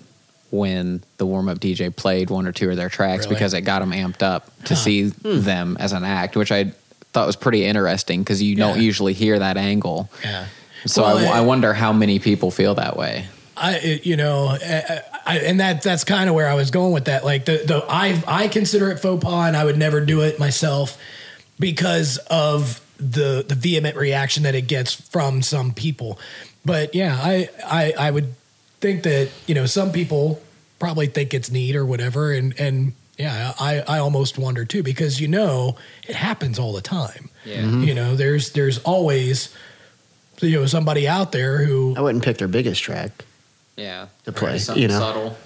when 0.50 1.04
the 1.18 1.26
warm 1.26 1.50
up 1.50 1.60
DJ 1.60 1.94
played 1.94 2.30
one 2.30 2.48
or 2.48 2.52
two 2.52 2.70
of 2.70 2.78
their 2.78 2.90
tracks 2.90 3.26
Really? 3.26 3.36
because 3.36 3.54
it 3.54 3.62
got 3.62 3.80
them 3.80 3.92
amped 3.92 4.24
up 4.24 4.52
to 4.66 4.76
see 4.76 5.10
hmm. 5.10 5.42
them 5.42 5.78
as 5.80 5.92
an 5.94 6.04
act, 6.04 6.36
which 6.36 6.52
I 6.52 6.72
thought 7.12 7.28
was 7.28 7.36
pretty 7.36 7.66
interesting 7.66 8.22
because 8.22 8.42
you 8.42 8.56
don't 8.56 8.80
usually 8.80 9.14
hear 9.14 9.40
that 9.40 9.58
angle. 9.58 10.10
Yeah. 10.24 10.48
So 10.86 11.02
Well, 11.04 11.18
I, 11.18 11.24
it- 11.24 11.30
I 11.30 11.42
wonder 11.42 11.74
how 11.74 11.92
many 11.92 12.20
people 12.20 12.52
feel 12.52 12.76
that 12.76 12.96
way. 12.96 13.28
I, 13.60 14.00
you 14.04 14.16
know, 14.16 14.50
I, 14.50 15.02
I, 15.26 15.40
and 15.40 15.60
that 15.60 15.82
that's 15.82 16.04
kind 16.04 16.30
of 16.30 16.36
where 16.36 16.48
I 16.48 16.54
was 16.54 16.70
going 16.70 16.94
with 16.94 17.06
that. 17.06 17.26
Like 17.26 17.46
the 17.46 17.64
the 17.66 17.84
I 17.90 18.22
I 18.28 18.48
consider 18.50 18.92
it 18.92 19.00
faux 19.00 19.24
pas, 19.24 19.48
and 19.48 19.58
I 19.58 19.66
would 19.66 19.80
never 19.80 20.00
do 20.00 20.22
it 20.22 20.38
myself 20.38 20.96
because 21.60 22.20
of 22.30 22.80
the 22.98 23.44
the 23.48 23.56
vehement 23.56 23.96
reaction 23.96 24.44
that 24.44 24.54
it 24.54 24.68
gets 24.68 24.94
from 24.94 25.42
some 25.42 25.74
people. 25.74 26.20
But 26.68 26.94
yeah, 26.94 27.18
I 27.20 27.50
I, 27.66 27.94
I 27.98 28.12
would 28.12 28.34
think 28.82 29.04
that 29.04 29.30
you 29.48 29.56
know 29.56 29.66
some 29.66 29.92
people 29.92 30.40
probably 30.80 31.08
think 31.08 31.34
it's 31.34 31.50
neat 31.50 31.76
or 31.76 31.86
whatever, 31.86 32.32
and 32.34 32.54
and 32.60 32.94
yeah, 33.18 33.54
I 33.60 33.80
I 33.88 33.98
almost 34.00 34.38
wonder 34.38 34.66
too 34.66 34.84
because 34.84 35.20
you 35.20 35.28
know 35.28 35.78
it 36.08 36.16
happens 36.16 36.60
all 36.60 36.74
the 36.74 36.82
time. 36.82 37.30
Yeah. 37.46 37.62
Mm-hmm. 37.62 37.84
You 37.84 37.96
know, 37.96 38.16
there's 38.16 38.52
there's 38.52 38.80
always 38.80 39.56
you 40.42 40.60
know 40.60 40.66
somebody 40.68 41.08
out 41.08 41.32
there 41.32 41.66
who 41.66 41.96
I 41.98 42.02
wouldn't 42.02 42.24
pick 42.24 42.38
their 42.38 42.48
biggest 42.50 42.84
track. 42.84 43.12
Yeah. 43.78 44.08
To 44.26 44.32
play, 44.32 44.60
Something 44.60 44.82
you 44.82 44.88
know. 44.90 45.00
subtle. 45.00 45.38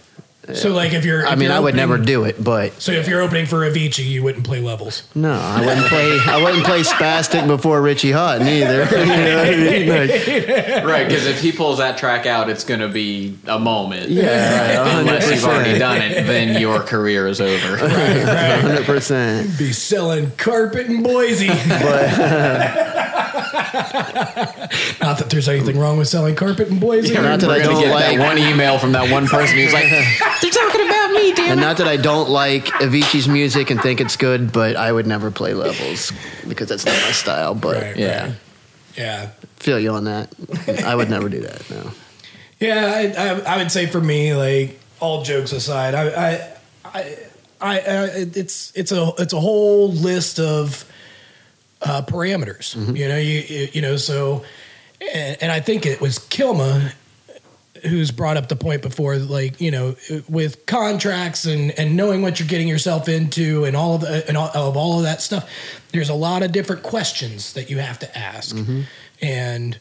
So 0.56 0.74
like 0.74 0.94
if 0.94 1.06
you're, 1.06 1.26
I 1.28 1.36
mean, 1.36 1.50
you're 1.50 1.54
I 1.58 1.60
would 1.60 1.76
opening- 1.76 1.90
never 1.90 1.98
do 2.04 2.24
it, 2.26 2.44
but 2.44 2.82
So 2.82 2.92
if 2.92 3.08
you're 3.08 3.22
opening 3.22 3.46
for 3.46 3.60
Avicii, 3.70 4.06
you 4.06 4.24
wouldn't 4.24 4.46
play 4.46 4.60
levels. 4.60 5.04
no, 5.16 5.32
I 5.34 5.60
wouldn't 5.66 5.88
play. 5.88 6.20
I 6.28 6.42
wouldn't 6.44 6.66
play 6.66 6.82
Spastic 6.82 7.48
before 7.48 7.82
Richie 7.82 8.12
Hawtin 8.12 8.48
either. 8.48 8.84
you 8.98 9.06
know 9.06 9.38
what 9.38 9.48
I 9.48 9.56
mean? 9.56 9.88
Like, 9.90 10.86
Right, 10.86 11.08
because 11.08 11.26
if 11.28 11.40
he 11.42 11.52
pulls 11.52 11.78
that 11.80 11.98
track 11.98 12.26
out, 12.26 12.50
it's 12.50 12.64
going 12.64 12.80
to 12.82 12.88
be 12.90 13.38
a 13.48 13.60
moment. 13.60 14.10
yeah, 14.10 15.00
Unless 15.00 15.30
you've 15.32 15.44
already 15.46 15.76
100%. 15.76 15.80
done 15.80 15.98
it, 16.02 16.26
then 16.28 16.60
your 16.62 16.80
career 16.82 17.28
is 17.28 17.40
over. 17.42 17.78
Hundred 17.78 18.86
percent. 18.86 19.58
Be 19.58 19.72
selling 19.72 20.32
carpet 20.38 20.88
in 20.88 21.04
Boise. 21.04 21.50
Uh, 21.50 22.91
Not 25.02 25.18
that 25.20 25.28
there's 25.30 25.48
anything 25.50 25.78
wrong 25.80 25.98
with 25.98 26.08
selling 26.08 26.36
carpet 26.36 26.68
in 26.70 26.80
Boise. 26.80 27.14
Not 27.14 27.40
that 27.40 27.48
We're 27.48 27.56
I 27.56 27.60
don't 27.60 27.82
get 27.82 27.92
like. 27.92 28.18
that 28.18 28.28
one 28.28 28.38
email 28.38 28.78
from 28.80 28.92
that 28.94 29.12
one 29.12 29.28
person 29.28 29.58
who's 29.58 29.74
like, 29.74 29.90
"They're 30.42 30.52
talking 30.52 30.86
about 30.88 31.12
me, 31.12 31.34
damn 31.34 31.52
And 31.52 31.60
it." 31.60 31.64
not 31.64 31.78
that 31.78 31.88
I 31.88 31.98
don't 31.98 32.30
like 32.30 32.66
Avicii's 32.66 33.28
music 33.28 33.70
and 33.70 33.82
think 33.82 34.02
it's 34.02 34.16
good, 34.18 34.52
but 34.52 34.76
I 34.76 34.92
would 34.92 35.08
never 35.08 35.32
play 35.32 35.54
levels 35.54 36.12
because 36.48 36.70
that's 36.70 36.86
not 36.86 36.96
my 36.96 37.12
style. 37.12 37.56
But 37.56 37.82
Right. 37.82 37.98
Yeah, 37.98 38.34
yeah. 38.98 39.30
feel 39.58 39.80
you 39.80 39.92
on 39.92 40.06
that. 40.06 40.30
I 40.86 40.96
would 40.96 41.10
never 41.10 41.30
do 41.30 41.42
that. 41.42 41.70
No. 41.70 41.92
Yeah, 42.60 42.86
I, 42.96 43.02
I, 43.30 43.56
I 43.56 43.58
would 43.58 43.72
say 43.72 43.88
for 43.88 44.02
me, 44.02 44.34
like 44.36 44.80
all 45.00 45.24
jokes 45.24 45.52
aside, 45.52 45.96
I, 45.96 46.10
I, 46.10 46.58
I, 46.86 47.18
I, 47.60 47.80
I 47.80 48.06
it's 48.36 48.72
it's 48.76 48.92
a 48.92 49.12
it's 49.18 49.34
a 49.34 49.40
whole 49.40 49.92
list 49.92 50.40
of 50.40 50.86
uh, 51.82 52.02
parameters. 52.04 52.76
You 52.96 53.08
know, 53.08 53.18
you, 53.18 53.70
you 53.74 53.82
know, 53.82 53.98
so 53.98 54.44
and, 55.14 55.38
and 55.42 55.52
I 55.52 55.60
think 55.60 55.86
it 55.86 56.02
was 56.02 56.20
Kilma 56.20 56.94
who's 57.84 58.12
brought 58.12 58.38
up 58.38 58.48
the 58.48 58.56
point 58.56 58.84
before, 58.84 59.18
like 59.18 59.60
you 59.60 59.72
know, 59.72 59.96
with 60.30 60.66
contracts 60.66 61.46
and 61.46 61.72
and 61.80 61.96
knowing 61.98 62.22
what 62.22 62.40
you're 62.40 62.48
getting 62.48 62.68
yourself 62.68 63.10
into 63.10 63.66
and 63.66 63.76
all 63.76 63.96
of 63.96 64.02
the, 64.02 64.28
and 64.28 64.38
all, 64.38 64.52
of 64.54 64.78
all 64.78 64.98
of 64.98 65.04
that 65.04 65.22
stuff. 65.22 65.50
There's 65.92 66.10
a 66.10 66.14
lot 66.14 66.44
of 66.44 66.52
different 66.52 66.84
questions 66.84 67.54
that 67.54 67.70
you 67.70 67.80
have 67.80 68.00
to 68.00 68.18
ask, 68.18 68.56
and 69.22 69.80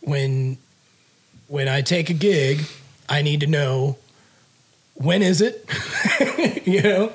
when 0.00 0.58
when 1.48 1.68
I 1.68 1.82
take 1.82 2.10
a 2.10 2.14
gig, 2.14 2.62
I 3.08 3.22
need 3.22 3.40
to 3.40 3.46
know 3.46 3.98
when 4.94 5.22
is 5.22 5.40
it? 5.40 5.64
you 6.66 6.82
know, 6.82 7.12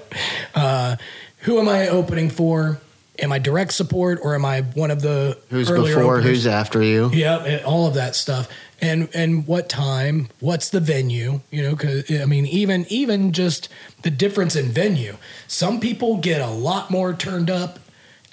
uh, 0.53 0.97
who 1.39 1.59
am 1.59 1.69
I 1.69 1.87
opening 1.87 2.29
for? 2.29 2.79
Am 3.19 3.31
I 3.31 3.39
direct 3.39 3.73
support 3.73 4.19
or 4.21 4.35
am 4.35 4.45
I 4.45 4.61
one 4.61 4.91
of 4.91 5.01
the 5.01 5.37
Who's 5.49 5.69
earlier 5.69 5.95
before? 5.95 6.17
openers? 6.17 6.25
Who's 6.25 6.47
after 6.47 6.83
you? 6.83 7.09
Yep, 7.11 7.41
and 7.45 7.65
all 7.65 7.87
of 7.87 7.93
that 7.95 8.15
stuff, 8.15 8.49
and 8.81 9.09
and 9.13 9.47
what 9.47 9.69
time? 9.69 10.29
What's 10.39 10.69
the 10.69 10.79
venue? 10.79 11.41
You 11.51 11.63
know, 11.63 11.71
because 11.71 12.11
I 12.11 12.25
mean, 12.25 12.45
even 12.45 12.85
even 12.89 13.31
just 13.31 13.69
the 14.01 14.09
difference 14.11 14.55
in 14.55 14.71
venue. 14.71 15.17
Some 15.47 15.79
people 15.79 16.17
get 16.17 16.41
a 16.41 16.49
lot 16.49 16.91
more 16.91 17.13
turned 17.13 17.49
up 17.49 17.79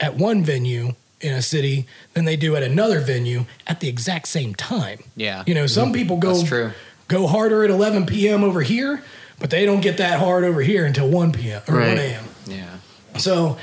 at 0.00 0.16
one 0.16 0.42
venue 0.42 0.94
in 1.22 1.32
a 1.32 1.42
city 1.42 1.86
than 2.14 2.24
they 2.24 2.36
do 2.36 2.56
at 2.56 2.62
another 2.62 3.00
venue 3.00 3.46
at 3.66 3.80
the 3.80 3.88
exact 3.88 4.26
same 4.28 4.54
time. 4.54 4.98
Yeah. 5.16 5.44
you 5.46 5.54
know, 5.54 5.66
some 5.66 5.86
mm-hmm. 5.86 5.94
people 5.94 6.16
go 6.16 6.34
That's 6.34 6.48
true. 6.48 6.72
go 7.06 7.26
harder 7.28 7.62
at 7.64 7.70
11 7.70 8.06
p.m. 8.06 8.42
over 8.42 8.60
here, 8.60 9.02
but 9.38 9.50
they 9.50 9.64
don't 9.64 9.80
get 9.80 9.98
that 9.98 10.18
hard 10.18 10.42
over 10.42 10.60
here 10.60 10.84
until 10.84 11.08
1 11.08 11.32
p.m. 11.32 11.62
or 11.68 11.76
Right. 11.76 11.88
1 11.88 11.98
a.m. 11.98 12.24
Yeah. 12.46 12.76
So, 13.18 13.56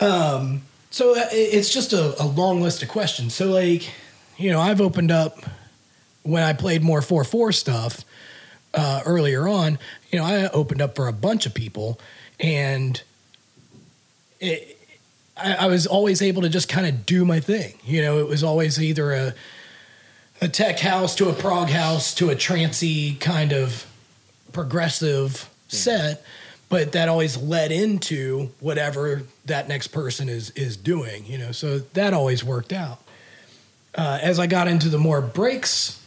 um, 0.00 0.62
so 0.90 1.16
uh, 1.16 1.26
it's 1.30 1.72
just 1.72 1.92
a, 1.92 2.20
a 2.22 2.26
long 2.26 2.60
list 2.60 2.82
of 2.82 2.88
questions. 2.88 3.34
So, 3.34 3.46
like, 3.46 3.90
you 4.36 4.50
know, 4.50 4.60
I've 4.60 4.80
opened 4.80 5.10
up 5.10 5.38
when 6.22 6.42
I 6.42 6.52
played 6.52 6.82
more 6.82 7.02
four 7.02 7.24
four 7.24 7.52
stuff 7.52 8.04
uh, 8.74 9.02
earlier 9.06 9.46
on. 9.46 9.78
You 10.10 10.18
know, 10.18 10.24
I 10.24 10.48
opened 10.48 10.82
up 10.82 10.96
for 10.96 11.06
a 11.06 11.12
bunch 11.12 11.46
of 11.46 11.54
people, 11.54 12.00
and 12.38 13.00
it, 14.40 14.78
I, 15.36 15.54
I 15.54 15.66
was 15.66 15.86
always 15.86 16.22
able 16.22 16.42
to 16.42 16.48
just 16.48 16.68
kind 16.68 16.86
of 16.86 17.06
do 17.06 17.24
my 17.24 17.40
thing. 17.40 17.74
You 17.84 18.02
know, 18.02 18.18
it 18.18 18.26
was 18.26 18.42
always 18.42 18.80
either 18.80 19.12
a 19.12 19.34
a 20.42 20.48
tech 20.48 20.78
house 20.78 21.14
to 21.16 21.28
a 21.28 21.34
prog 21.34 21.68
house 21.68 22.14
to 22.14 22.30
a 22.30 22.34
trancy 22.34 23.14
kind 23.14 23.52
of 23.52 23.86
progressive 24.52 25.48
set 25.68 26.24
but 26.70 26.92
that 26.92 27.08
always 27.08 27.36
led 27.36 27.70
into 27.70 28.50
whatever 28.60 29.22
that 29.44 29.68
next 29.68 29.88
person 29.88 30.28
is 30.30 30.50
is 30.50 30.76
doing 30.76 31.26
you 31.26 31.36
know 31.36 31.52
so 31.52 31.78
that 31.78 32.14
always 32.14 32.42
worked 32.42 32.72
out 32.72 33.02
uh, 33.96 34.18
as 34.22 34.38
i 34.38 34.46
got 34.46 34.66
into 34.68 34.88
the 34.88 34.98
more 34.98 35.20
breaks 35.20 36.00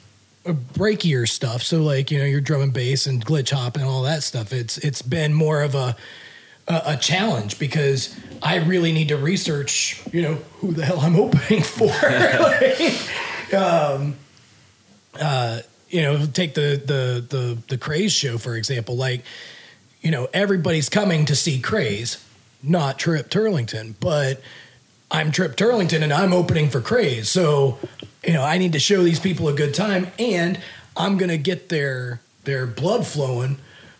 uh, 0.45 0.51
breakier 0.51 1.27
stuff. 1.27 1.63
So 1.63 1.81
like 1.81 2.11
you 2.11 2.19
know 2.19 2.25
your 2.25 2.41
drum 2.41 2.61
and 2.61 2.73
bass 2.73 3.07
and 3.07 3.25
glitch 3.25 3.51
hop 3.51 3.77
and 3.77 3.85
all 3.85 4.03
that 4.03 4.23
stuff. 4.23 4.51
It's 4.51 4.77
it's 4.77 5.01
been 5.01 5.33
more 5.33 5.61
of 5.61 5.73
a 5.73 5.95
a, 6.67 6.81
a 6.87 6.97
challenge 6.97 7.59
because 7.59 8.13
I 8.41 8.57
really 8.57 8.91
need 8.91 9.07
to 9.07 9.17
research. 9.17 10.03
You 10.11 10.21
know 10.23 10.33
who 10.57 10.73
the 10.73 10.83
hell 10.83 10.99
I'm 10.99 11.15
opening 11.19 11.63
for. 11.63 11.87
like, 11.87 13.53
um, 13.53 14.17
uh, 15.17 15.59
you 15.89 16.01
know, 16.01 16.25
take 16.25 16.55
the 16.55 16.81
the 16.85 17.25
the 17.29 17.57
the 17.69 17.77
craze 17.77 18.11
show 18.11 18.37
for 18.37 18.57
example. 18.57 18.97
Like 18.97 19.23
you 20.03 20.11
know 20.11 20.27
everybody's 20.33 20.89
coming 20.89 21.25
to 21.25 21.35
see 21.35 21.59
craze, 21.59 22.23
not 22.61 22.99
Trip 22.99 23.29
Turlington, 23.29 23.95
but. 23.99 24.41
I'm 25.11 25.31
Trip 25.31 25.55
Turlington 25.55 26.01
and 26.01 26.11
I'm 26.11 26.33
opening 26.33 26.71
for 26.71 26.81
Craze. 26.81 27.29
So, 27.29 27.77
you 28.23 28.33
know, 28.33 28.41
I 28.41 28.57
need 28.57 28.73
to 28.73 28.79
show 28.79 29.03
these 29.03 29.19
people 29.19 29.47
a 29.47 29.53
good 29.53 29.75
time 29.75 30.07
and 30.17 30.59
I'm 30.97 31.19
going 31.19 31.29
to 31.29 31.37
get 31.37 31.69
their 31.69 32.19
their 32.45 32.65
blood 32.65 33.05
flowing 33.05 33.57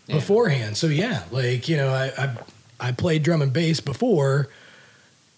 beforehand. 0.07 0.75
So, 0.75 0.87
yeah, 0.87 1.25
like, 1.29 1.69
you 1.69 1.77
know, 1.77 1.89
I 1.89 2.11
I, 2.17 2.37
I 2.79 2.91
played 2.93 3.21
drum 3.21 3.43
and 3.43 3.53
bass 3.53 3.79
before 3.79 4.49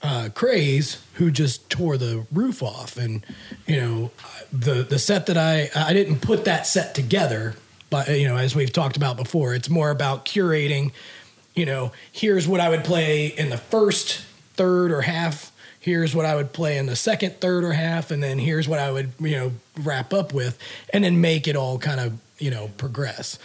uh, 0.01 0.29
Craze, 0.33 1.01
who 1.15 1.31
just 1.31 1.69
tore 1.69 1.97
the 1.97 2.25
roof 2.31 2.61
off, 2.61 2.95
and 2.95 3.25
you 3.65 3.77
know 3.77 4.11
the 4.51 4.83
the 4.83 4.99
set 4.99 5.25
that 5.25 5.37
I 5.37 5.69
I 5.75 5.93
didn't 5.93 6.19
put 6.21 6.45
that 6.45 6.67
set 6.67 6.93
together, 6.93 7.55
but 7.95 8.09
you 8.09 8.27
know 8.27 8.35
as 8.35 8.53
we've 8.53 8.73
talked 8.73 8.97
about 8.97 9.15
before, 9.15 9.55
it's 9.55 9.69
more 9.69 9.89
about 9.89 10.25
curating. 10.25 10.91
You 11.55 11.65
know, 11.65 11.93
here's 12.11 12.45
what 12.45 12.59
I 12.59 12.67
would 12.67 12.83
play 12.83 13.27
in 13.27 13.49
the 13.49 13.57
first 13.57 14.25
third 14.55 14.91
or 14.91 15.01
half. 15.01 15.53
Here's 15.79 16.13
what 16.13 16.25
I 16.25 16.35
would 16.35 16.51
play 16.51 16.77
in 16.77 16.87
the 16.87 16.97
second 16.97 17.39
third 17.39 17.63
or 17.63 17.71
half, 17.71 18.11
and 18.11 18.21
then 18.21 18.37
here's 18.37 18.67
what 18.67 18.79
I 18.79 18.91
would 18.91 19.13
you 19.21 19.31
know 19.31 19.51
wrap 19.79 20.13
up 20.13 20.33
with, 20.33 20.59
and 20.93 21.05
then 21.05 21.21
make 21.21 21.47
it 21.47 21.55
all 21.55 21.79
kind 21.79 22.01
of 22.01 22.19
you 22.37 22.51
know 22.51 22.69
progress. 22.75 23.39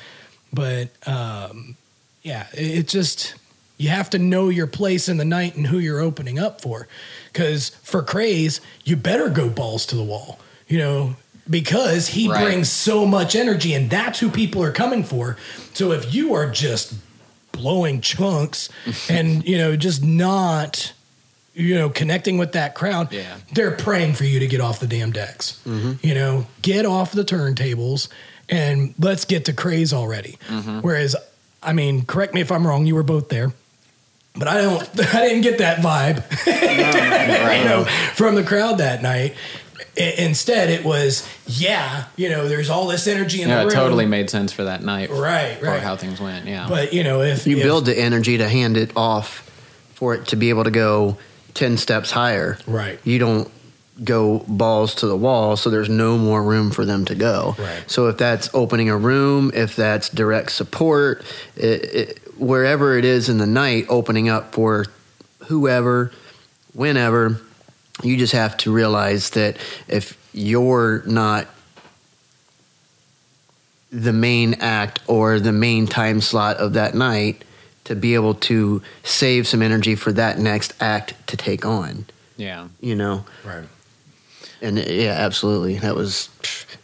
But 0.52 0.88
um, 1.06 1.76
yeah, 2.22 2.48
it, 2.52 2.78
it 2.78 2.88
just 2.88 3.36
you 3.76 3.90
have 3.90 4.10
to 4.10 4.18
know 4.18 4.48
your 4.48 4.66
place 4.66 5.08
in 5.08 5.16
the 5.16 5.24
night 5.24 5.54
and 5.54 5.68
who 5.68 5.78
you're 5.78 6.00
opening 6.00 6.40
up 6.40 6.60
for. 6.60 6.88
Because 7.32 7.68
for 7.84 8.02
Craze, 8.02 8.60
you 8.84 8.96
better 8.96 9.30
go 9.30 9.48
balls 9.48 9.86
to 9.86 9.94
the 9.94 10.02
wall, 10.02 10.40
you 10.66 10.78
know, 10.78 11.14
because 11.50 12.08
he 12.08 12.28
Right. 12.28 12.44
brings 12.44 12.70
so 12.70 13.04
much 13.04 13.34
energy 13.34 13.74
and 13.74 13.90
that's 13.90 14.20
who 14.20 14.30
people 14.30 14.62
are 14.62 14.70
coming 14.72 15.02
for. 15.04 15.36
So 15.74 15.92
if 15.92 16.14
you 16.14 16.32
are 16.34 16.48
just 16.48 16.94
blowing 17.52 18.00
chunks 18.00 18.68
and, 19.10 19.44
you 19.46 19.58
know, 19.58 19.74
just 19.76 20.02
not, 20.04 20.92
you 21.54 21.74
know, 21.74 21.90
connecting 21.90 22.38
with 22.38 22.52
that 22.52 22.74
crowd, 22.74 23.12
Yeah. 23.12 23.36
they're 23.52 23.72
praying 23.72 24.14
for 24.14 24.24
you 24.24 24.38
to 24.38 24.46
get 24.46 24.60
off 24.60 24.78
the 24.80 24.86
damn 24.86 25.10
decks. 25.12 25.58
Mm-hmm. 25.66 26.06
You 26.06 26.14
know, 26.14 26.46
get 26.62 26.86
off 26.86 27.12
the 27.12 27.24
turntables 27.24 28.08
and 28.48 28.94
let's 28.98 29.24
get 29.24 29.44
to 29.46 29.52
craze 29.52 29.92
already. 29.92 30.38
Mm-hmm. 30.48 30.80
Whereas, 30.80 31.16
I 31.62 31.72
mean, 31.72 32.04
correct 32.06 32.32
me 32.34 32.40
if 32.40 32.50
I'm 32.52 32.66
wrong, 32.66 32.86
you 32.86 32.94
were 32.94 33.02
both 33.02 33.28
there. 33.28 33.52
But 34.36 34.46
I 34.46 34.58
don't 34.62 34.82
I 35.14 35.22
didn't 35.28 35.40
get 35.42 35.58
that 35.58 35.78
vibe 35.78 36.22
you 37.58 37.64
know, 37.68 37.84
from 38.14 38.36
the 38.36 38.44
crowd 38.44 38.78
that 38.78 39.02
night. 39.02 39.34
I- 39.98 40.14
instead, 40.18 40.70
it 40.70 40.84
was, 40.84 41.26
yeah, 41.46 42.04
you 42.16 42.28
know, 42.28 42.48
there's 42.48 42.70
all 42.70 42.86
this 42.86 43.06
energy 43.06 43.42
in 43.42 43.48
Yeah, 43.48 43.56
the 43.56 43.60
it 43.62 43.64
room. 43.66 43.74
totally 43.74 44.06
made 44.06 44.30
sense 44.30 44.52
for 44.52 44.64
that 44.64 44.82
night. 44.82 45.10
Right, 45.10 45.58
For 45.58 45.66
right. 45.66 45.82
how 45.82 45.96
things 45.96 46.20
went. 46.20 46.46
Yeah. 46.46 46.66
But 46.68 46.92
you 46.92 47.02
know, 47.04 47.22
if 47.22 47.46
You 47.46 47.56
if- 47.58 47.62
build 47.62 47.86
the 47.86 47.98
energy 47.98 48.38
to 48.38 48.48
hand 48.48 48.76
it 48.76 48.92
off 48.96 49.50
for 49.94 50.14
it 50.14 50.26
to 50.28 50.36
be 50.36 50.48
able 50.50 50.64
to 50.64 50.70
go 50.70 51.16
10 51.54 51.76
steps 51.76 52.10
higher. 52.12 52.56
Right. 52.66 52.98
You 53.04 53.18
don't 53.18 53.50
go 54.02 54.42
balls 54.48 54.94
to 54.96 55.06
the 55.06 55.16
wall, 55.16 55.56
so 55.56 55.68
there's 55.68 55.90
no 55.90 56.16
more 56.16 56.42
room 56.42 56.70
for 56.70 56.86
them 56.86 57.04
to 57.06 57.14
go. 57.14 57.54
Right. 57.58 57.82
So 57.86 58.06
if 58.06 58.16
that's 58.16 58.48
opening 58.54 58.88
a 58.88 58.96
room, 58.96 59.50
if 59.54 59.76
that's 59.76 60.08
direct 60.08 60.52
support, 60.52 61.22
it, 61.56 61.64
it, 61.94 62.18
wherever 62.38 62.96
it 62.96 63.04
is 63.04 63.28
in 63.28 63.36
the 63.36 63.46
night, 63.46 63.84
opening 63.90 64.28
up 64.30 64.54
for 64.54 64.86
whoever, 65.48 66.12
whenever, 66.72 67.40
you 68.02 68.16
just 68.16 68.32
have 68.32 68.56
to 68.58 68.72
realize 68.72 69.30
that 69.30 69.56
if 69.88 70.16
you're 70.32 71.02
not 71.06 71.46
the 73.90 74.12
main 74.12 74.54
act 74.54 75.00
or 75.06 75.40
the 75.40 75.52
main 75.52 75.86
time 75.86 76.20
slot 76.20 76.56
of 76.58 76.74
that 76.74 76.94
night 76.94 77.44
to 77.84 77.96
be 77.96 78.14
able 78.14 78.34
to 78.34 78.80
save 79.02 79.48
some 79.48 79.62
energy 79.62 79.96
for 79.96 80.12
that 80.12 80.38
next 80.38 80.72
act 80.80 81.14
to 81.26 81.36
take 81.36 81.66
on 81.66 82.04
yeah. 82.36 82.68
you 82.80 82.94
know 82.94 83.24
right. 83.44 83.64
and 84.62 84.78
yeah 84.78 85.14
absolutely 85.18 85.76
that 85.78 85.96
was 85.96 86.28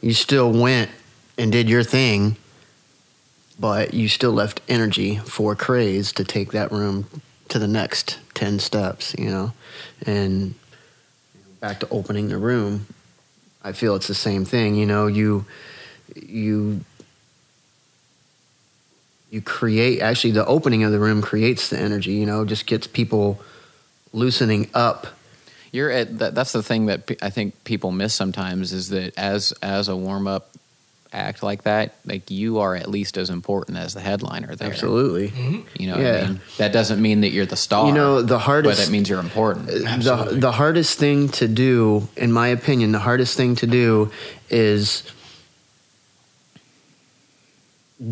you 0.00 0.12
still 0.12 0.52
went 0.52 0.90
and 1.38 1.52
did 1.52 1.68
your 1.68 1.84
thing 1.84 2.36
but 3.58 3.94
you 3.94 4.08
still 4.08 4.32
left 4.32 4.60
energy 4.68 5.16
for 5.18 5.54
craze 5.54 6.12
to 6.12 6.24
take 6.24 6.50
that 6.50 6.72
room 6.72 7.06
to 7.48 7.58
the 7.60 7.68
next 7.68 8.18
10 8.34 8.58
steps 8.58 9.14
you 9.16 9.30
know 9.30 9.52
and 10.04 10.54
back 11.61 11.80
to 11.80 11.88
opening 11.90 12.28
the 12.28 12.38
room 12.38 12.86
i 13.62 13.72
feel 13.72 13.94
it's 13.94 14.09
the 14.09 14.14
same 14.14 14.44
thing 14.44 14.74
you 14.74 14.86
know 14.86 15.07
you 15.07 15.44
you 16.14 16.80
you 19.30 19.42
create 19.42 20.00
actually 20.00 20.30
the 20.30 20.46
opening 20.46 20.84
of 20.84 20.92
the 20.92 20.98
room 20.98 21.20
creates 21.20 21.68
the 21.68 21.78
energy 21.78 22.12
you 22.12 22.26
know 22.26 22.44
just 22.44 22.66
gets 22.66 22.86
people 22.86 23.40
loosening 24.16 24.68
up. 24.74 25.07
You're 25.70 25.90
at 25.90 26.18
that's 26.18 26.52
the 26.52 26.62
thing 26.62 26.86
that 26.86 27.11
I 27.20 27.30
think 27.30 27.62
people 27.64 27.92
miss 27.92 28.14
sometimes 28.14 28.72
is 28.72 28.88
that 28.88 29.16
as 29.18 29.52
as 29.62 29.88
a 29.88 29.96
warm 29.96 30.26
up 30.26 30.55
act 31.16 31.42
like 31.42 31.62
that, 31.64 31.94
like 32.04 32.30
you 32.30 32.58
are 32.58 32.76
at 32.76 32.88
least 32.88 33.16
as 33.16 33.30
important 33.30 33.78
as 33.78 33.94
the 33.94 34.00
headliner 34.00 34.54
there. 34.54 34.70
absolutely 34.70 35.32
You 35.78 35.86
know, 35.88 35.94
what 35.96 36.02
Yeah. 36.02 36.22
I 36.24 36.26
mean, 36.28 36.40
that 36.58 36.72
doesn't 36.72 37.00
mean 37.02 37.22
that 37.22 37.30
you're 37.30 37.46
the 37.46 37.56
star. 37.56 37.88
You 37.88 37.94
know, 37.94 38.22
the 38.22 38.38
hardest- 38.38 38.78
but 38.80 38.88
it 38.88 38.90
means 38.90 39.08
you're 39.08 39.20
important. 39.20 39.66
the, 39.66 40.36
the 40.38 40.52
hardest 40.52 40.98
thing 40.98 41.28
to 41.30 41.48
do, 41.48 42.08
in 42.16 42.32
my 42.32 42.48
opinion, 42.48 42.92
the 42.92 42.98
hardest 43.00 43.36
thing 43.36 43.56
to 43.56 43.66
do 43.66 44.10
is 44.50 45.02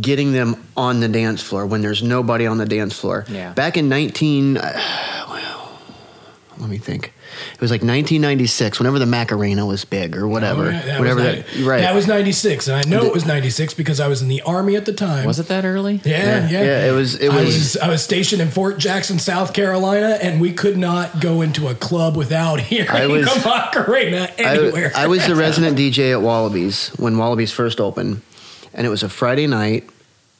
getting 0.01 0.33
them 0.33 0.57
on 0.77 1.01
the 1.01 1.09
dance 1.09 1.43
floor 1.43 1.67
when 1.67 1.83
there's 1.83 2.03
nobody 2.03 2.47
on 2.47 2.59
the 2.59 2.67
dance 2.67 2.99
floor. 2.99 3.25
Yeah. 3.29 3.53
Back 3.53 3.77
in 3.77 3.89
19, 3.89 4.57
uh, 4.57 5.27
well, 5.31 5.79
let 6.59 6.69
me 6.71 6.79
think. 6.79 7.14
It 7.55 7.61
was 7.61 7.71
like 7.71 7.81
1996, 7.83 8.79
whenever 8.79 8.99
the 8.99 9.07
Macarena 9.07 9.67
was 9.67 9.85
big 9.85 10.17
or 10.17 10.27
whatever. 10.29 10.67
Oh, 10.67 10.71
yeah, 10.71 10.83
that 10.83 10.99
whatever 11.01 11.21
was 11.21 11.45
that, 11.45 11.65
right. 11.65 11.81
That 11.81 11.95
was 11.95 12.07
96. 12.07 12.69
And 12.69 12.77
I 12.77 12.89
know 12.89 13.05
it 13.05 13.13
was 13.13 13.27
96 13.27 13.75
because 13.75 14.01
I 14.01 14.09
was 14.09 14.23
in 14.23 14.29
the 14.29 14.43
army 14.43 14.77
at 14.77 14.85
the 14.87 14.93
time. 14.93 15.27
Was 15.27 15.39
it 15.39 15.49
that 15.49 15.65
early? 15.65 16.01
Yeah, 16.05 16.49
yeah. 16.49 16.63
Yeah, 16.65 16.87
it 16.89 16.93
was- 16.93 17.15
it 17.17 17.31
I 17.31 17.37
was- 17.45 17.47
was 17.55 17.77
I 17.79 17.89
was 17.89 18.03
stationed 18.03 18.41
in 18.43 18.49
Fort 18.51 18.79
Jackson, 18.79 19.19
South 19.19 19.53
Carolina, 19.53 20.19
and 20.23 20.41
we 20.41 20.53
could 20.53 20.77
not 20.79 21.21
go 21.21 21.41
into 21.43 21.69
a 21.69 21.75
club 21.75 22.17
without 22.17 22.61
hearing 22.71 22.91
I 22.91 23.07
was- 23.07 23.27
a 23.27 23.49
Macarena 23.49 24.31
I, 24.39 24.43
anywhere. 24.43 24.93
I 24.95 25.07
was 25.07 25.27
the 25.27 25.35
resident 25.35 25.77
DJ 25.79 26.13
at 26.13 26.23
Wallabies 26.23 26.89
when 26.97 27.17
Wallabies 27.19 27.53
first 27.53 27.81
opened, 27.81 28.23
and 28.73 28.87
it 28.87 28.91
was 28.91 29.03
a 29.03 29.09
Friday 29.09 29.47
night. 29.47 29.85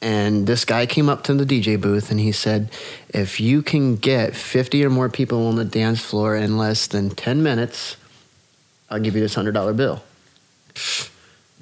And 0.01 0.45
this 0.45 0.65
guy 0.65 0.85
came 0.85 1.09
up 1.09 1.23
to 1.23 1.33
the 1.33 1.45
DJ 1.45 1.79
booth 1.79 2.11
and 2.11 2.19
he 2.19 2.31
said, 2.31 2.69
"If 3.09 3.39
you 3.39 3.61
can 3.61 3.95
get 3.95 4.35
fifty 4.35 4.83
or 4.85 4.89
more 4.89 5.09
people 5.09 5.47
on 5.47 5.55
the 5.55 5.65
dance 5.65 6.01
floor 6.01 6.35
in 6.35 6.57
less 6.57 6.87
than 6.87 7.09
ten 7.09 7.41
minutes, 7.41 7.97
I'll 8.89 8.99
give 8.99 9.15
you 9.15 9.21
this 9.21 9.33
hundred 9.33 9.53
dollar 9.53 9.73
bill." 9.73 10.03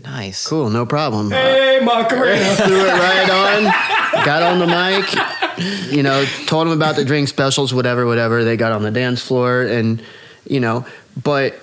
Nice. 0.04 0.48
Cool, 0.48 0.70
no 0.70 0.86
problem. 0.86 1.32
hey, 1.32 1.80
Macarena. 1.82 2.56
Threw 2.56 2.82
it 2.82 2.94
right 2.94 3.30
on. 3.30 4.26
Got 4.26 4.44
on 4.44 4.60
the 4.60 4.68
mic. 4.68 5.94
You 5.94 6.04
know, 6.04 6.26
told 6.48 6.68
them 6.68 6.74
about 6.74 6.96
the 6.96 7.06
drink 7.06 7.28
specials, 7.28 7.74
whatever, 7.74 8.06
whatever. 8.06 8.44
They 8.44 8.58
got 8.58 8.72
on 8.72 8.82
the 8.82 8.92
dance 8.92 9.22
floor, 9.22 9.62
and 9.62 10.02
you 10.50 10.60
know, 10.60 10.86
but 11.22 11.60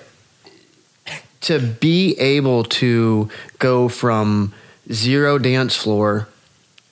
to 1.41 1.59
be 1.59 2.17
able 2.19 2.63
to 2.63 3.29
go 3.59 3.89
from 3.89 4.53
zero 4.91 5.37
dance 5.37 5.75
floor 5.75 6.27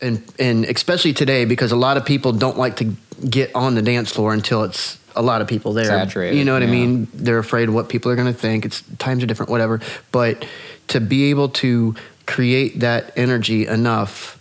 and 0.02 0.24
and 0.40 0.66
especially 0.66 1.14
today 1.14 1.46
because 1.46 1.72
a 1.72 1.76
lot 1.76 1.98
of 1.98 2.06
people 2.06 2.32
don't 2.32 2.58
like 2.58 2.78
to 2.78 2.94
get 3.30 3.54
on 3.56 3.76
the 3.76 3.82
dance 3.82 4.12
floor 4.12 4.34
until 4.34 4.64
it's 4.64 4.98
a 5.16 5.22
lot 5.22 5.42
of 5.42 5.48
people 5.48 5.74
there. 5.74 5.86
Saturated, 5.86 6.38
You 6.38 6.46
know 6.46 6.54
what 6.54 6.64
I 6.64 6.68
mean? 6.68 7.08
They're 7.14 7.40
afraid 7.40 7.68
of 7.68 7.76
what 7.76 7.90
people 7.90 8.12
are 8.12 8.16
going 8.16 8.32
to 8.32 8.40
think. 8.40 8.66
It's 8.66 8.84
times 9.00 9.24
are 9.24 9.26
different, 9.26 9.52
whatever. 9.52 9.82
But 10.12 10.46
to 10.90 11.02
be 11.02 11.30
able 11.30 11.50
to 11.50 11.96
create 12.26 12.80
that 12.80 13.12
energy 13.18 13.68
enough 13.68 14.40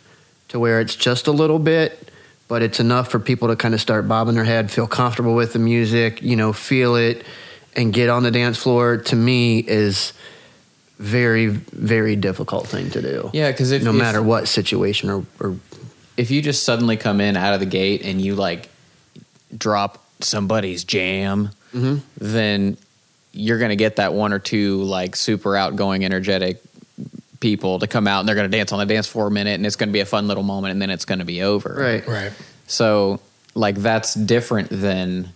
to 0.49 0.59
where 0.59 0.81
it's 0.81 0.95
just 0.95 1.27
a 1.27 1.33
little 1.33 1.59
bit, 1.59 2.11
but 2.47 2.63
it's 2.63 2.81
enough 2.81 3.11
for 3.11 3.19
people 3.19 3.49
to 3.49 3.57
kind 3.57 3.75
of 3.75 3.81
start 3.81 4.07
bobbing 4.07 4.35
their 4.35 4.45
head, 4.45 4.71
feel 4.71 4.87
comfortable 4.87 5.35
with 5.35 5.53
the 5.53 5.59
music, 5.59 6.23
you 6.23 6.37
know, 6.37 6.53
feel 6.53 6.97
it, 6.97 7.25
and 7.75 7.93
get 7.93 8.09
on 8.09 8.23
the 8.23 8.31
dance 8.31 8.59
floor. 8.59 8.99
To 8.99 9.17
me, 9.17 9.59
is 9.59 10.13
very 10.99 11.47
very 11.47 12.17
difficult 12.17 12.67
thing 12.67 12.91
to 12.91 13.01
do. 13.03 13.31
Yeah, 13.33 13.51
because 13.51 13.71
no 13.83 13.91
if- 13.91 13.97
matter 13.97 14.23
what 14.23 14.49
situation 14.49 15.11
or, 15.11 15.25
or 15.41 15.57
if 16.17 16.31
you 16.31 16.43
just 16.43 16.65
suddenly 16.65 16.97
come 16.97 17.21
in 17.21 17.37
out 17.37 17.55
of 17.55 17.61
the 17.61 17.67
gate 17.67 18.03
and 18.05 18.21
you 18.21 18.35
like 18.35 18.69
drop 19.57 20.05
somebody's 20.21 20.85
jam, 20.85 21.51
Mm-hmm. 21.75 21.99
then 22.17 22.77
you're 23.33 23.59
going 23.59 23.69
to 23.69 23.77
get 23.77 23.97
that 23.97 24.15
one 24.15 24.33
or 24.33 24.39
two 24.39 24.83
like 24.85 25.15
super 25.15 25.55
outgoing, 25.55 26.03
energetic 26.05 26.61
people 27.41 27.79
to 27.79 27.87
come 27.87 28.09
out 28.09 28.21
and 28.21 28.29
they're 28.29 28.35
going 28.35 28.51
to 28.51 28.57
dance 28.57 28.73
on 28.73 28.79
the 28.81 28.87
dance 28.87 29.07
floor 29.07 29.27
a 29.27 29.31
minute 29.31 29.53
and 29.55 29.67
it's 29.67 29.77
going 29.77 29.91
to 29.91 29.93
be 29.93 30.01
a 30.01 30.07
fun 30.07 30.27
little 30.27 30.43
moment 30.43 30.73
and 30.73 30.81
then 30.83 30.89
it's 30.91 31.05
going 31.05 31.19
to 31.21 31.25
be 31.27 31.43
over. 31.43 31.75
Right. 31.79 32.09
Right. 32.09 32.33
So, 32.67 33.21
like, 33.55 33.77
that's 33.77 34.15
different 34.15 34.71
than 34.71 35.29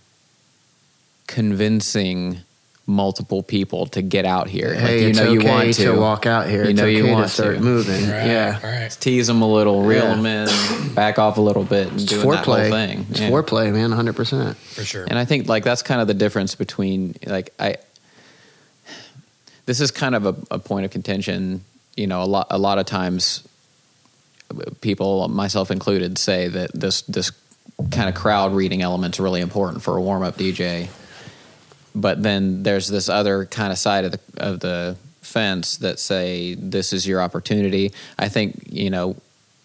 convincing 1.27 2.39
multiple 2.85 3.41
people 3.43 3.85
to 3.85 4.01
get 4.01 4.25
out 4.25 4.49
here. 4.49 4.73
Hey, 4.73 4.81
like, 4.81 5.01
you 5.01 5.07
it's 5.09 5.17
know 5.19 5.23
okay 5.25 5.33
you 5.33 5.43
want 5.49 5.73
to. 5.75 5.99
walk 5.99 6.25
out 6.25 6.49
here. 6.49 6.63
You 6.65 6.71
it's 6.71 6.77
know 6.77 6.83
okay 6.85 6.95
you 6.97 7.07
want 7.07 7.27
to 7.27 7.33
start 7.33 7.55
to. 7.55 7.61
moving. 7.61 8.01
Right. 8.09 8.25
Yeah. 8.27 8.59
Right. 8.83 8.91
Tease 8.99 9.27
them 9.27 9.41
a 9.41 9.47
little, 9.47 9.83
reel 9.83 10.03
Yeah. 10.03 10.15
them 10.15 10.25
in, 10.25 10.93
back 10.93 11.17
off 11.17 11.37
a 11.37 11.41
little 11.41 11.63
bit, 11.63 11.87
and 11.87 11.95
It's 12.01 12.05
doing 12.05 12.29
that 12.29 12.45
whole 12.45 12.55
thing. 12.55 13.05
It's 13.09 13.21
Yeah. 13.21 13.29
foreplay, 13.29 13.71
man. 13.71 13.91
100. 13.91 14.15
percent 14.17 14.57
For 14.57 14.83
sure. 14.83 15.05
And 15.05 15.17
I 15.17 15.23
think 15.23 15.47
like 15.47 15.63
that's 15.63 15.81
kind 15.81 16.01
of 16.01 16.07
the 16.07 16.13
difference 16.13 16.55
between 16.55 17.15
like 17.25 17.53
I. 17.59 17.75
This 19.65 19.79
is 19.79 19.91
kind 19.91 20.13
of 20.13 20.25
a, 20.25 20.35
a 20.51 20.59
point 20.59 20.83
of 20.85 20.91
contention. 20.91 21.63
You 21.95 22.07
know, 22.07 22.21
a 22.21 22.25
lot 22.25 22.47
a 22.49 22.57
lot 22.57 22.79
of 22.79 22.85
times, 22.85 23.47
people, 24.81 25.27
myself 25.29 25.71
included, 25.71 26.17
say 26.17 26.49
that 26.49 26.71
this 26.73 27.01
this 27.03 27.31
kind 27.91 28.09
of 28.09 28.15
crowd 28.15 28.53
reading 28.53 28.81
element's 28.81 29.19
really 29.21 29.39
important 29.41 29.81
for 29.83 29.95
a 29.95 30.01
warm 30.01 30.21
up 30.21 30.37
DJ. 30.37 30.89
But 31.95 32.23
then 32.23 32.63
there's 32.63 32.87
this 32.87 33.09
other 33.09 33.45
kind 33.45 33.71
of 33.71 33.77
side 33.77 34.05
of 34.05 34.11
the 34.11 34.19
of 34.37 34.59
the 34.59 34.97
fence 35.21 35.77
that 35.77 35.99
say 35.99 36.55
this 36.55 36.93
is 36.93 37.07
your 37.07 37.21
opportunity. 37.21 37.91
I 38.19 38.29
think 38.29 38.63
you 38.67 38.89
know 38.89 39.15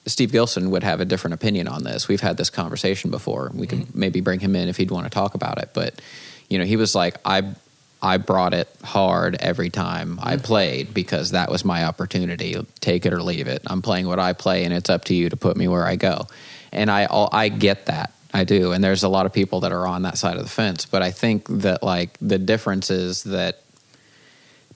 Steve 0.09 0.33
Gilson 0.33 0.71
would 0.71 0.83
have 0.83 1.01
a 1.01 1.05
different 1.05 1.35
opinion 1.35 1.69
on 1.69 1.85
this. 1.85 2.09
We've 2.09 2.21
had 2.21 2.37
this 2.37 2.51
conversation 2.51 3.11
before. 3.11 3.51
We 3.55 3.67
could 3.67 3.81
mm-hmm. 3.81 3.99
maybe 3.99 4.21
bring 4.21 4.41
him 4.41 4.57
in 4.57 4.69
if 4.69 4.77
he'd 4.77 4.91
want 4.91 5.05
to 5.05 5.11
talk 5.11 5.35
about 5.35 5.59
it. 5.59 5.71
But 5.75 6.01
you 6.49 6.59
know, 6.59 6.65
he 6.65 6.77
was 6.77 6.95
like, 6.95 7.17
I 7.25 7.55
I 8.01 8.17
brought 8.17 8.55
it 8.55 8.69
hard 8.85 9.37
every 9.37 9.71
time 9.71 10.19
I 10.23 10.37
mm-hmm. 10.37 10.45
played 10.45 10.95
because 10.95 11.33
that 11.33 11.51
was 11.51 11.65
my 11.65 11.85
opportunity. 11.85 12.57
Take 12.81 13.07
it 13.07 13.13
or 13.13 13.23
leave 13.23 13.49
it. 13.49 13.63
I'm 13.67 13.83
playing 13.83 14.07
what 14.07 14.19
I 14.19 14.33
play, 14.33 14.65
and 14.65 14.73
it's 14.73 14.91
up 14.91 15.05
to 15.07 15.15
you 15.15 15.29
to 15.29 15.37
put 15.37 15.57
me 15.57 15.69
where 15.69 15.87
I 15.87 15.97
go. 15.97 16.27
And 16.73 16.91
I 16.91 17.07
I 17.11 17.49
get 17.49 17.87
that. 17.87 18.13
I 18.35 18.45
do. 18.45 18.73
And 18.73 18.83
there's 18.85 19.03
a 19.03 19.09
lot 19.09 19.27
of 19.27 19.33
people 19.33 19.61
that 19.61 19.73
are 19.73 19.87
on 19.87 20.03
that 20.03 20.19
side 20.19 20.37
of 20.37 20.43
the 20.43 20.49
fence. 20.51 20.85
But 20.87 21.03
I 21.03 21.11
think 21.11 21.47
that 21.49 21.83
like 21.83 22.17
the 22.21 22.39
difference 22.39 22.91
is 22.91 23.23
that 23.25 23.61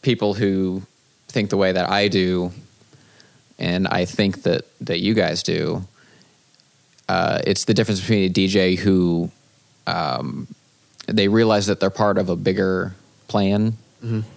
people 0.00 0.34
who 0.34 0.82
think 1.28 1.50
the 1.50 1.56
way 1.56 1.72
that 1.72 1.88
I 1.88 2.08
do 2.08 2.52
and 3.58 3.86
I 3.88 4.04
think 4.06 4.42
that 4.42 4.62
that 4.80 5.00
you 5.00 5.14
guys 5.14 5.42
do. 5.42 5.82
Uh, 7.08 7.40
it's 7.46 7.64
the 7.66 7.74
difference 7.74 8.00
between 8.00 8.30
a 8.30 8.32
DJ 8.32 8.78
who 8.78 9.30
um, 9.86 10.46
they 11.06 11.28
realize 11.28 11.66
that 11.66 11.78
they're 11.80 11.90
part 11.90 12.16
of 12.16 12.28
a 12.30 12.36
bigger 12.36 12.94
plan 13.28 13.76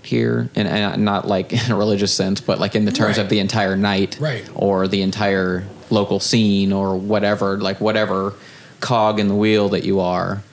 here, 0.04 0.48
and, 0.56 0.68
and 0.68 1.04
not 1.06 1.28
like 1.28 1.52
in 1.66 1.72
a 1.72 1.76
religious 1.76 2.14
sense, 2.14 2.40
but 2.42 2.60
like 2.60 2.76
in 2.76 2.86
the 2.86 2.92
terms 2.92 3.18
Right. 3.18 3.24
of 3.24 3.30
the 3.30 3.40
entire 3.40 3.76
night, 3.76 4.18
Right. 4.20 4.48
or 4.54 4.88
the 4.88 5.02
entire 5.02 5.64
local 5.90 6.20
scene, 6.20 6.72
or 6.74 6.96
whatever, 6.98 7.58
like 7.58 7.80
whatever 7.82 8.34
cog 8.80 9.20
in 9.20 9.28
the 9.28 9.36
wheel 9.36 9.70
that 9.70 9.84
you 9.84 10.00
are. 10.00 10.44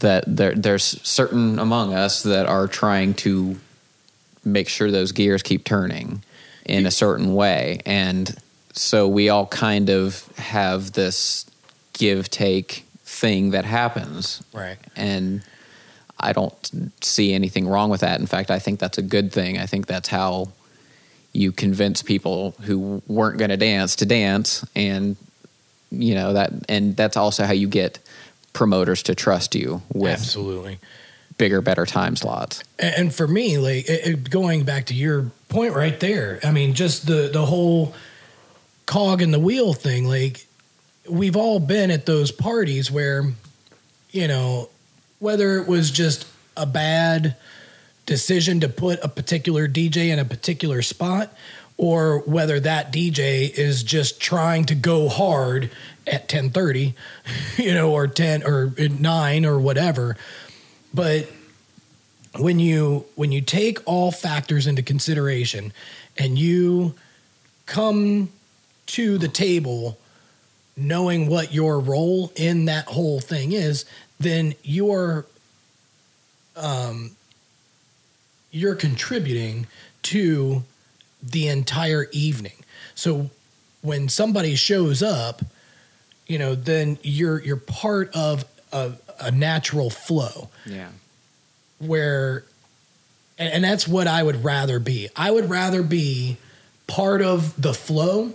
That 0.00 0.24
there, 0.26 0.54
there's 0.54 0.84
certain 1.02 1.58
among 1.58 1.92
us 1.92 2.22
that 2.22 2.46
are 2.46 2.68
trying 2.68 3.14
to 3.14 3.56
make 4.44 4.68
sure 4.68 4.90
those 4.90 5.12
gears 5.12 5.42
keep 5.42 5.64
turning 5.64 6.22
in 6.64 6.86
a 6.86 6.90
certain 6.90 7.34
way. 7.34 7.80
And 7.84 8.36
so 8.72 9.08
we 9.08 9.28
all 9.28 9.46
kind 9.46 9.90
of 9.90 10.24
have 10.36 10.92
this 10.92 11.50
give 11.94 12.30
take 12.30 12.84
thing 13.02 13.50
that 13.50 13.64
happens. 13.64 14.42
Right. 14.52 14.78
And 14.94 15.42
I 16.20 16.32
don't 16.32 16.94
see 17.00 17.32
anything 17.32 17.66
wrong 17.66 17.90
with 17.90 18.00
that. 18.00 18.20
In 18.20 18.26
fact, 18.26 18.50
I 18.50 18.58
think 18.58 18.78
that's 18.78 18.98
a 18.98 19.02
good 19.02 19.32
thing. 19.32 19.58
I 19.58 19.66
think 19.66 19.86
that's 19.86 20.08
how 20.08 20.48
you 21.32 21.52
convince 21.52 22.02
people 22.02 22.54
who 22.62 23.02
weren't 23.06 23.38
going 23.38 23.50
to 23.50 23.56
dance 23.56 23.96
to 23.96 24.06
dance 24.06 24.64
and 24.74 25.16
you 25.90 26.14
know 26.14 26.32
that 26.34 26.52
and 26.68 26.96
that's 26.96 27.16
also 27.16 27.44
how 27.44 27.52
you 27.52 27.68
get 27.68 27.98
promoters 28.52 29.02
to 29.04 29.14
trust 29.14 29.54
you 29.54 29.80
with 29.92 30.12
Absolutely. 30.12 30.78
bigger 31.36 31.60
better 31.60 31.86
time 31.86 32.16
slots. 32.16 32.62
And 32.78 33.14
for 33.14 33.28
me, 33.28 33.58
like 33.58 33.88
it- 33.88 34.30
going 34.30 34.64
back 34.64 34.86
to 34.86 34.94
your 34.94 35.30
point 35.48 35.74
right 35.74 35.98
there, 36.00 36.40
I 36.42 36.50
mean, 36.50 36.74
just 36.74 37.06
the 37.06 37.30
the 37.32 37.46
whole 37.46 37.94
cog 38.86 39.22
in 39.22 39.30
the 39.30 39.38
wheel 39.38 39.74
thing. 39.74 40.06
Like 40.08 40.46
we've 41.08 41.36
all 41.36 41.60
been 41.60 41.90
at 41.90 42.06
those 42.06 42.32
parties 42.32 42.90
where, 42.90 43.24
you 44.10 44.28
know, 44.28 44.68
whether 45.20 45.58
it 45.58 45.66
was 45.68 45.90
just 45.90 46.26
a 46.56 46.66
bad 46.66 47.36
decision 48.06 48.60
to 48.60 48.68
put 48.68 48.98
a 49.02 49.08
particular 49.08 49.68
DJ 49.68 50.10
in 50.10 50.18
a 50.18 50.24
particular 50.24 50.80
spot, 50.82 51.32
or 51.78 52.18
whether 52.20 52.60
that 52.60 52.92
DJ 52.92 53.50
is 53.50 53.82
just 53.82 54.20
trying 54.20 54.66
to 54.66 54.74
go 54.74 55.08
hard 55.08 55.70
at 56.06 56.28
ten 56.28 56.50
thirty, 56.50 56.94
you 57.56 57.72
know, 57.72 57.92
or 57.92 58.06
ten 58.06 58.42
or 58.42 58.74
nine 58.78 59.46
or 59.46 59.58
whatever, 59.58 60.16
but 60.92 61.28
when 62.36 62.58
you 62.58 63.04
when 63.14 63.32
you 63.32 63.40
take 63.40 63.78
all 63.86 64.10
factors 64.12 64.66
into 64.66 64.82
consideration 64.82 65.72
and 66.16 66.38
you 66.38 66.94
come 67.66 68.30
to 68.86 69.18
the 69.18 69.28
table 69.28 69.98
knowing 70.76 71.28
what 71.28 71.52
your 71.52 71.80
role 71.80 72.32
in 72.36 72.66
that 72.66 72.86
whole 72.86 73.20
thing 73.20 73.52
is 73.52 73.84
then 74.20 74.54
you're 74.62 75.26
um 76.56 77.10
you're 78.50 78.74
contributing 78.74 79.66
to 80.02 80.62
the 81.30 81.48
entire 81.48 82.06
evening 82.12 82.52
so 82.94 83.30
when 83.82 84.08
somebody 84.08 84.54
shows 84.54 85.02
up 85.02 85.42
you 86.26 86.38
know 86.38 86.54
then 86.54 86.98
you're 87.02 87.40
you're 87.42 87.56
part 87.56 88.10
of 88.14 88.44
a, 88.72 88.92
a 89.20 89.30
natural 89.30 89.88
flow 89.90 90.48
Yeah. 90.66 90.88
where 91.78 92.44
and, 93.38 93.52
and 93.52 93.64
that's 93.64 93.86
what 93.86 94.06
I 94.08 94.20
would 94.22 94.42
rather 94.44 94.80
be. 94.80 95.08
I 95.14 95.30
would 95.30 95.48
rather 95.48 95.82
be 95.84 96.38
part 96.88 97.22
of 97.22 97.60
the 97.60 97.72
flow 97.72 98.32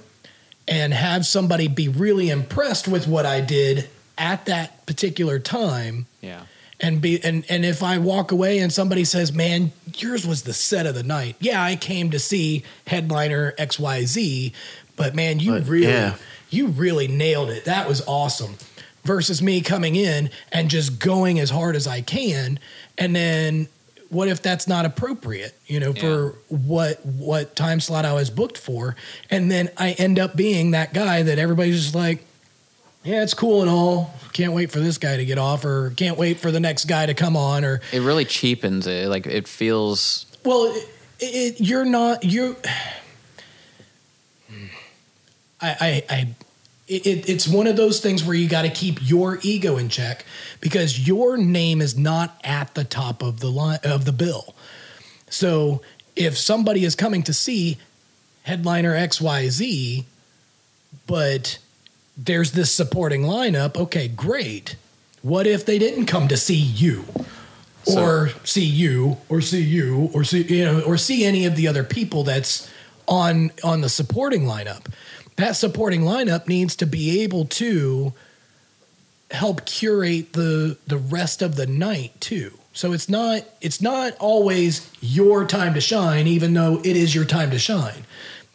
and 0.67 0.93
have 0.93 1.25
somebody 1.25 1.67
be 1.67 1.89
really 1.89 2.29
impressed 2.29 2.87
with 2.87 3.05
what 3.05 3.25
I 3.25 3.41
did 3.41 3.89
at 4.17 4.45
that 4.45 4.85
particular 4.85 5.39
time 5.39 6.05
Yeah. 6.21 6.43
And 6.83 7.01
be 7.01 7.23
and 7.23 7.45
and 7.49 7.65
if 7.65 7.81
I 7.81 7.97
walk 7.97 8.31
away 8.31 8.59
and 8.59 8.71
somebody 8.71 9.05
says, 9.05 9.31
"Man, 9.31 9.71
yours 9.95 10.27
was 10.27 10.43
the 10.43 10.53
set 10.53 10.85
of 10.85 10.93
the 10.93 11.01
night." 11.01 11.37
Yeah, 11.39 11.63
I 11.63 11.77
came 11.77 12.11
to 12.11 12.19
see 12.19 12.63
headliner 12.85 13.53
XYZ, 13.57 14.51
but 14.97 15.15
man, 15.15 15.39
you 15.39 15.53
But, 15.53 15.67
really 15.67 15.87
yeah. 15.87 16.15
you 16.49 16.67
really 16.67 17.07
nailed 17.07 17.49
it. 17.49 17.65
That 17.65 17.87
was 17.87 18.03
awesome. 18.05 18.57
Versus 19.05 19.41
me 19.41 19.61
coming 19.61 19.95
in 19.95 20.29
and 20.51 20.69
just 20.69 20.99
going 20.99 21.39
as 21.39 21.49
hard 21.49 21.75
as 21.75 21.87
I 21.87 22.01
can 22.01 22.59
and 22.97 23.15
then 23.15 23.67
what 24.09 24.27
if 24.27 24.41
that's 24.41 24.67
not 24.67 24.85
appropriate, 24.85 25.57
you 25.65 25.79
know, 25.79 25.91
for 25.91 26.35
what 26.47 27.05
what 27.05 27.55
time 27.55 27.79
slot 27.79 28.05
I 28.05 28.13
was 28.13 28.29
booked 28.29 28.57
for 28.57 28.95
and 29.29 29.51
then 29.51 29.69
I 29.77 29.91
end 29.93 30.19
up 30.19 30.35
being 30.35 30.71
that 30.71 30.93
guy 30.93 31.23
that 31.23 31.39
everybody's 31.39 31.81
just 31.81 31.95
like 31.95 32.23
yeah, 33.03 33.23
it's 33.23 33.33
cool 33.33 33.61
and 33.61 33.69
all. 33.69 34.13
Can't 34.33 34.53
wait 34.53 34.71
for 34.71 34.79
this 34.79 34.97
guy 34.97 35.17
to 35.17 35.25
get 35.25 35.37
off, 35.37 35.63
or 35.65 35.91
can't 35.91 36.17
wait 36.17 36.39
for 36.39 36.51
the 36.51 36.59
next 36.59 36.85
guy 36.85 37.05
to 37.05 37.13
come 37.13 37.37
on, 37.37 37.63
or 37.63 37.81
It 37.91 38.01
really 38.01 38.25
cheapens 38.25 38.87
it. 38.87 39.07
Like 39.07 39.25
it 39.27 39.47
feels 39.47 40.25
well, 40.43 40.73
it, 40.73 40.89
it, 41.19 41.61
you're 41.61 41.85
not 41.85 42.23
you. 42.23 42.55
I, 45.61 45.75
I, 45.79 46.03
I 46.09 46.35
it, 46.87 47.29
it's 47.29 47.47
one 47.47 47.67
of 47.67 47.75
those 47.75 47.99
things 47.99 48.23
where 48.23 48.35
you 48.35 48.49
got 48.49 48.63
to 48.63 48.69
keep 48.69 48.99
your 49.01 49.39
ego 49.41 49.77
in 49.77 49.89
check 49.89 50.25
because 50.59 51.07
your 51.07 51.37
name 51.37 51.81
is 51.81 51.97
not 51.97 52.39
at 52.43 52.75
the 52.75 52.83
top 52.83 53.21
of 53.21 53.39
the 53.39 53.49
line 53.49 53.79
of 53.83 54.05
the 54.05 54.11
bill. 54.11 54.53
So 55.29 55.81
if 56.15 56.37
somebody 56.37 56.83
is 56.83 56.95
coming 56.95 57.23
to 57.23 57.33
see 57.33 57.77
headliner 58.43 58.93
XYZ, 58.93 60.03
but 61.07 61.57
there's 62.17 62.51
this 62.51 62.71
supporting 62.71 63.23
lineup, 63.23 63.77
okay, 63.77 64.07
great. 64.07 64.75
What 65.21 65.47
if 65.47 65.65
they 65.65 65.79
didn't 65.79 66.05
come 66.05 66.27
to 66.27 66.37
see 66.37 66.55
you? 66.55 67.05
Or 67.85 68.29
see 68.45 68.63
you, 68.63 69.17
or 69.27 69.41
see 69.41 69.61
you, 69.61 70.09
or 70.13 70.23
see 70.23 70.43
you 70.43 70.63
know, 70.63 70.81
or 70.81 70.97
see 70.97 71.25
any 71.25 71.45
of 71.45 71.57
the 71.57 71.67
other 71.67 71.83
people 71.83 72.23
that's 72.23 72.71
on 73.09 73.51
on 73.61 73.81
the 73.81 73.89
supporting 73.89 74.43
lineup. 74.43 74.85
That 75.35 75.57
supporting 75.57 76.01
lineup 76.01 76.47
needs 76.47 76.77
to 76.77 76.85
be 76.85 77.21
able 77.23 77.43
to 77.45 78.13
help 79.31 79.65
curate 79.65 80.31
the 80.31 80.77
the 80.87 80.97
rest 80.97 81.41
of 81.41 81.57
the 81.57 81.67
night 81.67 82.13
too. 82.21 82.57
So 82.71 82.93
it's 82.93 83.09
not 83.09 83.43
it's 83.59 83.81
not 83.81 84.15
always 84.17 84.89
your 85.01 85.45
time 85.45 85.73
to 85.73 85.81
shine, 85.81 86.25
even 86.25 86.53
though 86.53 86.79
it 86.79 86.95
is 86.95 87.13
your 87.13 87.25
time 87.25 87.51
to 87.51 87.59
shine. 87.59 88.05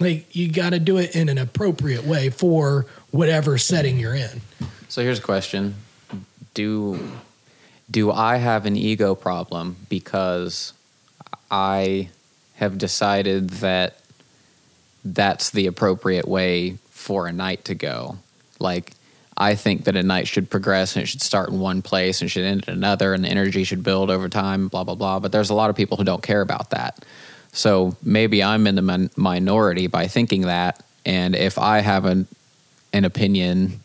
Like 0.00 0.34
you 0.34 0.50
got 0.50 0.70
to 0.70 0.78
do 0.78 0.96
it 0.98 1.16
in 1.16 1.28
an 1.28 1.38
appropriate 1.38 2.04
way 2.04 2.30
for 2.30 2.86
whatever 3.10 3.58
setting 3.58 3.98
you're 3.98 4.14
in. 4.14 4.40
So 4.88 5.02
here's 5.02 5.18
a 5.18 5.22
question: 5.22 5.74
Do 6.54 6.98
do 7.90 8.12
I 8.12 8.36
have 8.36 8.66
an 8.66 8.76
ego 8.76 9.14
problem 9.14 9.76
because 9.88 10.72
I 11.50 12.10
have 12.56 12.78
decided 12.78 13.50
that 13.50 13.98
that's 15.04 15.50
the 15.50 15.66
appropriate 15.66 16.26
way 16.28 16.76
for 16.90 17.26
a 17.26 17.32
night 17.32 17.64
to 17.66 17.74
go. 17.74 18.18
Like 18.58 18.92
I 19.36 19.54
think 19.54 19.84
that 19.84 19.96
a 19.96 20.02
night 20.02 20.26
should 20.26 20.50
progress 20.50 20.96
and 20.96 21.02
it 21.04 21.06
should 21.06 21.22
start 21.22 21.48
in 21.48 21.60
one 21.60 21.82
place 21.82 22.20
and 22.20 22.30
should 22.30 22.44
end 22.44 22.64
in 22.66 22.74
another, 22.74 23.14
and 23.14 23.24
the 23.24 23.28
energy 23.28 23.64
should 23.64 23.82
build 23.82 24.10
over 24.10 24.28
time. 24.28 24.68
Blah 24.68 24.84
blah 24.84 24.96
blah. 24.96 25.20
But 25.20 25.32
there's 25.32 25.50
a 25.50 25.54
lot 25.54 25.70
of 25.70 25.76
people 25.76 25.96
who 25.96 26.04
don't 26.04 26.22
care 26.22 26.40
about 26.40 26.70
that. 26.70 27.04
So 27.52 27.96
maybe 28.02 28.42
I'm 28.42 28.66
in 28.66 28.74
the 28.74 28.82
min- 28.82 29.10
minority 29.16 29.86
by 29.86 30.06
thinking 30.06 30.42
that. 30.42 30.82
And 31.04 31.34
if 31.34 31.58
I 31.58 31.80
have 31.80 32.04
an 32.04 32.26
an 32.92 33.04
opinion 33.04 33.80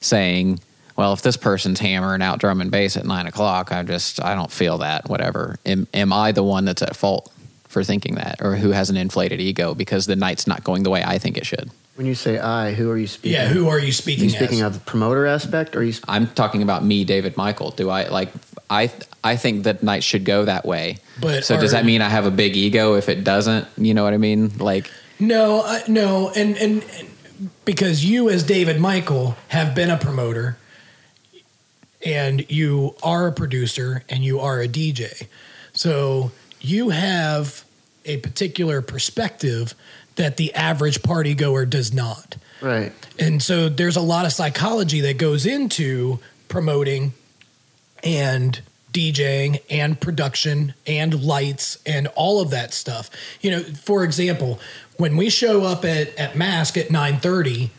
saying, 0.00 0.60
well, 0.96 1.12
if 1.12 1.22
this 1.22 1.36
person's 1.36 1.80
hammering 1.80 2.22
out 2.22 2.38
drum 2.38 2.60
and 2.60 2.70
bass 2.70 2.96
at 2.96 3.04
nine 3.04 3.26
o'clock, 3.26 3.72
I 3.72 3.82
just 3.82 4.22
I 4.22 4.34
don't 4.34 4.50
feel 4.50 4.78
that. 4.78 5.08
Whatever. 5.08 5.58
Am, 5.66 5.86
am 5.94 6.12
I 6.12 6.32
the 6.32 6.44
one 6.44 6.64
that's 6.64 6.82
at 6.82 6.96
fault 6.96 7.32
for 7.68 7.82
thinking 7.82 8.14
that, 8.16 8.40
or 8.40 8.56
who 8.56 8.70
has 8.70 8.90
an 8.90 8.96
inflated 8.96 9.40
ego 9.40 9.74
because 9.74 10.06
the 10.06 10.16
night's 10.16 10.46
not 10.46 10.62
going 10.62 10.82
the 10.84 10.90
way 10.90 11.02
I 11.02 11.18
think 11.18 11.36
it 11.36 11.46
should? 11.46 11.70
When 11.94 12.06
you 12.06 12.14
say 12.16 12.38
I, 12.38 12.72
who 12.72 12.90
are 12.90 12.96
you 12.98 13.06
speaking? 13.06 13.32
Yeah, 13.32 13.46
who 13.46 13.68
are 13.68 13.78
you 13.78 13.90
Are 13.90 13.92
speaking? 13.92 14.24
you 14.24 14.30
speaking 14.30 14.60
as? 14.62 14.66
of 14.66 14.74
the 14.74 14.80
promoter 14.80 15.26
aspect, 15.26 15.76
or 15.76 15.80
are 15.80 15.82
you? 15.84 15.92
Sp- 15.94 16.08
I'm 16.08 16.26
talking 16.26 16.62
about 16.62 16.84
me, 16.84 17.04
David 17.04 17.36
Michael. 17.36 17.70
Do 17.70 17.88
I 17.88 18.08
like? 18.08 18.32
I 18.68 18.90
I 19.22 19.36
think 19.36 19.62
that 19.64 19.82
night 19.84 20.02
should 20.02 20.24
go 20.24 20.44
that 20.44 20.64
way. 20.66 20.96
But 21.20 21.44
so 21.44 21.58
does 21.60 21.70
that 21.70 21.84
mean 21.84 22.02
I 22.02 22.08
have 22.08 22.26
a 22.26 22.32
big 22.32 22.56
ego 22.56 22.94
if 22.96 23.08
it 23.08 23.22
doesn't? 23.22 23.68
You 23.78 23.94
know 23.94 24.02
what 24.02 24.12
I 24.12 24.16
mean? 24.16 24.58
Like, 24.58 24.90
No, 25.20 25.60
uh, 25.64 25.80
no, 25.86 26.30
and, 26.30 26.56
and 26.56 26.82
and 26.98 27.50
because 27.64 28.04
you 28.04 28.28
as 28.28 28.42
David 28.42 28.80
Michael 28.80 29.36
have 29.48 29.72
been 29.76 29.90
a 29.90 29.96
promoter, 29.96 30.56
and 32.04 32.50
you 32.50 32.96
are 33.04 33.28
a 33.28 33.32
producer 33.32 34.02
and 34.08 34.24
you 34.24 34.40
are 34.40 34.60
a 34.60 34.66
DJ, 34.66 35.28
so 35.72 36.32
you 36.60 36.88
have 36.90 37.64
a 38.04 38.16
particular 38.18 38.82
perspective 38.82 39.74
that 40.16 40.36
the 40.36 40.54
average 40.54 41.02
party 41.02 41.34
goer 41.34 41.66
does 41.66 41.92
not. 41.92 42.36
right. 42.60 42.92
And 43.18 43.42
so 43.42 43.68
there's 43.68 43.96
a 43.96 44.00
lot 44.00 44.26
of 44.26 44.32
psychology 44.32 45.00
that 45.02 45.18
goes 45.18 45.46
into 45.46 46.18
promoting 46.48 47.12
and 48.02 48.60
DJing 48.92 49.60
and 49.70 50.00
production 50.00 50.74
and 50.86 51.22
lights 51.22 51.78
and 51.84 52.06
all 52.08 52.40
of 52.40 52.50
that 52.50 52.72
stuff. 52.72 53.10
You 53.40 53.50
know, 53.50 53.62
for 53.62 54.04
example, 54.04 54.60
when 54.96 55.16
we 55.16 55.30
show 55.30 55.64
up 55.64 55.84
at, 55.84 56.14
at 56.16 56.36
Masque 56.36 56.76
at 56.76 56.88
9:30, 56.88 57.70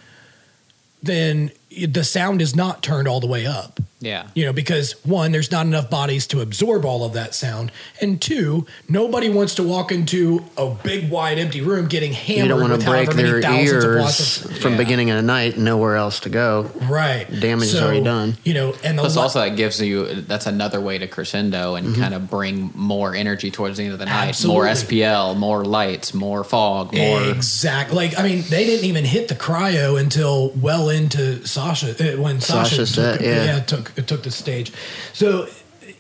then 1.02 1.52
the 1.88 2.04
sound 2.04 2.42
is 2.42 2.56
not 2.56 2.84
turned 2.84 3.08
all 3.08 3.20
the 3.20 3.28
way 3.28 3.46
up. 3.46 3.80
Yeah, 4.02 4.28
You 4.36 4.46
know, 4.46 4.54
because 4.54 4.91
one, 5.06 5.32
there's 5.32 5.52
not 5.52 5.66
enough 5.66 5.89
bodies 5.89 6.28
to 6.28 6.41
absorb 6.41 6.86
all 6.86 7.06
of 7.06 7.14
that 7.14 7.34
sound, 7.34 7.72
and 8.02 8.22
two, 8.22 8.68
nobody 8.89 9.30
wants 9.30 9.56
to 9.56 9.64
walk 9.64 9.91
into 9.91 10.43
a 10.58 10.70
big, 10.70 11.10
wide, 11.10 11.39
empty 11.39 11.62
room 11.62 11.88
getting 11.88 12.12
hammered 12.12 12.43
You 12.43 12.50
don't 12.50 12.70
want 12.70 12.80
to 12.82 12.86
break 12.88 13.10
their 13.12 13.39
ears 13.39 14.43
of 14.46 14.58
from 14.60 14.74
Yeah. 14.74 14.78
beginning 14.78 15.10
of 15.12 15.16
the 15.16 15.22
night, 15.24 15.58
nowhere 15.58 15.96
else 15.96 16.20
to 16.20 16.30
go. 16.30 16.70
Right. 16.89 17.26
Damage 17.39 17.70
is 17.70 17.82
already 17.82 18.04
done. 18.04 18.38
You 18.43 18.54
know, 18.54 18.76
and 18.84 18.98
the 18.98 19.02
Plus, 19.04 19.16
li- 19.16 19.22
also 19.22 19.39
that 19.39 19.56
gives 19.56 19.82
you 19.82 20.22
that's 20.22 20.46
another 20.46 20.82
way 20.82 20.98
to 20.98 21.08
crescendo 21.08 21.76
and 21.76 21.88
Mm-hmm. 21.88 22.02
kind 22.02 22.14
of 22.14 22.30
bring 22.30 22.72
more 22.76 23.16
energy 23.16 23.50
towards 23.50 23.78
the 23.78 23.86
end 23.86 23.93
of 23.93 24.00
the 24.00 24.06
night. 24.06 24.28
Absolutely. 24.28 24.56
More 24.66 24.68
SPL, 24.74 25.38
more 25.38 25.64
lights, 25.64 26.14
more 26.14 26.43
fog, 26.43 26.93
more. 26.93 27.22
exactly. 27.24 27.96
Like 27.96 28.20
I 28.20 28.24
mean, 28.24 28.43
they 28.50 28.66
didn't 28.66 28.86
even 28.86 29.06
hit 29.06 29.30
the 29.30 29.36
cryo 29.36 30.00
until 30.00 30.50
well 30.52 30.89
into 30.89 31.46
Sacha 31.48 31.91
uh, 32.14 32.22
when 32.22 32.41
Sacha, 32.41 32.66
Sacha 32.70 32.76
took, 32.78 32.88
set, 32.88 33.22
yeah. 33.22 33.60
took 33.62 33.85
took 34.06 34.24
the 34.24 34.32
stage. 34.32 34.72
So 35.14 35.48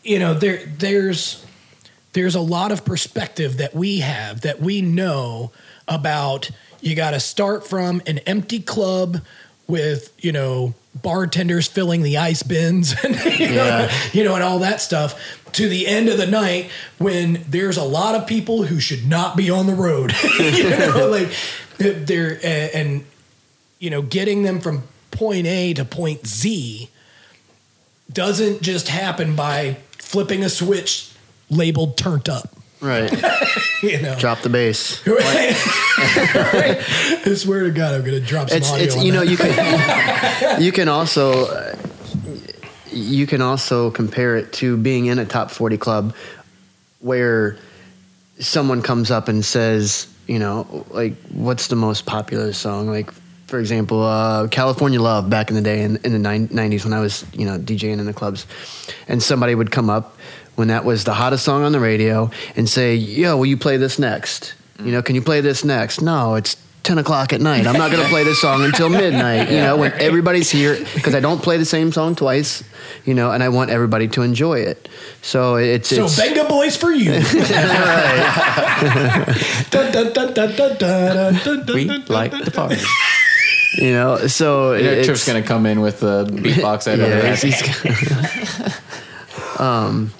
you 0.03 0.19
know 0.19 0.33
there 0.33 0.65
there's 0.77 1.45
there's 2.13 2.35
a 2.35 2.41
lot 2.41 2.71
of 2.71 2.85
perspective 2.85 3.57
that 3.57 3.73
we 3.75 3.99
have 3.99 4.41
that 4.41 4.59
we 4.61 4.81
know 4.81 5.51
about. 5.87 6.49
You 6.81 6.95
got 6.95 7.11
to 7.11 7.19
start 7.19 7.65
from 7.67 8.01
an 8.05 8.19
empty 8.19 8.59
club 8.59 9.21
with 9.67 10.13
you 10.19 10.31
know 10.31 10.73
bartenders 10.93 11.67
filling 11.67 12.03
the 12.03 12.17
ice 12.17 12.43
bins 12.43 12.95
and 13.03 13.15
you, 13.39 13.47
know, 13.47 13.53
Yeah. 13.55 13.91
you 14.13 14.23
know 14.23 14.35
and 14.35 14.43
all 14.43 14.59
that 14.59 14.79
stuff 14.79 15.19
to 15.53 15.67
the 15.67 15.87
end 15.87 16.07
of 16.07 16.17
the 16.17 16.27
night 16.27 16.69
when 16.99 17.43
there's 17.49 17.75
a 17.77 17.83
lot 17.83 18.15
of 18.15 18.27
people 18.27 18.63
who 18.63 18.79
should 18.79 19.05
not 19.05 19.35
be 19.35 19.49
on 19.49 19.65
the 19.67 19.73
road 19.73 20.13
you 20.39 20.69
know 20.69 21.09
like 21.11 21.29
they're 21.77 22.39
and 22.73 23.03
you 23.79 23.89
know 23.89 24.01
getting 24.01 24.43
them 24.43 24.61
from 24.61 24.83
point 25.11 25.47
A 25.47 25.73
to 25.73 25.83
point 25.83 26.25
Z 26.27 26.89
doesn't 28.11 28.61
just 28.61 28.87
happen 28.87 29.35
by 29.35 29.77
flipping 29.97 30.43
a 30.43 30.49
switch 30.49 31.11
labeled 31.49 31.97
turned 31.97 32.29
up 32.29 32.49
Right. 32.81 33.11
you 33.81 34.01
know 34.01 34.15
Drop 34.19 34.41
the 34.41 34.49
bass. 34.49 35.05
Right. 35.07 35.55
I 35.97 37.33
swear 37.35 37.63
to 37.63 37.71
God, 37.71 37.95
I'm 37.95 38.01
going 38.01 38.13
to 38.13 38.19
drop 38.19 38.49
some 38.49 38.57
It's 38.57 38.69
audio. 38.69 38.85
it's 38.85 39.03
you 39.03 39.11
know 39.11 39.21
you 39.21 39.37
can 39.37 40.61
you 40.61 40.71
can 40.71 40.87
also 40.87 41.45
uh, 41.47 41.75
you 42.91 43.25
can 43.25 43.41
also 43.41 43.91
compare 43.91 44.35
it 44.37 44.53
to 44.53 44.77
being 44.77 45.07
in 45.07 45.19
a 45.19 45.25
top 45.25 45.51
40 45.51 45.77
club 45.77 46.15
where 46.99 47.57
someone 48.39 48.81
comes 48.81 49.09
up 49.11 49.27
and 49.27 49.43
says, 49.43 50.07
you 50.27 50.39
know, 50.39 50.85
like 50.89 51.15
what's 51.29 51.67
the 51.67 51.75
most 51.75 52.05
popular 52.05 52.53
song? 52.53 52.87
Like 52.87 53.09
for 53.47 53.59
example, 53.59 54.03
uh, 54.03 54.47
California 54.47 54.99
Love 55.01 55.29
back 55.29 55.49
in 55.49 55.55
the 55.55 55.61
day 55.61 55.81
in, 55.83 55.97
in 56.03 56.11
the 56.13 56.19
nine- 56.19 56.47
90s 56.47 56.83
when 56.83 56.93
I 56.93 56.99
was, 56.99 57.25
you 57.33 57.45
know, 57.45 57.57
DJing 57.57 57.99
in 57.99 58.05
the 58.05 58.13
clubs. 58.13 58.45
And 59.07 59.21
somebody 59.21 59.53
would 59.55 59.71
come 59.71 59.89
up 59.89 60.17
when 60.55 60.69
that 60.69 60.83
was 60.85 61.03
the 61.03 61.13
hottest 61.13 61.43
song 61.45 61.63
on 61.63 61.71
the 61.71 61.79
radio 61.79 62.31
and 62.55 62.67
say, 62.69 62.95
yo, 62.95 63.37
will 63.37 63.45
you 63.45 63.57
play 63.57 63.77
this 63.77 63.99
next? 63.99 64.53
You 64.83 64.91
know, 64.91 65.01
can 65.01 65.15
you 65.15 65.21
play 65.21 65.41
this 65.41 65.63
next? 65.63 66.01
No, 66.01 66.35
it's 66.35 66.57
10 66.83 66.97
o'clock 66.97 67.33
at 67.33 67.41
night. 67.41 67.65
I'm 67.67 67.77
not 67.77 67.91
going 67.91 68.03
to 68.03 68.09
play 68.09 68.23
this 68.23 68.39
song 68.41 68.63
until 68.63 68.89
midnight, 69.03 69.49
you 69.49 69.57
know, 69.57 69.75
when 69.77 69.91
everybody's 69.93 70.49
here 70.51 70.77
because 70.93 71.15
I 71.15 71.19
don't 71.19 71.41
play 71.41 71.57
the 71.57 71.65
same 71.65 71.91
song 71.91 72.15
twice, 72.15 72.63
you 73.05 73.13
know, 73.13 73.31
and 73.31 73.41
I 73.43 73.49
want 73.49 73.69
everybody 73.69 74.07
to 74.09 74.21
enjoy 74.21 74.59
it. 74.59 74.87
So 75.21 75.55
it's, 75.55 75.89
So 75.89 76.05
it's 76.05 76.17
Benga 76.17 76.45
Boys 76.45 76.77
for 76.77 76.91
you. 76.91 77.11
We 81.75 81.85
like 82.09 82.31
the 82.43 82.51
party. 82.53 82.77
You 83.77 83.91
know, 83.91 84.27
so 84.27 84.73
You 84.73 84.83
know, 84.83 85.03
Trip's 85.03 85.25
going 85.27 85.41
to 85.41 85.47
come 85.47 85.65
in 85.65 85.81
with 85.81 85.99
the 85.99 86.25
beatbox 86.25 86.87
edit. 86.91 87.07
Yeah, 87.09 87.35
um, 89.59 90.11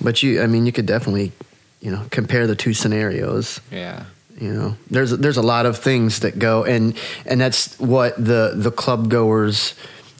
but 0.00 0.22
you, 0.22 0.42
I 0.42 0.46
mean, 0.46 0.66
you 0.66 0.72
could 0.72 0.86
definitely, 0.86 1.32
you 1.80 1.90
know, 1.90 2.04
compare 2.10 2.46
the 2.46 2.56
two 2.56 2.74
scenarios. 2.74 3.60
yeah. 3.70 4.04
You 4.40 4.52
know, 4.52 4.76
there's 4.88 5.10
there's 5.10 5.36
a 5.36 5.42
lot 5.42 5.66
of 5.66 5.76
things 5.76 6.20
that 6.20 6.38
go, 6.38 6.62
and 6.62 6.96
and 7.26 7.40
that's 7.40 7.76
what 7.80 8.14
the 8.16 8.52
the 8.54 8.70
club 8.70 9.08
goers, 9.10 9.74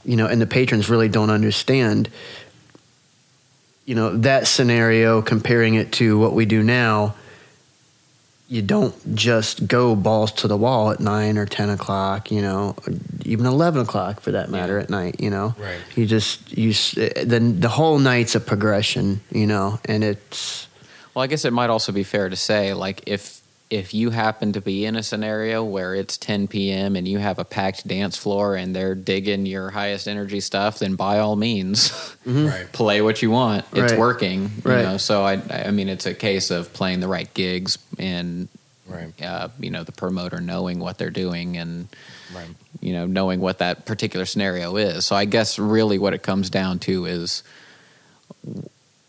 you 0.04 0.16
know, 0.16 0.26
and 0.26 0.40
the 0.42 0.46
patrons 0.46 0.90
really 0.90 1.08
don't 1.08 1.30
understand. 1.30 2.10
You 3.84 3.94
know, 3.94 4.16
that 4.16 4.48
scenario 4.48 5.22
comparing 5.22 5.74
it 5.74 5.92
to 5.92 6.18
what 6.18 6.32
we 6.32 6.46
do 6.46 6.64
now. 6.64 7.14
You 8.51 8.62
don't 8.62 9.14
just 9.14 9.68
go 9.68 9.94
balls 9.94 10.32
to 10.32 10.49
the 10.49 10.57
wall 10.57 10.90
at 10.90 11.01
nine 11.01 11.36
or 11.36 11.44
ten 11.44 11.68
o'clock, 11.68 12.30
you 12.30 12.40
know, 12.40 12.74
even 13.26 13.44
eleven 13.44 13.82
o'clock 13.82 14.20
for 14.20 14.30
that 14.32 14.51
matter 14.51 14.76
Yeah. 14.78 14.84
at 14.84 14.90
night. 14.90 15.16
You 15.20 15.28
know, 15.28 15.55
Right. 15.59 15.76
You 15.94 16.07
just 16.07 16.57
you 16.57 16.70
s- 16.70 16.96
eh, 16.96 17.11
eh, 17.14 17.24
then 17.26 17.61
the 17.61 17.68
whole 17.68 17.99
night's 17.99 18.34
a 18.34 18.40
progression, 18.40 19.20
you 19.30 19.46
know, 19.46 19.78
and 19.84 20.03
it's 20.03 20.66
Well, 21.14 21.22
I 21.24 21.26
guess 21.26 21.44
it 21.44 21.53
might 21.53 21.68
also 21.68 21.92
be 21.92 22.05
fair 22.05 22.28
to 22.30 22.36
say, 22.36 22.72
like, 22.74 23.03
if 23.05 23.38
if 23.70 23.92
you 23.92 24.10
happen 24.10 24.52
to 24.54 24.60
be 24.60 24.86
in 24.86 24.96
a 24.96 25.02
scenario 25.02 25.62
where 25.62 25.94
it's 25.94 26.16
10 26.16 26.48
p.m. 26.48 26.96
and 26.96 27.06
you 27.06 27.18
have 27.18 27.38
a 27.38 27.44
packed 27.44 27.86
dance 27.86 28.16
floor 28.16 28.56
and 28.56 28.74
they're 28.74 28.94
digging 28.94 29.44
your 29.44 29.70
highest 29.70 30.08
energy 30.08 30.40
stuff, 30.40 30.78
then 30.78 30.94
by 30.94 31.18
all 31.18 31.36
means, 31.36 31.92
Right. 32.24 32.70
play 32.72 33.00
what 33.02 33.20
you 33.22 33.30
want. 33.30 33.64
It's 33.72 33.92
Right. 33.92 33.98
working, 33.98 34.50
you 34.64 34.70
know. 34.70 34.96
So 34.96 35.22
I, 35.24 35.42
I 35.50 35.70
mean, 35.70 35.88
it's 35.88 36.06
a 36.06 36.14
case 36.14 36.50
of 36.50 36.72
playing 36.72 37.00
the 37.00 37.08
right 37.08 37.32
gigs 37.34 37.78
and, 37.98 38.48
Right. 38.86 39.12
uh, 39.22 39.48
you 39.60 39.70
know, 39.70 39.84
the 39.84 39.92
promoter 39.92 40.40
knowing 40.40 40.78
what 40.78 40.96
they're 40.98 41.10
doing 41.10 41.56
and 41.58 41.88
Right. 42.32 42.48
you 42.80 42.92
know, 42.92 43.06
knowing 43.06 43.40
what 43.40 43.58
that 43.58 43.84
particular 43.86 44.24
scenario 44.24 44.76
is. 44.76 45.04
So 45.06 45.14
I 45.16 45.24
guess 45.26 45.58
really 45.58 45.98
what 45.98 46.14
it 46.14 46.22
comes 46.22 46.48
down 46.48 46.78
to 46.80 47.04
is 47.06 47.42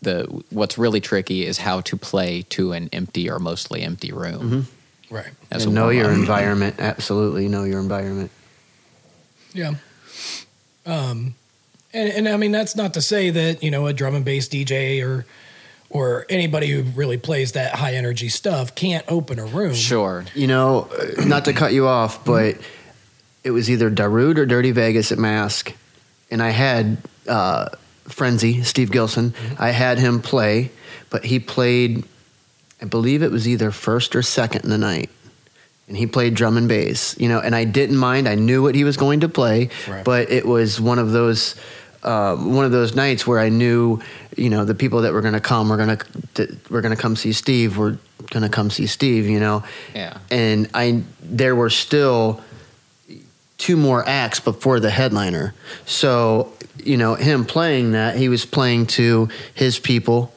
the 0.02 0.24
what's 0.50 0.78
really 0.78 1.00
tricky 1.00 1.46
is 1.46 1.58
how 1.58 1.80
to 1.82 1.96
play 1.96 2.42
to 2.50 2.72
an 2.72 2.88
empty 2.92 3.30
or 3.30 3.38
mostly 3.38 3.82
empty 3.82 4.12
room. 4.12 4.66
Right. 5.10 5.30
As 5.50 5.64
and 5.64 5.74
know 5.74 5.88
your 5.88 6.04
warm-up. 6.04 6.20
environment. 6.20 6.76
Absolutely 6.78 7.48
know 7.48 7.64
your 7.64 7.80
environment. 7.80 8.30
Yeah. 9.52 9.74
Um, 10.86 11.34
and, 11.92 12.08
and 12.10 12.28
I 12.28 12.36
mean, 12.36 12.52
that's 12.52 12.76
not 12.76 12.94
to 12.94 13.02
say 13.02 13.30
that, 13.30 13.62
you 13.62 13.70
know, 13.70 13.86
a 13.86 13.92
drum 13.92 14.14
and 14.14 14.24
bass 14.24 14.48
DJ 14.48 15.04
or, 15.04 15.26
or 15.90 16.24
anybody 16.28 16.68
who 16.68 16.82
really 16.82 17.18
plays 17.18 17.52
that 17.52 17.74
high 17.74 17.94
energy 17.94 18.28
stuff 18.28 18.74
can't 18.76 19.04
open 19.08 19.40
a 19.40 19.44
room. 19.44 19.74
Sure. 19.74 20.24
You 20.34 20.46
know, 20.46 20.88
uh, 20.96 21.24
not 21.24 21.44
to 21.46 21.52
cut 21.52 21.72
you 21.72 21.88
off, 21.88 22.24
but 22.24 22.56
it 23.42 23.50
was 23.50 23.68
either 23.68 23.90
Darude 23.90 24.38
or 24.38 24.46
Dirty 24.46 24.70
Vegas 24.70 25.10
at 25.10 25.18
Masque, 25.18 25.74
and 26.30 26.40
I 26.42 26.50
had 26.50 26.98
uh, 27.26 27.70
Frenzy, 28.10 28.62
Steve 28.62 28.90
Gilson. 28.90 29.34
I 29.58 29.70
had 29.70 29.98
him 29.98 30.20
play, 30.20 30.70
but 31.10 31.24
he 31.24 31.38
played, 31.38 32.04
I 32.82 32.84
believe 32.86 33.22
it 33.22 33.30
was 33.30 33.46
either 33.48 33.70
first 33.70 34.14
or 34.16 34.22
second 34.22 34.64
in 34.64 34.70
the 34.70 34.78
night, 34.78 35.10
and 35.88 35.96
he 35.96 36.06
played 36.06 36.34
drum 36.34 36.56
and 36.56 36.68
bass. 36.68 37.16
You 37.18 37.28
know, 37.28 37.40
and 37.40 37.54
I 37.54 37.64
didn't 37.64 37.96
mind. 37.96 38.28
I 38.28 38.34
knew 38.34 38.62
what 38.62 38.74
he 38.74 38.84
was 38.84 38.96
going 38.96 39.20
to 39.20 39.28
play, 39.28 39.70
Right. 39.88 40.04
but 40.04 40.30
it 40.30 40.46
was 40.46 40.80
one 40.80 40.98
of 40.98 41.12
those. 41.12 41.54
Uh, 42.02 42.34
one 42.34 42.64
of 42.64 42.72
those 42.72 42.94
nights 42.96 43.26
where 43.26 43.38
I 43.38 43.50
knew, 43.50 44.00
you 44.34 44.48
know, 44.48 44.64
the 44.64 44.74
people 44.74 45.02
that 45.02 45.12
were 45.12 45.20
going 45.20 45.34
to 45.34 45.40
come 45.40 45.68
were 45.68 45.76
going 45.76 45.98
to 46.32 46.56
were 46.70 46.80
going 46.80 46.96
to 46.96 47.02
come 47.02 47.14
see 47.14 47.34
Steve. 47.34 47.76
Were 47.76 47.98
going 48.30 48.42
to 48.42 48.48
come 48.48 48.70
see 48.70 48.86
Steve. 48.86 49.26
You 49.28 49.38
know, 49.38 49.64
Yeah. 49.94 50.16
and 50.30 50.66
I 50.72 51.02
there 51.22 51.54
were 51.54 51.68
still 51.68 52.40
two 53.58 53.76
more 53.76 54.02
acts 54.08 54.40
before 54.40 54.80
the 54.80 54.88
headliner. 54.88 55.52
So, 55.84 56.50
you 56.86 56.96
know, 56.96 57.14
him 57.14 57.44
playing 57.44 57.92
that, 57.92 58.16
he 58.16 58.28
was 58.28 58.44
playing 58.46 58.86
to 58.88 59.28
his 59.54 59.78
people 59.78 60.32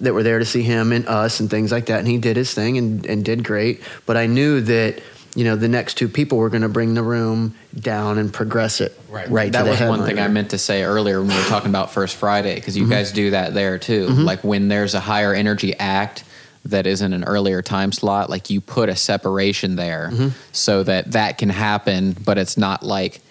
that 0.00 0.12
were 0.14 0.22
there 0.22 0.38
to 0.38 0.44
see 0.44 0.62
him 0.62 0.92
and 0.92 1.06
us 1.08 1.40
and 1.40 1.48
things 1.50 1.72
like 1.72 1.86
that. 1.86 1.98
And 1.98 2.06
he 2.08 2.18
did 2.18 2.36
his 2.36 2.52
thing 2.52 2.76
and, 2.78 3.04
and 3.06 3.24
did 3.24 3.42
great. 3.44 3.82
But 4.06 4.16
I 4.16 4.26
knew 4.26 4.60
that, 4.60 5.00
you 5.34 5.44
know, 5.44 5.56
the 5.56 5.68
next 5.68 5.94
two 5.94 6.08
people 6.08 6.38
were 6.38 6.50
going 6.50 6.62
to 6.62 6.68
bring 6.68 6.94
the 6.94 7.02
room 7.02 7.54
down 7.78 8.18
and 8.18 8.32
progress 8.32 8.80
it 8.80 8.98
Right. 9.08 9.28
right, 9.30 9.52
that 9.52 9.64
was 9.66 9.80
one 9.80 10.04
thing 10.04 10.18
I 10.18 10.28
meant 10.28 10.50
to 10.50 10.58
say 10.58 10.82
earlier 10.84 11.20
when 11.20 11.28
we 11.28 11.34
were 11.34 11.42
talking 11.48 11.70
about 11.70 11.90
First 11.92 12.16
Friday 12.16 12.54
because 12.56 12.74
Mm-hmm. 12.76 12.84
you 12.84 12.90
guys 12.90 13.12
do 13.12 13.30
that 13.30 13.54
there 13.54 13.78
too. 13.78 14.06
Like 14.08 14.44
when 14.44 14.68
there's 14.68 14.94
a 14.94 15.00
higher 15.00 15.32
energy 15.32 15.74
act 15.78 16.24
that 16.66 16.86
is 16.86 17.00
in 17.00 17.14
an 17.14 17.24
earlier 17.24 17.62
time 17.62 17.90
slot, 17.92 18.28
like 18.28 18.50
you 18.50 18.60
put 18.60 18.90
a 18.90 18.96
separation 18.96 19.76
there 19.76 20.10
Mm-hmm. 20.12 20.28
so 20.52 20.82
that 20.82 21.12
that 21.12 21.38
can 21.38 21.48
happen, 21.48 22.12
but 22.12 22.36
it's 22.36 22.58
not 22.58 22.82
like 22.82 23.22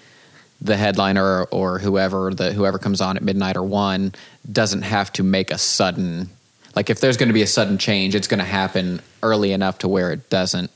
the 0.61 0.75
headliner 0.75 1.23
or, 1.23 1.47
or 1.51 1.79
whoever 1.79 2.33
the 2.33 2.51
whoever 2.53 2.79
comes 2.79 3.01
on 3.01 3.17
at 3.17 3.23
midnight 3.23 3.57
or 3.57 3.63
one 3.63 4.13
doesn't 4.51 4.81
have 4.81 5.11
to 5.13 5.23
make 5.23 5.51
a 5.51 5.57
sudden 5.57 6.29
like 6.77 6.91
if 6.91 6.99
there's 6.99 7.17
going 7.17 7.29
to 7.29 7.33
be 7.33 7.41
a 7.41 7.47
sudden 7.47 7.79
change, 7.79 8.13
it's 8.13 8.27
going 8.27 8.37
to 8.37 8.45
happen 8.45 9.01
early 9.23 9.51
enough 9.51 9.79
to 9.79 9.87
where 9.87 10.11
it 10.11 10.29
doesn't 10.29 10.69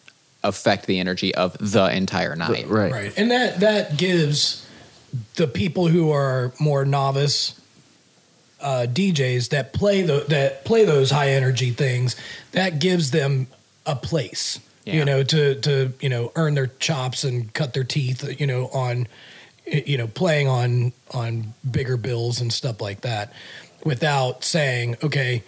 affect 0.43 0.87
the 0.87 0.99
energy 0.99 1.33
of 1.35 1.55
the 1.59 1.85
entire 1.95 2.35
night. 2.35 2.67
Right. 2.67 2.91
Right. 2.91 3.13
And 3.15 3.29
that 3.29 3.59
that 3.59 3.97
gives 3.97 4.67
the 5.35 5.45
people 5.45 5.89
who 5.89 6.11
are 6.11 6.53
more 6.59 6.85
novice 6.85 7.61
uh, 8.59 8.87
DJs 8.89 9.49
that 9.49 9.73
play 9.73 10.01
the 10.01 10.25
that 10.29 10.65
play 10.65 10.85
those 10.85 11.11
high 11.11 11.29
energy 11.29 11.69
things, 11.69 12.15
that 12.51 12.79
gives 12.79 13.11
them 13.11 13.45
a 13.85 13.95
place. 13.95 14.59
Yeah. 14.85 14.95
You 14.95 15.05
know, 15.05 15.21
to 15.21 15.55
to 15.61 15.93
you 15.99 16.09
know 16.09 16.31
earn 16.35 16.55
their 16.55 16.67
chops 16.67 17.23
and 17.23 17.53
cut 17.53 17.75
their 17.75 17.83
teeth. 17.83 18.39
You 18.39 18.47
know, 18.47 18.69
on 18.69 19.07
you 19.71 19.97
know 19.97 20.07
playing 20.07 20.47
on 20.47 20.91
on 21.11 21.53
bigger 21.69 21.97
bills 21.97 22.41
and 22.41 22.51
stuff 22.51 22.81
like 22.81 23.01
that, 23.01 23.31
without 23.83 24.43
saying, 24.43 24.97
okay, 25.03 25.43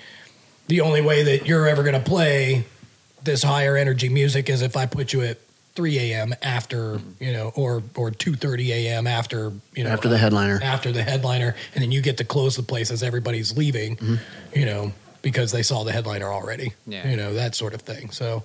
the 0.68 0.82
only 0.82 1.02
way 1.02 1.24
that 1.24 1.46
you're 1.46 1.68
ever 1.68 1.84
going 1.84 1.94
to 2.02 2.10
play 2.10 2.64
this 3.24 3.44
higher 3.44 3.76
energy 3.78 4.10
music 4.10 4.50
is 4.50 4.62
if 4.62 4.76
I 4.76 4.86
put 4.86 5.14
you 5.14 5.22
at 5.22 5.38
3 5.76 5.98
a.m. 6.00 6.36
after 6.42 7.00
you 7.20 7.32
know, 7.34 7.52
or 7.56 7.82
or 7.96 8.12
2:30 8.12 8.70
a.m. 8.70 9.08
after 9.08 9.52
you 9.76 9.84
know 9.84 9.90
After 9.90 10.08
the 10.10 10.18
headliner. 10.18 10.60
after 10.62 10.92
the 10.92 11.04
headliner, 11.04 11.56
and 11.74 11.84
then 11.84 11.92
you 11.92 12.02
get 12.02 12.18
to 12.18 12.24
close 12.26 12.56
the 12.56 12.64
place 12.64 12.92
as 12.92 13.02
everybody's 13.04 13.58
leaving, 13.58 13.98
you 14.54 14.66
know, 14.66 14.94
because 15.24 15.52
they 15.52 15.64
saw 15.64 15.84
the 15.84 15.92
headliner 15.92 16.32
already, 16.32 16.74
Yeah. 16.86 17.10
you 17.10 17.18
know 17.18 17.34
that 17.34 17.56
sort 17.56 17.74
of 17.74 17.82
thing. 17.82 18.12
So, 18.12 18.44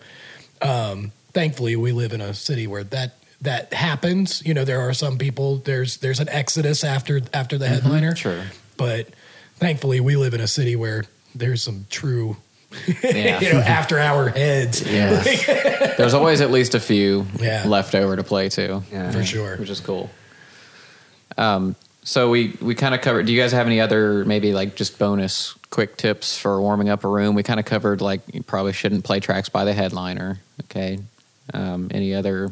um, 0.63 1.13
thankfully, 1.35 1.77
we 1.77 1.93
live 1.93 2.13
in 2.15 2.21
a 2.23 2.33
city 2.33 2.67
where 2.67 2.85
that 2.85 3.13
that 3.43 3.73
happens. 3.73 4.43
You 4.45 4.55
know, 4.55 4.65
there 4.65 4.81
are 4.81 4.93
some 4.93 5.19
people 5.19 5.57
there's 5.59 5.99
there's 5.99 6.21
an 6.21 6.29
exodus 6.29 6.85
after 6.85 7.21
after 7.33 7.59
the 7.59 7.69
headliner, 7.69 8.15
Sure. 8.17 8.43
but 8.77 9.09
thankfully, 9.57 10.01
we 10.01 10.17
live 10.17 10.35
in 10.35 10.41
a 10.41 10.49
city 10.49 10.77
where 10.77 11.05
there's 11.35 11.63
some 11.63 11.87
true. 11.91 12.37
Yeah. 13.03 13.41
you 13.41 13.53
know, 13.55 13.61
after 13.61 13.99
hour 13.99 14.29
heads, 14.29 14.83
Yes. 14.83 15.47
There's 15.97 16.13
always 16.13 16.43
at 16.43 16.51
least 16.51 16.75
a 16.75 16.81
few 16.81 17.27
Yeah. 17.41 17.65
left 17.67 17.95
over 17.95 18.15
to 18.15 18.23
play 18.23 18.51
too, 18.51 18.83
Yeah. 18.93 19.11
for 19.11 19.25
sure. 19.25 19.57
which 19.57 19.71
is 19.71 19.81
cool. 19.81 20.11
Um, 21.39 21.77
so 22.03 22.29
we 22.31 22.57
we 22.61 22.75
kind 22.75 22.95
of 22.95 23.01
covered. 23.01 23.25
Do 23.27 23.33
you 23.33 23.41
guys 23.41 23.53
have 23.53 23.67
any 23.67 23.81
other 23.81 24.25
maybe 24.27 24.53
like 24.53 24.77
just 24.77 24.99
bonus 24.99 25.55
quick 25.71 25.97
tips 25.97 26.37
for 26.39 26.61
warming 26.61 26.89
up 26.91 27.05
a 27.05 27.09
room? 27.09 27.35
We 27.35 27.43
kind 27.43 27.59
of 27.61 27.67
covered 27.67 28.01
like 28.01 28.21
you 28.33 28.43
probably 28.43 28.73
shouldn't 28.73 29.05
play 29.05 29.21
tracks 29.21 29.49
by 29.49 29.65
the 29.65 29.73
headliner. 29.73 30.39
Okay. 30.65 30.99
Um, 31.55 31.89
any 31.91 32.15
other 32.15 32.51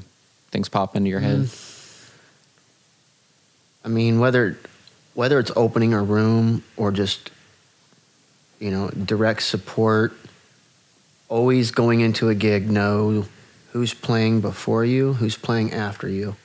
things 0.50 0.68
pop 0.68 0.96
into 0.96 1.10
your 1.10 1.20
head? 1.20 1.40
Mm. 1.40 2.10
I 3.84 3.88
mean, 3.88 4.18
whether 4.18 4.58
whether 5.14 5.38
it's 5.38 5.52
opening 5.56 5.94
a 5.94 6.02
room 6.02 6.62
or 6.76 6.92
just 6.92 7.30
you 8.58 8.70
know 8.70 8.88
direct 8.88 9.42
support, 9.42 10.12
always 11.28 11.70
going 11.70 12.00
into 12.00 12.28
a 12.28 12.34
gig, 12.34 12.70
know 12.70 13.24
who's 13.72 13.94
playing 13.94 14.40
before 14.40 14.84
you, 14.84 15.12
who's 15.14 15.36
playing 15.36 15.72
after 15.72 16.08
you. 16.08 16.36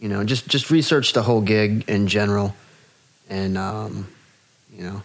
You 0.00 0.08
know, 0.08 0.24
just 0.24 0.48
just 0.48 0.70
research 0.70 1.12
the 1.12 1.22
whole 1.22 1.40
gig 1.40 1.84
in 1.88 2.06
general, 2.06 2.54
and 3.28 3.56
um, 3.56 4.08
you 4.74 4.84
know, 4.84 5.02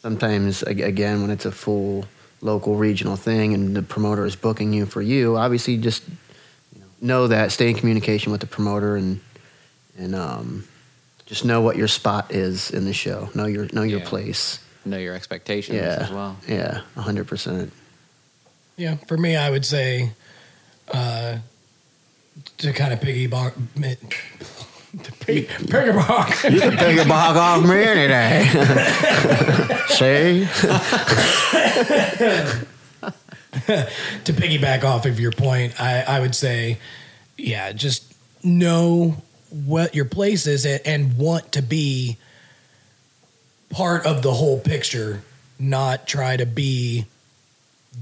sometimes 0.00 0.62
again 0.62 1.22
when 1.22 1.30
it's 1.30 1.44
a 1.46 1.52
full 1.52 2.06
local 2.40 2.76
regional 2.76 3.16
thing 3.16 3.54
and 3.54 3.74
the 3.74 3.82
promoter 3.82 4.26
is 4.26 4.36
booking 4.36 4.72
you 4.72 4.86
for 4.86 5.00
you, 5.00 5.36
obviously 5.36 5.76
just 5.76 6.02
know 7.04 7.28
that, 7.28 7.52
stay 7.52 7.68
in 7.70 7.76
communication 7.76 8.32
with 8.32 8.40
the 8.40 8.46
promoter, 8.48 8.96
and 8.96 9.20
and 9.96 10.14
um, 10.14 10.64
just 11.26 11.44
know 11.44 11.60
what 11.60 11.76
your 11.76 11.86
spot 11.88 12.32
is 12.32 12.70
in 12.70 12.84
the 12.86 12.92
show. 12.94 13.28
Know 13.34 13.46
your 13.46 13.68
know 13.72 13.82
your 13.82 14.00
Yeah. 14.00 14.08
place. 14.08 14.58
Know 14.86 14.98
your 14.98 15.14
expectations 15.14 15.76
Yeah, 15.76 15.98
as 16.00 16.10
well. 16.10 16.36
yeah, 16.48 16.80
hundred 16.96 17.26
percent. 17.26 17.72
Yeah, 18.76 18.96
for 19.06 19.16
me, 19.16 19.36
I 19.36 19.50
would 19.50 19.64
say 19.64 20.10
uh, 20.92 21.38
to 22.58 22.72
kind 22.72 22.92
of 22.92 23.00
piggyback. 23.00 23.54
To 25.02 25.12
pig, 25.12 25.48
piggyback. 25.48 26.52
You 26.52 26.60
can 26.60 26.76
take 26.76 26.96
your 26.96 27.04
bog 27.06 27.36
off 27.36 27.64
me 27.64 27.82
any 27.82 28.06
day. 28.06 28.46
See, 29.88 30.46
to 33.66 34.32
piggyback 34.32 34.84
off 34.84 35.06
of 35.06 35.20
your 35.20 35.32
point, 35.32 35.80
I, 35.80 36.02
I 36.02 36.20
would 36.20 36.34
say, 36.34 36.78
yeah, 37.36 37.72
just 37.72 38.14
know 38.42 39.16
what 39.50 39.94
your 39.94 40.04
place 40.04 40.46
is 40.46 40.66
and, 40.66 40.80
and 40.84 41.16
want 41.16 41.52
to 41.52 41.62
be 41.62 42.16
part 43.70 44.06
of 44.06 44.22
the 44.22 44.32
whole 44.32 44.58
picture, 44.58 45.22
not 45.58 46.06
try 46.06 46.36
to 46.36 46.46
be 46.46 47.06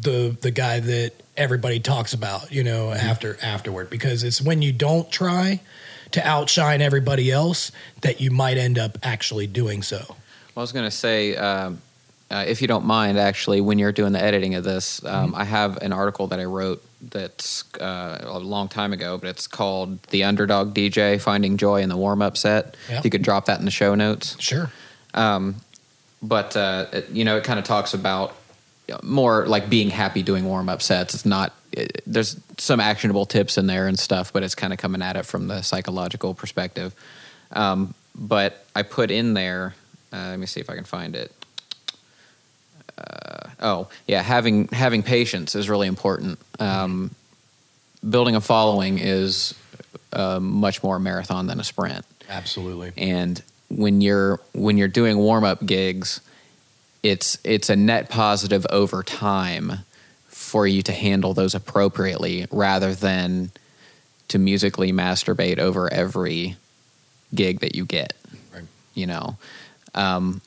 the 0.01 0.37
the 0.41 0.51
guy 0.51 0.81
that 0.81 1.13
everybody 1.37 1.81
talks 1.81 2.15
about, 2.15 2.51
you 2.51 2.65
know, 2.65 2.93
after 2.93 3.37
afterward. 3.43 3.91
Because 3.91 4.23
it's 4.23 4.41
when 4.41 4.63
you 4.63 4.73
don't 4.73 5.11
try 5.11 5.61
to 6.13 6.27
outshine 6.27 6.81
everybody 6.81 7.31
else 7.31 7.73
that 8.03 8.21
you 8.21 8.31
might 8.31 8.57
end 8.57 8.79
up 8.79 8.99
actually 9.03 9.47
doing 9.47 9.83
so. 9.83 10.17
I 10.57 10.61
was 10.61 10.73
going 10.73 10.85
to 10.85 10.91
say, 10.91 11.35
um, 11.37 11.81
uh, 12.33 12.45
if 12.49 12.63
you 12.63 12.69
don't 12.69 12.87
mind, 12.87 13.19
actually, 13.19 13.61
when 13.61 13.79
you're 13.79 13.93
doing 13.93 14.13
the 14.13 14.23
editing 14.23 14.55
of 14.55 14.65
this, 14.65 15.05
um, 15.05 15.35
I 15.35 15.45
have 15.45 15.77
an 15.79 15.93
article 15.93 16.29
that 16.29 16.41
I 16.41 16.45
wrote 16.45 16.83
that's 17.03 17.65
uh, 17.75 18.21
a 18.23 18.39
long 18.39 18.69
time 18.69 18.95
ago, 18.95 19.19
but 19.19 19.29
it's 19.29 19.47
called 19.47 20.03
"The 20.05 20.25
Underdog 20.25 20.75
DJ: 20.75 21.21
Finding 21.21 21.59
Joy 21.59 21.83
in 21.83 21.91
the 21.91 21.97
Warm 21.97 22.23
Up 22.23 22.39
Set." 22.39 22.77
Yeah. 22.89 22.99
If 22.99 23.05
you 23.05 23.11
could 23.11 23.23
drop 23.23 23.47
that 23.47 23.59
in 23.59 23.67
the 23.67 23.71
show 23.71 23.95
notes. 23.95 24.41
Sure. 24.41 24.71
Um, 25.13 25.57
but 26.23 26.57
uh, 26.57 26.87
it, 26.93 27.11
you 27.11 27.25
know, 27.25 27.37
it 27.37 27.45
kind 27.45 27.59
of 27.59 27.67
talks 27.67 27.93
about 27.93 28.35
you 28.89 28.95
know, 28.95 29.01
more 29.03 29.47
like 29.47 29.69
being 29.69 29.91
happy 29.91 30.23
doing 30.23 30.47
warm 30.47 30.71
up 30.71 30.81
sets. 30.81 31.13
It's 31.13 31.27
not. 31.27 31.53
It, 31.73 32.03
there's 32.07 32.41
some 32.57 32.81
actionable 32.81 33.27
tips 33.27 33.59
in 33.59 33.67
there 33.67 33.89
and 33.89 33.99
stuff, 33.99 34.33
but 34.33 34.43
it's 34.43 34.55
kind 34.55 34.73
of 34.73 34.79
coming 34.79 35.03
at 35.03 35.17
it 35.17 35.27
from 35.27 35.49
the 35.49 35.61
psychological 35.61 36.33
perspective. 36.33 36.95
Um, 37.51 37.93
but 38.15 38.65
I 38.75 38.85
put 38.85 39.11
in 39.11 39.35
there. 39.35 39.75
Uh, 40.13 40.29
let 40.31 40.39
me 40.39 40.47
see 40.47 40.61
if 40.61 40.71
I 40.71 40.77
can 40.77 40.85
find 40.85 41.15
it. 41.15 41.33
Uh, 43.03 43.49
oh 43.61 43.89
yeah, 44.07 44.23
having 44.23 44.69
having 44.69 45.03
patience 45.03 45.55
is 45.55 45.69
really 45.69 45.89
important. 45.89 46.39
Um, 46.59 47.15
building 48.09 48.37
a 48.37 48.41
following 48.41 48.99
is 48.99 49.55
uh, 50.13 50.41
much 50.41 50.83
more 50.83 50.97
a 50.97 51.01
marathon 51.01 51.47
than 51.47 51.61
a 51.61 51.65
sprint 51.65 52.05
Absolutely. 52.29 52.93
and 52.97 53.43
when 53.77 54.01
you're 54.01 54.41
when 54.53 54.77
you're 54.77 54.89
doing 54.89 55.19
warm 55.19 55.45
up 55.45 55.65
gigs, 55.65 56.21
it's 57.03 57.39
it's 57.45 57.71
a 57.71 57.77
net 57.77 58.09
positive 58.09 58.67
over 58.71 59.03
time 59.03 59.81
for 60.29 60.67
you 60.67 60.83
to 60.83 60.93
handle 60.93 61.35
those 61.35 61.55
appropriately 61.55 62.47
rather 62.51 62.95
than 62.95 63.51
to 64.29 64.39
musically 64.39 64.93
masturbate 64.93 65.59
over 65.59 65.93
every 65.93 66.57
gig 67.35 67.61
that 67.61 67.75
you 67.75 67.85
get. 67.85 68.13
Right. 68.53 68.65
You 68.95 69.07
know, 69.07 69.37
um, 69.95 70.41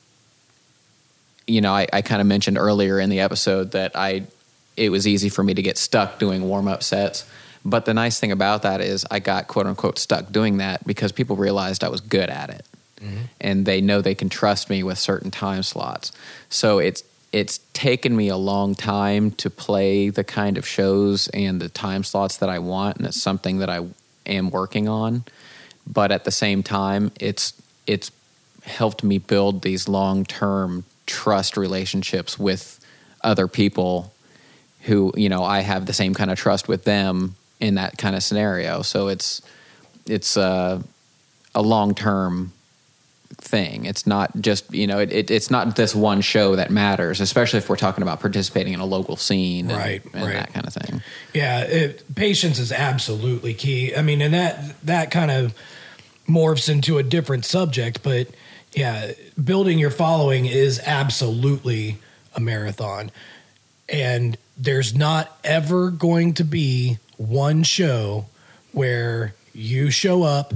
you 1.46 1.60
know, 1.60 1.72
I, 1.72 1.86
I 1.92 2.02
kind 2.02 2.20
of 2.20 2.26
mentioned 2.26 2.58
earlier 2.58 2.98
in 2.98 3.10
the 3.10 3.20
episode 3.20 3.72
that 3.72 3.92
I 3.94 4.26
it 4.76 4.90
was 4.90 5.06
easy 5.06 5.28
for 5.28 5.42
me 5.42 5.54
to 5.54 5.62
get 5.62 5.78
stuck 5.78 6.18
doing 6.18 6.42
warm 6.42 6.68
up 6.68 6.82
sets. 6.82 7.24
But 7.64 7.84
the 7.84 7.94
nice 7.94 8.20
thing 8.20 8.30
about 8.30 8.62
that 8.62 8.80
is 8.80 9.06
I 9.10 9.18
got 9.18 9.48
quote 9.48 9.66
unquote 9.66 9.98
stuck 9.98 10.30
doing 10.30 10.58
that 10.58 10.86
because 10.86 11.12
people 11.12 11.36
realized 11.36 11.82
I 11.82 11.88
was 11.88 12.00
good 12.00 12.30
at 12.30 12.50
it. 12.50 12.64
Mm-hmm. 13.00 13.22
And 13.40 13.66
they 13.66 13.80
know 13.80 14.00
they 14.00 14.14
can 14.14 14.28
trust 14.28 14.70
me 14.70 14.82
with 14.82 14.98
certain 14.98 15.30
time 15.30 15.62
slots. 15.62 16.12
So 16.48 16.78
it's 16.78 17.02
it's 17.32 17.58
taken 17.72 18.16
me 18.16 18.28
a 18.28 18.36
long 18.36 18.74
time 18.74 19.32
to 19.32 19.50
play 19.50 20.10
the 20.10 20.24
kind 20.24 20.56
of 20.56 20.66
shows 20.66 21.28
and 21.28 21.60
the 21.60 21.68
time 21.68 22.04
slots 22.04 22.38
that 22.38 22.48
I 22.48 22.60
want, 22.60 22.96
and 22.96 23.06
it's 23.06 23.20
something 23.20 23.58
that 23.58 23.68
I 23.68 23.86
am 24.24 24.50
working 24.50 24.88
on. 24.88 25.24
But 25.86 26.12
at 26.12 26.24
the 26.24 26.30
same 26.30 26.62
time, 26.62 27.12
it's 27.20 27.52
it's 27.86 28.10
helped 28.62 29.04
me 29.04 29.18
build 29.18 29.62
these 29.62 29.88
long 29.88 30.24
term 30.24 30.84
trust 31.06 31.56
relationships 31.56 32.38
with 32.38 32.80
other 33.22 33.48
people 33.48 34.12
who 34.82 35.12
you 35.16 35.28
know 35.28 35.42
I 35.42 35.60
have 35.60 35.86
the 35.86 35.92
same 35.92 36.14
kind 36.14 36.30
of 36.30 36.38
trust 36.38 36.68
with 36.68 36.84
them 36.84 37.36
in 37.60 37.76
that 37.76 37.98
kind 37.98 38.14
of 38.14 38.22
scenario. 38.22 38.82
So 38.82 39.08
it's 39.08 39.42
it's 40.06 40.36
a 40.36 40.82
a 41.54 41.62
long 41.62 41.94
term 41.94 42.52
thing. 43.38 43.84
It's 43.86 44.06
not 44.06 44.40
just 44.40 44.72
you 44.72 44.86
know 44.86 44.98
it, 44.98 45.12
it, 45.12 45.30
it's 45.30 45.50
not 45.50 45.76
this 45.76 45.94
one 45.94 46.20
show 46.20 46.56
that 46.56 46.70
matters, 46.70 47.20
especially 47.20 47.58
if 47.58 47.68
we're 47.68 47.76
talking 47.76 48.02
about 48.02 48.20
participating 48.20 48.72
in 48.72 48.80
a 48.80 48.86
local 48.86 49.16
scene, 49.16 49.70
and, 49.70 49.78
Right, 49.78 50.04
and 50.12 50.24
right. 50.24 50.34
that 50.34 50.52
kind 50.52 50.66
of 50.66 50.74
thing. 50.74 51.02
Yeah, 51.34 51.62
it, 51.62 52.14
patience 52.14 52.58
is 52.58 52.72
absolutely 52.72 53.54
key. 53.54 53.94
I 53.94 54.02
mean, 54.02 54.20
and 54.20 54.34
that 54.34 54.80
that 54.84 55.10
kind 55.10 55.30
of 55.30 55.54
morphs 56.28 56.68
into 56.68 56.98
a 56.98 57.02
different 57.02 57.44
subject, 57.44 58.02
but 58.02 58.28
yeah, 58.76 59.12
building 59.42 59.78
your 59.78 59.90
following 59.90 60.44
is 60.44 60.80
absolutely 60.84 61.96
a 62.34 62.40
marathon. 62.40 63.10
And 63.88 64.36
there's 64.58 64.94
not 64.94 65.36
ever 65.42 65.90
going 65.90 66.34
to 66.34 66.44
be 66.44 66.98
one 67.16 67.62
show 67.62 68.26
where 68.72 69.34
you 69.54 69.90
show 69.90 70.22
up 70.22 70.52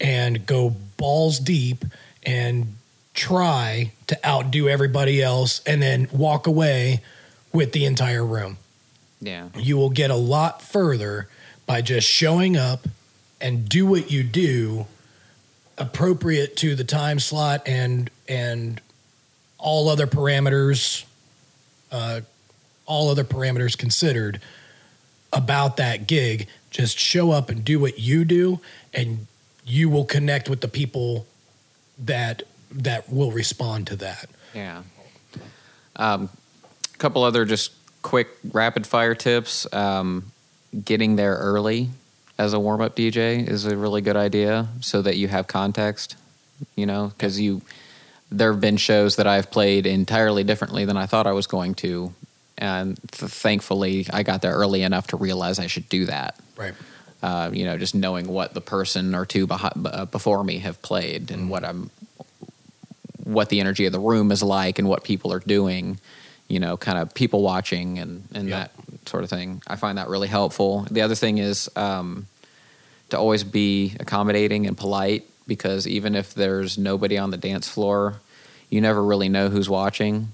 and 0.00 0.44
go 0.44 0.70
balls 0.96 1.38
deep 1.38 1.84
and 2.24 2.74
try 3.14 3.92
to 4.08 4.26
outdo 4.26 4.68
everybody 4.68 5.22
else 5.22 5.62
and 5.64 5.80
then 5.80 6.08
walk 6.12 6.48
away 6.48 7.00
with 7.52 7.72
the 7.72 7.84
entire 7.84 8.24
room 8.24 8.56
Yeah, 9.20 9.48
you 9.56 9.76
will 9.76 9.90
get 9.90 10.10
a 10.10 10.16
lot 10.16 10.62
further 10.62 11.28
by 11.66 11.82
just 11.82 12.08
showing 12.08 12.56
up 12.56 12.86
and 13.40 13.68
do 13.68 13.86
what 13.86 14.10
you 14.10 14.22
do 14.22 14.86
appropriate 15.80 16.56
to 16.56 16.74
the 16.74 16.84
time 16.84 17.18
slot 17.18 17.62
and 17.66 18.10
and 18.28 18.80
all 19.58 19.88
other 19.88 20.06
parameters 20.06 21.04
uh, 21.90 22.20
all 22.86 23.08
other 23.08 23.24
parameters 23.24 23.76
considered 23.76 24.40
about 25.32 25.76
that 25.78 26.06
gig 26.06 26.46
just 26.70 26.98
show 26.98 27.30
up 27.32 27.48
and 27.50 27.64
do 27.64 27.80
what 27.80 27.98
you 27.98 28.24
do 28.24 28.60
and 28.94 29.26
you 29.64 29.88
will 29.88 30.04
connect 30.04 30.48
with 30.48 30.60
the 30.60 30.68
people 30.68 31.26
that 31.98 32.42
that 32.70 33.10
will 33.10 33.32
respond 33.32 33.86
to 33.86 33.96
that 33.96 34.28
yeah. 34.54 34.82
Um, 35.96 36.28
a 36.94 36.98
couple 36.98 37.24
other 37.24 37.44
just 37.44 37.72
quick 38.02 38.28
rapid 38.52 38.86
fire 38.86 39.14
tips. 39.14 39.72
Um, 39.72 40.32
getting 40.84 41.16
there 41.16 41.34
early 41.34 41.90
as 42.40 42.54
a 42.54 42.58
warm 42.58 42.80
up 42.80 42.96
DJ 42.96 43.46
is 43.46 43.66
a 43.66 43.76
really 43.76 44.00
good 44.00 44.16
idea, 44.16 44.66
so 44.80 45.02
that 45.02 45.16
you 45.18 45.28
have 45.28 45.46
context. 45.46 46.16
You 46.74 46.86
know, 46.86 47.08
because 47.08 47.38
you 47.38 47.60
there 48.30 48.52
have 48.52 48.60
been 48.60 48.78
shows 48.78 49.16
that 49.16 49.26
I've 49.26 49.50
played 49.50 49.86
entirely 49.86 50.42
differently 50.44 50.84
than 50.86 50.96
I 50.96 51.06
thought 51.06 51.26
I 51.26 51.32
was 51.32 51.46
going 51.46 51.74
to, 51.76 52.14
and 52.56 52.98
th- 53.12 53.30
thankfully 53.30 54.06
I 54.12 54.22
got 54.22 54.40
there 54.40 54.54
early 54.54 54.82
enough 54.82 55.08
to 55.08 55.16
realize 55.16 55.58
I 55.58 55.66
should 55.66 55.88
do 55.88 56.06
that. 56.06 56.38
right 56.56 56.74
Uh, 57.22 57.50
you 57.52 57.64
know, 57.66 57.76
just 57.76 57.94
knowing 57.94 58.26
what 58.26 58.54
the 58.54 58.60
person 58.62 59.14
or 59.14 59.26
two 59.26 59.46
behi- 59.46 59.92
uh, 59.92 60.06
before 60.06 60.42
me 60.42 60.58
have 60.60 60.80
played 60.80 61.30
and 61.30 61.50
what 61.50 61.64
I'm, 61.64 61.90
what 63.24 63.50
the 63.50 63.60
energy 63.60 63.84
of 63.84 63.92
the 63.92 64.00
room 64.00 64.32
is 64.32 64.42
like 64.42 64.78
and 64.78 64.88
what 64.88 65.04
people 65.04 65.30
are 65.30 65.40
doing. 65.40 65.98
You 66.50 66.58
know, 66.58 66.76
kind 66.76 66.98
of 66.98 67.14
people 67.14 67.42
watching 67.42 67.98
and 67.98 68.24
and 68.34 68.48
Yep. 68.48 68.58
that 68.74 69.08
sort 69.08 69.24
of 69.24 69.30
thing. 69.30 69.62
I 69.66 69.76
find 69.76 69.96
that 69.98 70.08
really 70.08 70.28
helpful. 70.28 70.86
The 70.90 71.02
other 71.02 71.14
thing 71.14 71.38
is 71.38 71.70
um, 71.76 72.26
to 73.10 73.16
always 73.18 73.44
be 73.44 73.94
accommodating 74.00 74.66
and 74.66 74.76
polite 74.76 75.24
because 75.46 75.86
even 75.86 76.14
if 76.14 76.34
there's 76.34 76.76
nobody 76.76 77.16
on 77.18 77.30
the 77.30 77.36
dance 77.36 77.68
floor, 77.68 78.20
you 78.68 78.80
never 78.80 79.02
really 79.02 79.28
know 79.28 79.48
who's 79.48 79.68
watching. 79.70 80.28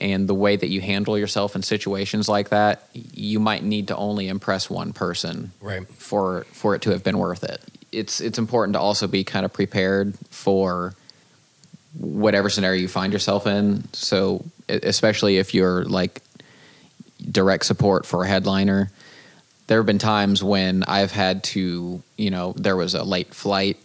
And 0.00 0.28
the 0.28 0.34
way 0.34 0.54
that 0.56 0.68
you 0.68 0.80
handle 0.80 1.18
yourself 1.18 1.56
in 1.56 1.62
situations 1.62 2.28
like 2.28 2.50
that, 2.50 2.88
you 2.92 3.40
might 3.40 3.64
need 3.64 3.88
to 3.88 3.96
only 3.96 4.28
impress 4.28 4.70
one 4.70 4.92
person 4.92 5.50
right 5.60 5.88
for 5.88 6.46
for 6.52 6.76
it 6.76 6.82
to 6.82 6.90
have 6.90 7.02
been 7.02 7.18
worth 7.18 7.42
it. 7.42 7.60
It's 7.90 8.20
it's 8.20 8.38
important 8.38 8.74
to 8.74 8.80
also 8.80 9.08
be 9.08 9.24
kind 9.24 9.44
of 9.44 9.52
prepared 9.52 10.14
for 10.30 10.94
whatever 11.94 12.50
scenario 12.50 12.80
you 12.80 12.88
find 12.88 13.12
yourself 13.12 13.46
in. 13.46 13.84
So 13.92 14.44
especially 14.68 15.38
if 15.38 15.54
you're 15.54 15.84
like 15.84 16.22
direct 17.30 17.66
support 17.66 18.06
for 18.06 18.24
a 18.24 18.28
headliner, 18.28 18.90
there 19.66 19.78
have 19.78 19.86
been 19.86 19.98
times 19.98 20.42
when 20.42 20.82
I've 20.84 21.12
had 21.12 21.44
to, 21.44 22.02
you 22.16 22.30
know, 22.30 22.54
there 22.56 22.76
was 22.76 22.94
a 22.94 23.04
late 23.04 23.34
flight 23.34 23.78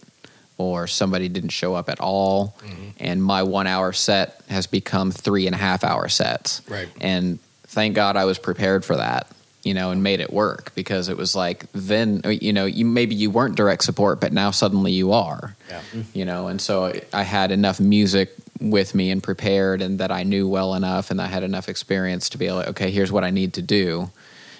or 0.57 0.87
somebody 0.87 1.29
didn't 1.29 1.49
show 1.49 1.75
up 1.75 1.89
at 1.89 1.99
all, 1.99 2.55
mm-hmm. 2.59 2.89
and 2.99 3.23
my 3.23 3.43
one 3.43 3.67
hour 3.67 3.91
set 3.91 4.41
has 4.49 4.67
become 4.67 5.11
three 5.11 5.47
and 5.47 5.55
a 5.55 5.57
half 5.57 5.83
hour 5.83 6.07
sets. 6.07 6.61
Right. 6.69 6.87
And 7.01 7.39
thank 7.63 7.95
God 7.95 8.15
I 8.15 8.25
was 8.25 8.37
prepared 8.37 8.85
for 8.85 8.95
that, 8.95 9.27
you 9.63 9.73
know, 9.73 9.91
and 9.91 10.03
made 10.03 10.19
it 10.19 10.31
work 10.33 10.71
because 10.75 11.07
it 11.09 11.15
was 11.17 11.35
like 11.35 11.65
then, 11.73 12.21
you 12.25 12.51
know, 12.53 12.65
you 12.65 12.85
maybe 12.85 13.15
you 13.15 13.29
weren't 13.31 13.55
direct 13.55 13.83
support, 13.83 14.19
but 14.19 14.33
now 14.33 14.51
suddenly 14.51 14.91
you 14.91 15.13
are, 15.13 15.55
Yeah. 15.69 15.79
Mm-hmm. 15.93 16.01
you 16.17 16.25
know, 16.25 16.47
and 16.47 16.59
so 16.61 16.93
I 17.13 17.23
had 17.23 17.51
enough 17.51 17.79
music 17.79 18.33
with 18.59 18.93
me 18.93 19.09
and 19.11 19.21
prepared, 19.23 19.81
and 19.81 19.99
that 19.99 20.11
I 20.11 20.23
knew 20.23 20.47
well 20.47 20.73
enough, 20.75 21.11
and 21.11 21.21
I 21.21 21.27
had 21.27 21.43
enough 21.43 21.67
experience 21.69 22.29
to 22.29 22.37
be 22.37 22.47
able, 22.47 22.59
okay, 22.59 22.91
here's 22.91 23.11
what 23.11 23.23
I 23.23 23.29
need 23.31 23.53
to 23.53 23.61
do, 23.61 24.09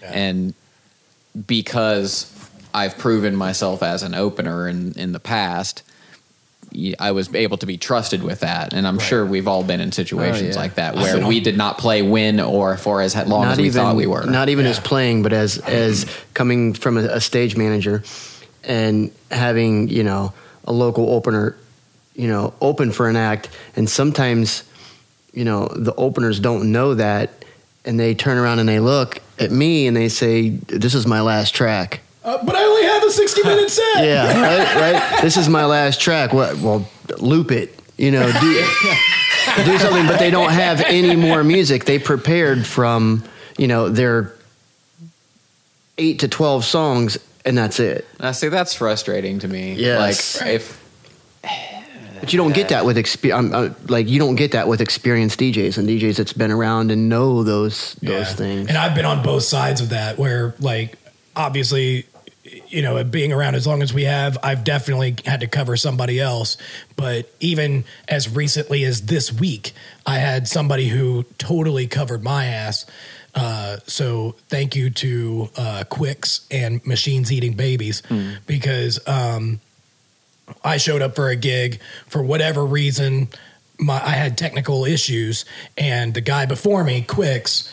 Yeah. 0.01 0.11
and 0.13 0.53
because 1.47 2.31
I've 2.73 2.97
proven 2.97 3.35
myself 3.35 3.83
as 3.83 4.03
an 4.03 4.13
opener 4.13 4.67
in 4.67 4.93
in 4.97 5.11
the 5.11 5.19
past. 5.19 5.83
Y- 6.73 6.93
I 6.99 7.11
was 7.11 7.33
able 7.33 7.57
to 7.57 7.65
be 7.65 7.77
trusted 7.77 8.23
with 8.23 8.41
that, 8.41 8.73
and 8.73 8.87
I'm 8.87 8.99
sure 8.99 9.25
we've 9.25 9.47
all 9.47 9.63
been 9.63 9.79
in 9.79 9.91
situations 9.91 10.55
yeah. 10.55 10.61
like 10.61 10.75
that 10.75 10.95
where 10.95 11.25
we 11.25 11.39
did 11.39 11.57
not 11.57 11.77
play 11.77 12.01
when 12.01 12.39
or 12.39 12.77
for 12.77 13.01
as 13.01 13.15
long 13.15 13.45
as 13.45 13.57
we 13.57 13.69
thought 13.69 13.95
we 13.95 14.07
were. 14.07 14.25
Not 14.25 14.49
even 14.49 14.65
Yeah. 14.65 14.71
as 14.71 14.79
playing, 14.79 15.23
but 15.23 15.33
as 15.33 15.57
as 15.59 16.05
coming 16.33 16.73
from 16.73 16.97
a, 16.97 17.01
a 17.01 17.21
stage 17.21 17.55
manager 17.57 18.03
and 18.63 19.11
having 19.31 19.89
you 19.89 20.03
know 20.03 20.33
a 20.65 20.71
local 20.73 21.09
opener, 21.09 21.55
you 22.15 22.27
know, 22.27 22.53
open 22.61 22.91
for 22.91 23.09
an 23.09 23.15
act, 23.15 23.49
and 23.75 23.89
sometimes 23.89 24.63
you 25.33 25.43
know 25.45 25.67
the 25.67 25.93
openers 25.95 26.39
don't 26.39 26.71
know 26.71 26.93
that, 26.95 27.43
and 27.85 27.99
they 27.99 28.13
turn 28.15 28.37
around 28.37 28.59
and 28.59 28.69
they 28.69 28.79
look 28.79 29.19
at 29.39 29.51
me 29.51 29.87
and 29.87 29.97
they 29.97 30.09
say, 30.09 30.49
"This 30.49 30.93
is 30.95 31.05
my 31.07 31.21
last 31.21 31.53
track." 31.55 32.01
uh, 32.25 32.41
but 32.45 32.55
i 32.55 32.63
only 32.63 32.83
have 32.83 32.92
a 32.92 32.92
60 33.13 33.43
minute 33.43 33.69
set 33.71 34.03
Yeah, 34.05 34.41
right, 34.41 34.93
right. 34.93 35.21
This 35.21 35.37
is 35.37 35.47
my 35.49 35.65
last 35.65 36.01
track. 36.01 36.33
What? 36.33 36.57
Well, 36.57 36.87
loop 37.19 37.51
it. 37.51 37.79
You 37.97 38.11
know, 38.11 38.25
do 38.41 38.53
do 39.65 39.77
something. 39.77 40.07
But 40.07 40.17
they 40.19 40.31
don't 40.31 40.51
have 40.51 40.81
any 40.81 41.15
more 41.15 41.43
music. 41.43 41.85
They 41.85 41.99
prepared 41.99 42.65
from 42.65 43.23
you 43.57 43.67
know 43.67 43.87
their 43.89 44.33
eight 45.97 46.19
to 46.19 46.27
twelve 46.27 46.65
songs, 46.65 47.17
and 47.45 47.57
that's 47.57 47.79
it. 47.79 48.07
I 48.19 48.31
see 48.31 48.47
that's 48.49 48.73
frustrating 48.73 49.39
to 49.39 49.47
me. 49.47 49.75
Yes. 49.75 50.41
like 50.41 50.49
if 50.49 50.83
But 52.19 52.33
you 52.33 52.37
don't 52.37 52.53
get 52.55 52.69
that 52.69 52.85
with 52.85 52.97
expe- 52.97 53.33
um, 53.37 53.53
uh, 53.53 53.69
like 53.89 54.07
you 54.09 54.17
don't 54.17 54.35
get 54.35 54.53
that 54.53 54.67
with 54.67 54.81
experienced 54.81 55.39
DJs 55.39 55.77
and 55.77 55.87
DJs 55.87 56.15
that's 56.17 56.33
been 56.33 56.51
around 56.51 56.89
and 56.91 57.09
know 57.09 57.43
those 57.43 57.93
those 58.01 58.11
Yeah. 58.29 58.33
things. 58.35 58.69
And 58.69 58.77
I've 58.77 58.95
been 58.95 59.05
on 59.05 59.21
both 59.23 59.43
sides 59.43 59.81
of 59.81 59.89
that 59.89 60.17
where 60.17 60.55
like 60.59 60.97
obviously 61.35 62.05
you 62.73 62.81
know, 62.81 63.03
being 63.03 63.31
around 63.31 63.55
as 63.55 63.67
long 63.67 63.83
as 63.83 63.93
we 63.93 64.03
have, 64.03 64.37
I've 64.41 64.63
definitely 64.63 65.15
had 65.25 65.41
to 65.41 65.47
cover 65.47 65.77
somebody 65.77 66.19
else. 66.19 66.57
But 66.95 67.31
even 67.39 67.85
as 68.07 68.27
recently 68.27 68.83
as 68.83 69.03
this 69.03 69.31
week, 69.31 69.73
I 70.05 70.17
had 70.17 70.47
somebody 70.47 70.87
who 70.87 71.23
totally 71.37 71.85
covered 71.87 72.23
my 72.23 72.45
ass. 72.45 72.85
Uh, 73.35 73.77
so 73.85 74.35
thank 74.49 74.75
you 74.75 74.89
to 74.89 75.49
uh, 75.55 75.83
Quicks 75.89 76.47
and 76.51 76.85
Machines 76.85 77.31
Eating 77.31 77.53
Babies 77.53 78.01
because 78.45 78.99
um, 79.07 79.59
I 80.63 80.77
showed 80.77 81.01
up 81.01 81.15
for 81.15 81.29
a 81.29 81.35
gig 81.35 81.79
for 82.07 82.21
whatever 82.23 82.65
reason. 82.65 83.29
My, 83.79 83.95
I 83.95 84.11
had 84.11 84.37
technical 84.37 84.85
issues, 84.85 85.45
and 85.77 86.13
the 86.13 86.21
guy 86.21 86.45
before 86.45 86.83
me, 86.83 87.01
Quicks, 87.01 87.71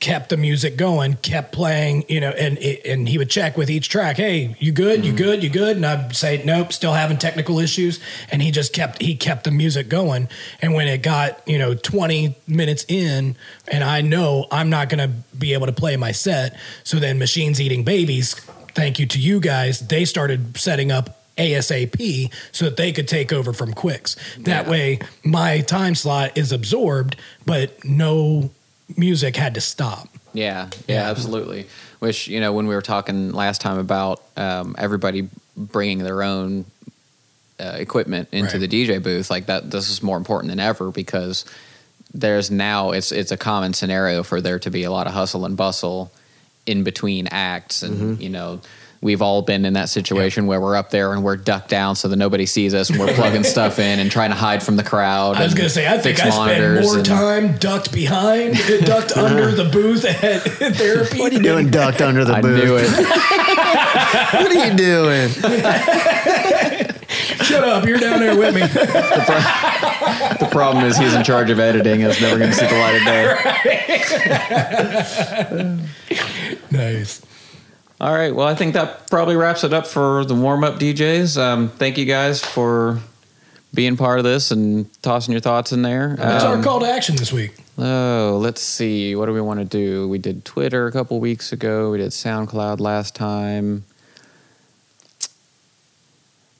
kept 0.00 0.30
the 0.30 0.36
music 0.36 0.76
going, 0.76 1.14
kept 1.14 1.52
playing, 1.52 2.04
you 2.08 2.20
know, 2.20 2.30
and 2.30 2.58
and 2.58 3.08
he 3.08 3.18
would 3.18 3.30
check 3.30 3.56
with 3.56 3.70
each 3.70 3.88
track, 3.88 4.16
"Hey, 4.16 4.56
you 4.58 4.72
good? 4.72 5.04
You 5.04 5.12
good? 5.12 5.42
You 5.42 5.48
good?" 5.50 5.76
And 5.76 5.86
I'd 5.86 6.14
say, 6.14 6.42
"Nope, 6.44 6.72
still 6.72 6.92
having 6.92 7.18
technical 7.18 7.58
issues." 7.58 8.00
And 8.30 8.42
he 8.42 8.50
just 8.50 8.72
kept 8.72 9.00
he 9.00 9.14
kept 9.14 9.44
the 9.44 9.50
music 9.50 9.88
going. 9.88 10.28
And 10.60 10.74
when 10.74 10.88
it 10.88 11.02
got 11.02 11.40
you 11.46 11.58
know 11.58 11.74
twenty 11.74 12.34
minutes 12.46 12.84
in, 12.88 13.36
and 13.68 13.84
I 13.84 14.00
know 14.00 14.46
I'm 14.50 14.70
not 14.70 14.88
going 14.88 15.08
to 15.08 15.14
be 15.36 15.54
able 15.54 15.66
to 15.66 15.72
play 15.72 15.96
my 15.96 16.12
set, 16.12 16.58
so 16.84 16.98
then 16.98 17.18
Machines 17.18 17.60
Eating 17.60 17.84
Babies. 17.84 18.34
Thank 18.74 18.98
you 18.98 19.06
to 19.06 19.18
you 19.18 19.40
guys. 19.40 19.80
They 19.80 20.04
started 20.04 20.56
setting 20.56 20.92
up 20.92 21.20
ASAP 21.36 22.32
so 22.52 22.66
that 22.66 22.76
they 22.76 22.92
could 22.92 23.08
take 23.08 23.32
over 23.32 23.52
from 23.52 23.72
Quicks. 23.72 24.16
That 24.38 24.68
way, 24.68 25.00
my 25.24 25.60
time 25.60 25.94
slot 25.94 26.36
is 26.36 26.52
absorbed, 26.52 27.16
but 27.46 27.84
no 27.84 28.50
music 28.96 29.36
had 29.36 29.54
to 29.54 29.60
stop. 29.60 30.08
Yeah, 30.32 30.68
yeah, 30.88 31.10
absolutely. 31.10 31.66
Which 31.98 32.28
you 32.28 32.40
know, 32.40 32.52
when 32.52 32.66
we 32.66 32.74
were 32.74 32.82
talking 32.82 33.32
last 33.32 33.60
time 33.60 33.78
about 33.78 34.22
um, 34.36 34.74
everybody 34.78 35.28
bringing 35.56 35.98
their 35.98 36.22
own 36.22 36.64
uh, 37.58 37.74
equipment 37.78 38.28
into 38.32 38.58
Right. 38.58 38.70
the 38.70 38.86
DJ 38.86 39.02
booth, 39.02 39.30
like 39.30 39.46
that, 39.46 39.70
this 39.70 39.90
is 39.90 40.02
more 40.02 40.16
important 40.16 40.50
than 40.50 40.60
ever 40.60 40.90
because 40.90 41.44
there's 42.14 42.50
now 42.50 42.90
it's 42.92 43.12
it's 43.12 43.32
a 43.32 43.36
common 43.36 43.72
scenario 43.74 44.22
for 44.22 44.40
there 44.40 44.58
to 44.60 44.70
be 44.70 44.84
a 44.84 44.90
lot 44.90 45.06
of 45.06 45.12
hustle 45.12 45.44
and 45.44 45.56
bustle 45.56 46.12
in 46.66 46.84
between 46.84 47.26
acts, 47.28 47.82
and 47.82 48.20
you 48.20 48.28
know. 48.28 48.60
We've 49.02 49.22
all 49.22 49.40
been 49.40 49.64
in 49.64 49.72
that 49.72 49.88
situation 49.88 50.46
where 50.46 50.60
we're 50.60 50.76
up 50.76 50.90
there 50.90 51.14
and 51.14 51.24
we're 51.24 51.36
ducked 51.36 51.70
down 51.70 51.96
so 51.96 52.06
that 52.08 52.16
nobody 52.16 52.44
sees 52.44 52.74
us 52.74 52.90
and 52.90 53.00
we're 53.00 53.14
plugging 53.14 53.44
stuff 53.54 53.78
in 53.78 53.98
and 53.98 54.10
trying 54.10 54.28
to 54.28 54.36
hide 54.36 54.62
from 54.62 54.76
the 54.76 54.82
crowd. 54.82 55.36
I 55.38 55.44
was 55.44 55.54
going 55.54 55.68
to 55.68 55.74
say, 55.74 55.88
I 55.88 55.96
think 55.96 56.20
I 56.20 56.28
spend 56.28 56.36
monitors 56.36 56.84
more 56.84 56.96
and- 56.98 57.06
time 57.06 57.56
ducked 57.56 57.92
behind, 57.94 58.56
ducked 58.84 59.12
uh-huh. 59.12 59.24
under 59.24 59.52
the 59.52 59.64
booth 59.70 60.04
at 60.04 60.42
therapy. 60.42 61.18
What 61.18 61.32
are 61.32 61.36
you 61.36 61.42
doing, 61.42 61.70
ducked 61.70 62.02
under 62.02 62.26
the 62.26 62.34
I 62.34 62.42
booth? 62.42 62.62
knew 62.62 62.76
it. 62.76 62.90
What 64.10 64.50
are 64.52 64.66
you 64.66 64.74
doing? 64.76 65.28
Shut 67.42 67.64
up! 67.64 67.84
You're 67.86 67.98
down 67.98 68.20
there 68.20 68.36
with 68.36 68.54
me. 68.54 68.60
The 68.62 70.48
problem 70.50 70.84
is 70.84 70.96
he's 70.96 71.14
in 71.14 71.24
charge 71.24 71.50
of 71.50 71.58
editing. 71.58 72.00
It's 72.02 72.20
never 72.20 72.38
going 72.38 72.50
to 72.50 72.56
see 72.56 72.66
the 72.66 72.78
light 72.78 72.96
of 72.96 73.04
day. 76.70 76.76
nice. 76.76 77.22
All 78.00 78.12
right. 78.14 78.34
Well, 78.34 78.46
I 78.46 78.54
think 78.54 78.72
that 78.74 79.10
probably 79.10 79.36
wraps 79.36 79.62
it 79.62 79.74
up 79.74 79.86
for 79.86 80.24
the 80.24 80.34
warm 80.34 80.64
up 80.64 80.78
DJs. 80.78 81.38
Um, 81.40 81.68
thank 81.68 81.98
you 81.98 82.06
guys 82.06 82.42
for 82.42 83.00
being 83.74 83.96
part 83.96 84.18
of 84.18 84.24
this 84.24 84.50
and 84.50 84.90
tossing 85.02 85.32
your 85.32 85.40
thoughts 85.40 85.72
in 85.72 85.82
there. 85.82 86.16
What's 86.18 86.44
our 86.44 86.54
Um, 86.56 86.62
call 86.62 86.80
to 86.80 86.86
action 86.90 87.16
this 87.16 87.32
week? 87.32 87.52
Oh, 87.78 88.38
let's 88.42 88.62
see. 88.62 89.14
What 89.14 89.26
do 89.26 89.32
we 89.32 89.40
want 89.40 89.60
to 89.60 89.64
do? 89.66 90.08
We 90.08 90.18
did 90.18 90.44
Twitter 90.44 90.86
a 90.86 90.92
couple 90.92 91.20
weeks 91.20 91.52
ago. 91.52 91.90
We 91.90 91.98
did 91.98 92.10
SoundCloud 92.10 92.80
last 92.80 93.14
time. 93.14 93.84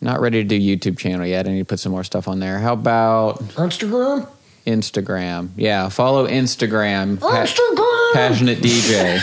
Not 0.02 0.20
ready 0.20 0.42
to 0.42 0.48
do 0.48 0.58
YouTube 0.58 0.98
channel 0.98 1.26
yet. 1.26 1.46
I 1.46 1.52
need 1.52 1.58
to 1.58 1.64
put 1.64 1.80
some 1.80 1.92
more 1.92 2.04
stuff 2.04 2.28
on 2.28 2.38
there. 2.40 2.58
How 2.58 2.72
about 2.74 3.38
Instagram. 3.56 4.26
Instagram? 4.70 5.50
Yeah, 5.56 5.88
follow 5.90 6.26
Instagram. 6.26 7.20
Pa- 7.20 7.44
Instagram. 7.44 8.12
Passionate 8.14 8.58
DJ. 8.62 9.20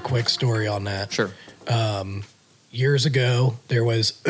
Quick 0.00 0.28
story 0.28 0.66
on 0.66 0.84
that. 0.84 1.12
Sure. 1.12 1.30
years 2.72 3.04
ago 3.04 3.56
there 3.68 3.82
was 3.82 4.12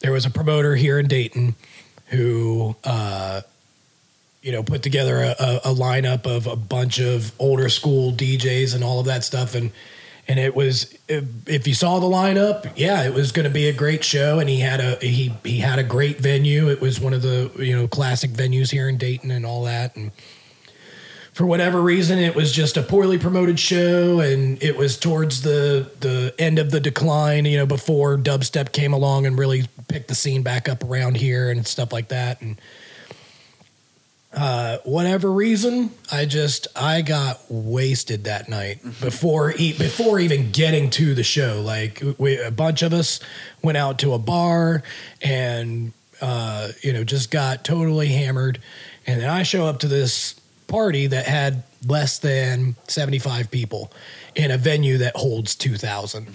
there 0.00 0.12
was 0.12 0.26
a 0.26 0.30
promoter 0.30 0.74
here 0.74 0.98
in 0.98 1.06
Dayton 1.06 1.54
who 2.06 2.76
uh, 2.84 3.40
you 4.42 4.52
know 4.52 4.62
put 4.62 4.82
together 4.82 5.22
a, 5.22 5.34
a, 5.38 5.56
a 5.64 5.74
lineup 5.74 6.26
of 6.26 6.46
a 6.46 6.54
bunch 6.54 7.00
of 7.00 7.32
older 7.40 7.68
school 7.68 8.12
DJs 8.12 8.74
and 8.74 8.84
all 8.84 9.00
of 9.00 9.06
that 9.06 9.24
stuff 9.24 9.54
and 9.54 9.72
and 10.28 10.38
it 10.38 10.54
was 10.54 10.96
if 11.08 11.24
if 11.46 11.66
you 11.66 11.74
saw 11.74 11.98
the 11.98 12.06
lineup 12.06 12.70
yeah 12.76 13.04
it 13.04 13.12
was 13.12 13.32
going 13.32 13.44
to 13.44 13.50
be 13.50 13.68
a 13.68 13.72
great 13.72 14.04
show 14.04 14.38
and 14.38 14.48
he 14.48 14.60
had 14.60 14.80
a 14.80 14.96
he 14.96 15.32
he 15.42 15.58
had 15.58 15.78
a 15.78 15.82
great 15.82 16.20
venue 16.20 16.68
it 16.68 16.80
was 16.80 17.00
one 17.00 17.14
of 17.14 17.22
the 17.22 17.50
you 17.58 17.74
know 17.74 17.88
classic 17.88 18.30
venues 18.30 18.70
here 18.70 18.88
in 18.88 18.98
Dayton 18.98 19.30
and 19.30 19.44
all 19.44 19.64
that 19.64 19.96
and 19.96 20.12
for 21.34 21.44
whatever 21.44 21.82
reason 21.82 22.18
it 22.18 22.34
was 22.34 22.52
just 22.52 22.76
a 22.76 22.82
poorly 22.82 23.18
promoted 23.18 23.58
show 23.58 24.20
and 24.20 24.62
it 24.62 24.76
was 24.76 24.96
towards 24.96 25.42
the 25.42 25.90
the 26.00 26.32
end 26.38 26.58
of 26.58 26.70
the 26.70 26.80
decline 26.80 27.44
you 27.44 27.58
know 27.58 27.66
before 27.66 28.16
dubstep 28.16 28.72
came 28.72 28.92
along 28.92 29.26
and 29.26 29.36
really 29.36 29.66
picked 29.88 30.08
the 30.08 30.14
scene 30.14 30.42
back 30.42 30.68
up 30.68 30.82
around 30.82 31.16
here 31.16 31.50
and 31.50 31.66
stuff 31.66 31.92
like 31.92 32.08
that. 32.08 32.40
And 32.40 32.60
uh, 34.32 34.78
whatever 34.82 35.30
reason 35.30 35.92
i 36.10 36.24
just 36.24 36.66
i 36.74 37.02
got 37.02 37.40
wasted 37.48 38.24
that 38.24 38.48
night 38.48 38.82
before 39.00 39.52
e- 39.56 39.72
before 39.78 40.18
even 40.18 40.50
getting 40.50 40.90
to 40.90 41.14
the 41.14 41.22
show. 41.22 41.62
Like 41.62 42.02
we, 42.18 42.38
a 42.38 42.50
bunch 42.50 42.82
of 42.82 42.92
us 42.92 43.20
went 43.62 43.78
out 43.78 44.00
to 44.00 44.12
a 44.12 44.18
bar 44.18 44.82
and 45.22 45.92
uh, 46.20 46.70
you 46.82 46.92
know 46.92 47.04
just 47.04 47.30
got 47.30 47.64
totally 47.64 48.08
hammered. 48.08 48.60
And 49.06 49.20
then 49.20 49.30
i 49.30 49.44
show 49.44 49.66
up 49.66 49.78
to 49.80 49.88
this 49.88 50.40
party 50.74 51.06
that 51.06 51.24
had 51.24 51.62
less 51.86 52.18
than 52.18 52.74
75 52.88 53.48
people 53.48 53.92
in 54.34 54.50
a 54.50 54.58
venue 54.58 54.98
that 54.98 55.14
holds 55.14 55.54
2000 55.54 56.26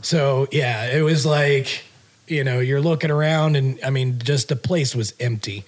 so 0.00 0.46
yeah 0.52 0.86
it 0.86 1.02
was 1.02 1.26
like 1.26 1.82
you 2.28 2.44
know 2.44 2.60
you're 2.60 2.80
looking 2.80 3.10
around 3.10 3.56
and 3.56 3.80
i 3.84 3.90
mean 3.90 4.20
just 4.20 4.48
the 4.48 4.56
place 4.56 4.94
was 4.94 5.12
empty. 5.18 5.64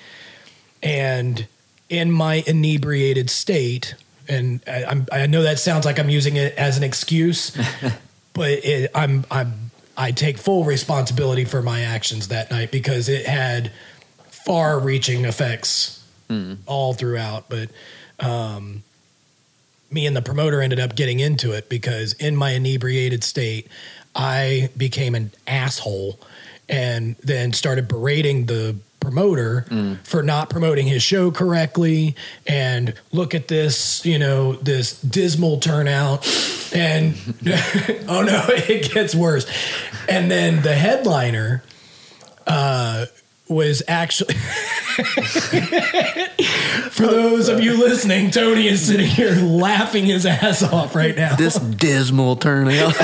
And 0.85 1.47
in 1.89 2.11
my 2.11 2.43
inebriated 2.47 3.29
state 3.29 3.95
and 4.29 4.63
I, 4.67 4.85
I'm, 4.85 5.07
I 5.13 5.27
know 5.27 5.43
that 5.43 5.59
sounds 5.59 5.85
like 5.85 5.99
i'm 5.99 6.09
using 6.09 6.37
it 6.37 6.55
as 6.57 6.77
an 6.79 6.85
excuse 6.85 7.57
but 8.35 8.51
it, 8.51 8.91
i'm 8.95 9.25
i'm 9.31 9.71
i 9.97 10.13
take 10.13 10.39
full 10.39 10.65
responsibility 10.65 11.45
for 11.45 11.61
my 11.61 11.81
actions 11.83 12.29
that 12.29 12.51
night 12.51 12.71
because 12.71 13.09
it 13.09 13.27
had 13.27 13.73
far 14.31 14.79
reaching 14.79 15.25
effects 15.25 16.03
mm. 16.31 16.57
all 16.67 16.95
throughout 16.95 17.49
but 17.49 17.69
um 18.21 18.83
me 19.91 20.07
and 20.07 20.17
the 20.17 20.23
promoter 20.23 20.61
ended 20.63 20.81
up 20.81 20.95
getting 20.95 21.21
into 21.21 21.53
it 21.53 21.69
because 21.69 22.15
in 22.15 22.35
my 22.37 22.51
inebriated 22.51 23.23
state 23.23 23.69
i 24.15 24.71
became 24.77 25.15
an 25.15 25.31
asshole 25.47 26.19
and 26.69 27.17
then 27.17 27.53
started 27.53 27.89
berating 27.89 28.47
the 28.47 28.77
promoter 29.03 29.67
for 30.05 30.23
not 30.23 30.49
promoting 30.49 30.87
his 30.87 31.03
show 31.03 31.31
correctly. 31.31 32.15
And 32.47 32.95
look 33.11 33.35
at 33.35 33.49
this 33.49 34.07
you 34.07 34.19
know 34.19 34.55
this 34.55 35.01
dismal 35.01 35.59
turnout. 35.59 36.25
And 36.75 37.15
oh 38.09 38.23
no 38.23 38.47
it 38.49 38.93
gets 38.93 39.15
worse. 39.15 39.47
And 40.09 40.31
then 40.31 40.63
the 40.63 40.75
headliner 40.75 41.63
uh 42.47 43.07
was 43.53 43.83
actually 43.89 44.35
for 46.91 47.07
those 47.07 47.49
of 47.49 47.61
you 47.61 47.77
listening 47.79 48.31
tony 48.31 48.67
is 48.67 48.85
sitting 48.87 49.07
here 49.07 49.35
laughing 49.37 50.05
his 50.07 50.27
ass 50.27 50.63
off 50.63 50.95
right 50.95 51.17
now 51.17 51.37
This 51.37 51.55
dismal 51.59 52.37
turnout. 52.37 52.95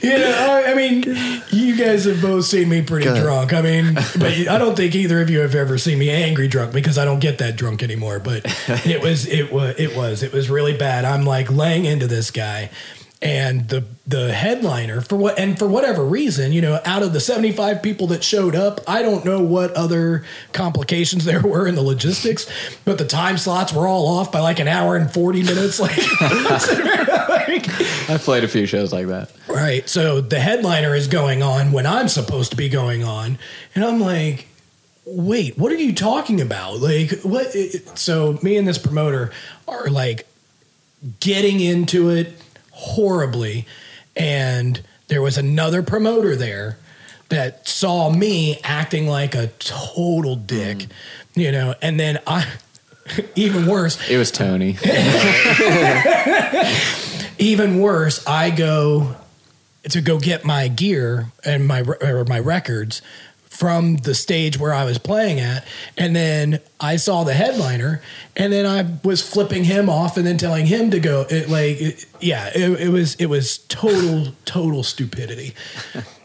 You 0.00 0.16
know, 0.16 0.64
I 0.66 0.74
mean, 0.74 1.02
you 1.50 1.76
guys 1.76 2.04
have 2.04 2.22
both 2.22 2.46
seen 2.46 2.68
me 2.70 2.80
pretty 2.82 3.06
drunk. 3.20 3.52
I 3.52 3.60
mean, 3.60 3.94
but 4.18 4.32
I 4.48 4.56
don't 4.56 4.74
think 4.74 4.94
either 4.94 5.20
of 5.20 5.28
you 5.28 5.40
have 5.40 5.54
ever 5.54 5.76
seen 5.76 5.98
me 5.98 6.08
angry 6.08 6.48
drunk 6.48 6.72
because 6.72 6.96
I 6.96 7.04
don't 7.04 7.18
get 7.18 7.38
that 7.38 7.56
drunk 7.56 7.82
anymore. 7.82 8.18
But 8.18 8.42
it 8.86 9.02
was, 9.02 9.26
it 9.26 9.52
was, 9.52 9.78
it 9.78 9.94
was, 9.94 10.22
it 10.22 10.32
was 10.32 10.48
really 10.48 10.74
bad. 10.76 11.04
I'm 11.04 11.24
like 11.26 11.50
laying 11.50 11.84
into 11.84 12.06
this 12.06 12.30
guy, 12.30 12.70
and 13.20 13.68
the 13.68 13.84
the 14.06 14.32
headliner 14.32 15.00
for 15.00 15.16
what 15.16 15.38
and 15.38 15.58
for 15.58 15.66
whatever 15.66 16.04
reason, 16.04 16.52
you 16.52 16.60
know, 16.60 16.80
out 16.84 17.02
of 17.02 17.12
the 17.12 17.20
75 17.20 17.82
people 17.82 18.06
that 18.08 18.22
showed 18.22 18.54
up, 18.54 18.80
I 18.86 19.02
don't 19.02 19.24
know 19.24 19.40
what 19.40 19.72
other 19.72 20.24
complications 20.52 21.24
there 21.26 21.42
were 21.42 21.66
in 21.66 21.74
the 21.74 21.82
logistics, 21.82 22.48
but 22.84 22.98
the 22.98 23.04
time 23.04 23.36
slots 23.36 23.72
were 23.72 23.86
all 23.86 24.06
off 24.06 24.30
by 24.30 24.40
like 24.40 24.60
an 24.60 24.68
hour 24.68 24.96
and 24.96 25.12
40 25.12 25.42
minutes. 25.42 25.80
Like, 27.28 27.68
I've 28.10 28.22
played 28.22 28.44
a 28.44 28.48
few 28.48 28.66
shows 28.66 28.92
like 28.92 29.06
that. 29.06 29.30
Right. 29.48 29.88
So 29.88 30.20
the 30.20 30.40
headliner 30.40 30.94
is 30.94 31.08
going 31.08 31.42
on 31.42 31.72
when 31.72 31.86
I'm 31.86 32.08
supposed 32.08 32.50
to 32.50 32.56
be 32.56 32.68
going 32.68 33.04
on. 33.04 33.38
And 33.74 33.84
I'm 33.84 34.00
like, 34.00 34.48
wait, 35.04 35.56
what 35.56 35.72
are 35.72 35.76
you 35.76 35.94
talking 35.94 36.40
about? 36.40 36.80
Like, 36.80 37.10
what? 37.22 37.52
So 37.98 38.38
me 38.42 38.56
and 38.56 38.66
this 38.66 38.78
promoter 38.78 39.30
are 39.66 39.88
like 39.88 40.26
getting 41.20 41.60
into 41.60 42.10
it. 42.10 42.32
Horribly. 42.78 43.66
And 44.16 44.80
there 45.08 45.20
was 45.20 45.36
another 45.36 45.82
promoter 45.82 46.36
there 46.36 46.78
that 47.28 47.66
saw 47.66 48.10
me 48.10 48.60
acting 48.62 49.08
like 49.08 49.34
a 49.34 49.48
total 49.58 50.36
dick, 50.36 50.78
mm. 50.78 50.88
you 51.34 51.52
know, 51.52 51.74
and 51.82 51.98
then 51.98 52.20
I, 52.26 52.46
even 53.34 53.66
worse, 53.66 53.98
It 54.08 54.16
was 54.16 54.30
Tony. 54.30 54.78
even 57.38 57.80
worse, 57.80 58.26
I 58.26 58.50
go 58.50 59.16
to 59.90 60.00
go 60.00 60.18
get 60.18 60.44
my 60.44 60.68
gear 60.68 61.32
and 61.44 61.66
my 61.66 61.80
or 61.80 62.24
my 62.24 62.38
records 62.38 63.02
from 63.58 63.96
the 63.96 64.14
stage 64.14 64.56
where 64.56 64.72
I 64.72 64.84
was 64.84 64.98
playing 64.98 65.40
at, 65.40 65.66
and 65.96 66.14
then 66.14 66.60
I 66.78 66.94
saw 66.94 67.24
the 67.24 67.34
headliner, 67.34 68.00
and 68.36 68.52
then 68.52 68.64
I 68.66 68.86
was 69.02 69.20
flipping 69.20 69.64
him 69.64 69.90
off, 69.90 70.16
and 70.16 70.24
then 70.24 70.38
telling 70.38 70.66
him 70.66 70.92
to 70.92 71.00
go. 71.00 71.26
It, 71.28 71.48
like, 71.48 71.80
it- 71.80 72.04
yeah, 72.20 72.50
it, 72.54 72.80
it 72.80 72.88
was 72.90 73.16
it 73.16 73.26
was 73.26 73.58
total 73.66 74.32
total 74.44 74.84
stupidity, 74.84 75.54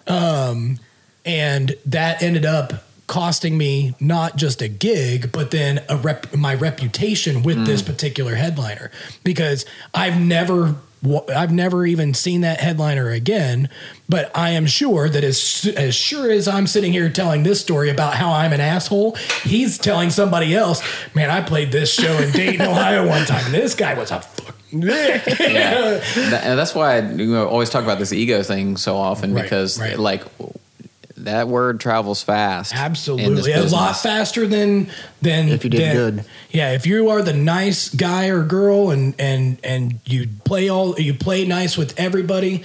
um, 0.07 0.77
and 1.25 1.75
that 1.87 2.21
ended 2.21 2.45
up 2.45 2.83
costing 3.07 3.57
me 3.57 3.95
not 3.99 4.35
just 4.37 4.61
a 4.61 4.67
gig, 4.67 5.31
but 5.31 5.49
then 5.51 5.81
a 5.89 5.97
rep, 5.97 6.33
my 6.35 6.53
reputation 6.55 7.41
with 7.43 7.65
this 7.65 7.81
particular 7.81 8.35
headliner 8.35 8.89
because 9.23 9.65
I've 9.93 10.19
never 10.19 10.75
I've 11.35 11.51
never 11.51 11.85
even 11.85 12.13
seen 12.13 12.41
that 12.41 12.59
headliner 12.59 13.09
again. 13.09 13.69
But 14.07 14.31
I 14.35 14.51
am 14.51 14.65
sure 14.67 15.09
that 15.09 15.23
as 15.23 15.71
as 15.75 15.95
sure 15.95 16.31
as 16.31 16.47
I'm 16.47 16.67
sitting 16.67 16.91
here 16.91 17.09
telling 17.09 17.43
this 17.43 17.59
story 17.61 17.89
about 17.89 18.13
how 18.15 18.31
I'm 18.31 18.53
an 18.53 18.61
asshole, 18.61 19.15
he's 19.43 19.77
telling 19.77 20.09
somebody 20.11 20.55
else, 20.55 20.81
"Man, 21.15 21.29
I 21.29 21.41
played 21.41 21.71
this 21.71 21.93
show 21.93 22.17
in 22.19 22.31
Dayton, 22.31 22.61
Ohio 22.67 23.07
one 23.07 23.25
time. 23.25 23.45
and 23.45 23.53
This 23.53 23.75
guy 23.75 23.93
was 23.95 24.11
a 24.11 24.21
fuck." 24.21 24.55
yeah, 24.71 25.19
That- 25.19 26.41
and 26.43 26.57
that's 26.59 26.73
why 26.73 26.97
I 26.97 26.99
you 27.11 27.27
know, 27.27 27.47
always 27.47 27.69
talk 27.69 27.83
about 27.83 27.99
this 27.99 28.11
ego 28.11 28.41
thing 28.43 28.75
so 28.77 28.95
often 28.97 29.33
Right, 29.33 29.43
because 29.43 29.79
right. 29.79 29.99
like 29.99 30.23
that 31.17 31.47
word 31.47 31.79
travels 31.79 32.23
fast. 32.23 32.73
Absolutely, 32.75 33.51
a 33.51 33.63
lot 33.63 33.97
faster 33.97 34.47
than 34.47 34.89
than 35.21 35.49
If 35.49 35.63
you 35.63 35.69
did 35.69 35.81
than- 35.81 35.95
good. 35.95 36.25
Yeah, 36.51 36.71
if 36.73 36.85
you 36.85 37.09
are 37.09 37.21
the 37.21 37.33
nice 37.33 37.89
guy 37.89 38.27
or 38.27 38.43
girl 38.43 38.91
and 38.91 39.13
and 39.19 39.57
and 39.63 39.99
you 40.05 40.27
play 40.43 40.69
all 40.69 40.99
you 40.99 41.13
play 41.13 41.45
nice 41.45 41.77
with 41.77 41.99
everybody, 41.99 42.63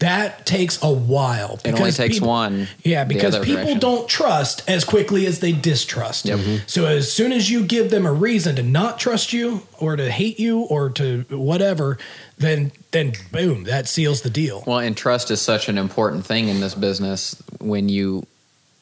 that 0.00 0.44
takes 0.44 0.82
a 0.82 0.90
while. 0.92 1.60
It 1.64 1.74
only 1.74 1.92
takes 1.92 2.14
people- 2.16 2.28
one. 2.28 2.68
Yeah, 2.82 3.04
because 3.04 3.36
people 3.38 3.54
direction. 3.62 3.78
don't 3.78 4.08
trust 4.08 4.62
as 4.68 4.84
quickly 4.84 5.24
as 5.26 5.38
they 5.38 5.52
distrust. 5.52 6.26
Yep. 6.26 6.38
Mhm. 6.40 6.60
So 6.66 6.84
as 6.86 7.10
soon 7.12 7.32
as 7.32 7.48
you 7.48 7.62
give 7.64 7.90
them 7.90 8.04
a 8.04 8.12
reason 8.12 8.56
to 8.56 8.62
not 8.62 8.98
trust 8.98 9.32
you 9.32 9.62
or 9.78 9.94
to 9.96 10.10
hate 10.10 10.38
you 10.40 10.60
or 10.62 10.90
to 10.90 11.24
whatever, 11.30 11.96
then 12.38 12.72
then 12.90 13.12
boom, 13.32 13.64
that 13.64 13.88
seals 13.88 14.20
the 14.22 14.30
deal. 14.30 14.62
Well, 14.66 14.78
and 14.80 14.96
trust 14.96 15.30
is 15.30 15.40
such 15.40 15.68
an 15.68 15.78
important 15.78 16.26
thing 16.26 16.48
in 16.48 16.60
this 16.60 16.74
business 16.74 17.34
when 17.60 17.88
you, 17.88 18.26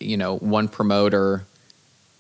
you 0.01 0.17
know, 0.17 0.37
one 0.39 0.69
promoter 0.69 1.45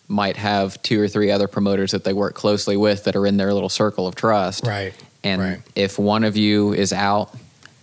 might 0.08 0.36
have 0.36 0.80
two 0.82 1.00
or 1.00 1.08
three 1.08 1.30
other 1.30 1.48
promoters 1.48 1.90
that 1.92 2.04
they 2.04 2.12
work 2.12 2.34
closely 2.34 2.76
with 2.76 3.04
that 3.04 3.16
are 3.16 3.26
in 3.26 3.36
their 3.38 3.52
little 3.54 3.68
circle 3.70 4.06
of 4.06 4.14
trust. 4.14 4.66
Right. 4.66 4.92
And 5.24 5.40
Right. 5.40 5.60
if 5.74 5.98
one 5.98 6.24
of 6.24 6.36
you 6.36 6.72
is 6.74 6.92
out, 6.92 7.34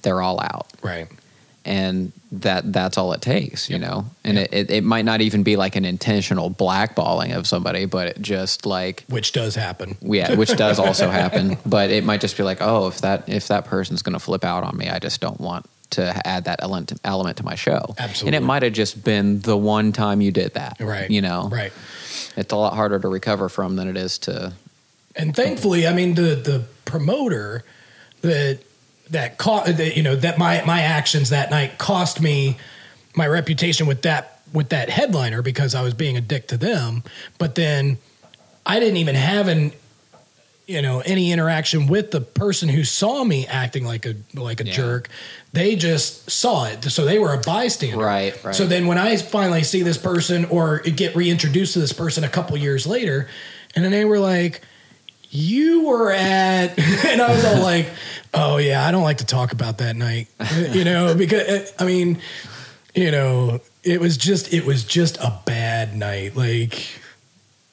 they're 0.02 0.22
all 0.22 0.40
out. 0.42 0.68
Right. 0.82 1.08
And 1.66 2.12
that 2.32 2.72
that's 2.72 2.98
all 2.98 3.12
it 3.14 3.22
takes, 3.22 3.70
you 3.70 3.78
know. 3.78 4.06
And 4.24 4.38
it, 4.40 4.54
it, 4.54 4.72
it 4.72 4.84
might 4.84 5.04
not 5.06 5.22
even 5.22 5.44
be 5.44 5.56
like 5.56 5.76
an 5.76 5.84
intentional 5.86 6.50
blackballing 6.50 7.36
of 7.36 7.48
somebody, 7.48 7.86
but 7.86 8.08
it 8.08 8.22
just 8.22 8.66
like 8.66 9.04
Which 9.08 9.34
does 9.34 9.56
happen. 9.56 9.98
yeah, 10.02 10.36
which 10.36 10.56
does 10.56 10.80
also 10.86 11.10
happen. 11.10 11.58
But 11.66 11.90
it 11.92 12.04
might 12.04 12.22
just 12.22 12.38
be 12.38 12.44
like, 12.44 12.60
oh, 12.62 12.88
if 12.88 13.02
that 13.02 13.28
if 13.30 13.50
that 13.50 13.66
person's 13.66 14.02
going 14.02 14.14
to 14.14 14.20
flip 14.20 14.44
out 14.46 14.64
on 14.64 14.78
me, 14.78 14.90
I 14.90 15.00
just 15.00 15.22
don't 15.22 15.40
want 15.40 15.66
to 15.92 16.22
add 16.28 16.46
that 16.46 16.62
element 16.64 16.94
element 17.04 17.38
to 17.38 17.44
my 17.44 17.56
show. 17.56 17.94
Absolutely. 17.98 18.28
And 18.38 18.44
it 18.44 18.46
might 18.48 18.64
have 18.64 18.74
just 18.74 19.04
been 19.04 19.42
the 19.42 19.58
one 19.58 19.92
time 19.92 20.22
you 20.22 20.32
did 20.32 20.54
that. 20.54 20.78
Right. 20.80 21.10
You 21.12 21.22
know. 21.22 21.50
Right. 21.52 21.74
It's 22.38 22.54
a 22.54 22.56
lot 22.56 22.74
harder 22.74 23.00
to 23.00 23.08
recover 23.08 23.50
from 23.50 23.76
than 23.76 23.88
it 23.90 23.98
is 23.98 24.18
to. 24.20 24.54
and 25.16 25.36
thankfully, 25.36 25.86
I 25.88 25.94
mean 25.94 26.16
the 26.16 26.36
the 26.36 26.64
promoter 26.86 27.64
that 28.22 28.60
that 29.12 29.38
cost 29.38 29.78
that 29.78 29.98
you 29.98 30.04
know 30.04 30.16
that 30.16 30.38
my 30.38 30.64
my 30.66 30.82
actions 30.82 31.30
that 31.30 31.50
night 31.52 31.78
cost 31.78 32.22
me 32.22 32.58
my 33.16 33.28
reputation 33.28 33.88
with 33.88 34.04
that 34.04 34.40
with 34.54 34.70
that 34.70 34.90
headliner 34.90 35.42
because 35.42 35.76
I 35.76 35.82
was 35.82 35.94
being 35.94 36.18
a 36.18 36.22
dick 36.22 36.48
to 36.48 36.58
them. 36.58 37.04
But 37.38 37.56
then 37.56 37.98
I 38.66 38.80
didn't 38.80 38.98
even 38.98 39.16
have 39.16 39.48
an 39.48 39.72
you 40.68 40.82
know 40.84 41.00
any 41.02 41.32
interaction 41.32 41.88
with 41.88 42.12
the 42.12 42.22
person 42.22 42.70
who 42.70 42.84
saw 42.84 43.24
me 43.24 43.48
acting 43.48 43.84
like 43.86 44.06
a 44.06 44.16
like 44.36 44.62
a 44.62 44.66
Yeah. 44.66 44.74
jerk. 44.74 45.10
They 45.54 45.76
just 45.76 46.30
saw 46.30 46.66
it, 46.66 46.84
so 46.86 47.06
they 47.06 47.18
were 47.18 47.34
a 47.34 47.40
bystander. 47.42 47.98
Right, 47.98 48.44
right. 48.44 48.54
So 48.54 48.68
then 48.68 48.86
when 48.86 49.00
I 49.00 49.18
finally 49.18 49.64
see 49.64 49.82
this 49.82 49.98
person 49.98 50.46
or 50.46 50.80
get 50.80 51.16
reintroduced 51.16 51.74
to 51.74 51.80
this 51.80 51.94
person 51.94 52.24
a 52.24 52.30
couple 52.30 52.56
years 52.58 52.86
later, 52.86 53.28
and 53.76 53.84
then 53.84 53.92
they 53.92 54.06
were 54.06 54.20
like, 54.20 54.62
"You 55.30 55.86
were 55.88 56.12
at," 56.12 56.78
and 57.06 57.22
I 57.22 57.34
was 57.34 57.46
all 57.46 57.62
like, 57.62 57.90
"Oh 58.34 58.58
yeah, 58.58 58.86
I 58.86 58.92
don't 58.92 59.04
like 59.04 59.18
to 59.18 59.26
talk 59.26 59.52
about 59.52 59.80
that 59.80 59.96
night," 59.96 60.28
you 60.72 60.84
know, 60.84 61.16
because 61.16 61.48
eh, 61.48 61.66
I 61.80 61.86
mean, 61.86 62.20
you 62.96 63.12
know, 63.12 63.60
it 63.84 64.00
was 64.00 64.18
just 64.18 64.54
it 64.54 64.66
was 64.66 64.84
just 64.84 65.18
a 65.18 65.40
bad 65.46 65.96
night. 65.96 66.36
Like 66.36 66.80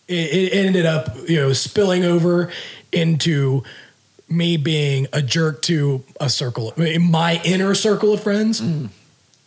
it, 0.08 0.14
it 0.14 0.52
ended 0.54 0.86
up, 0.86 1.16
you 1.28 1.36
know, 1.36 1.52
spilling 1.52 2.04
over 2.04 2.50
into 2.92 3.62
me 4.28 4.56
being 4.56 5.06
a 5.12 5.22
jerk 5.22 5.62
to 5.62 6.02
a 6.20 6.28
circle, 6.28 6.72
my 6.76 7.40
inner 7.44 7.74
circle 7.74 8.12
of 8.12 8.22
friends. 8.22 8.60
Mm. 8.60 8.88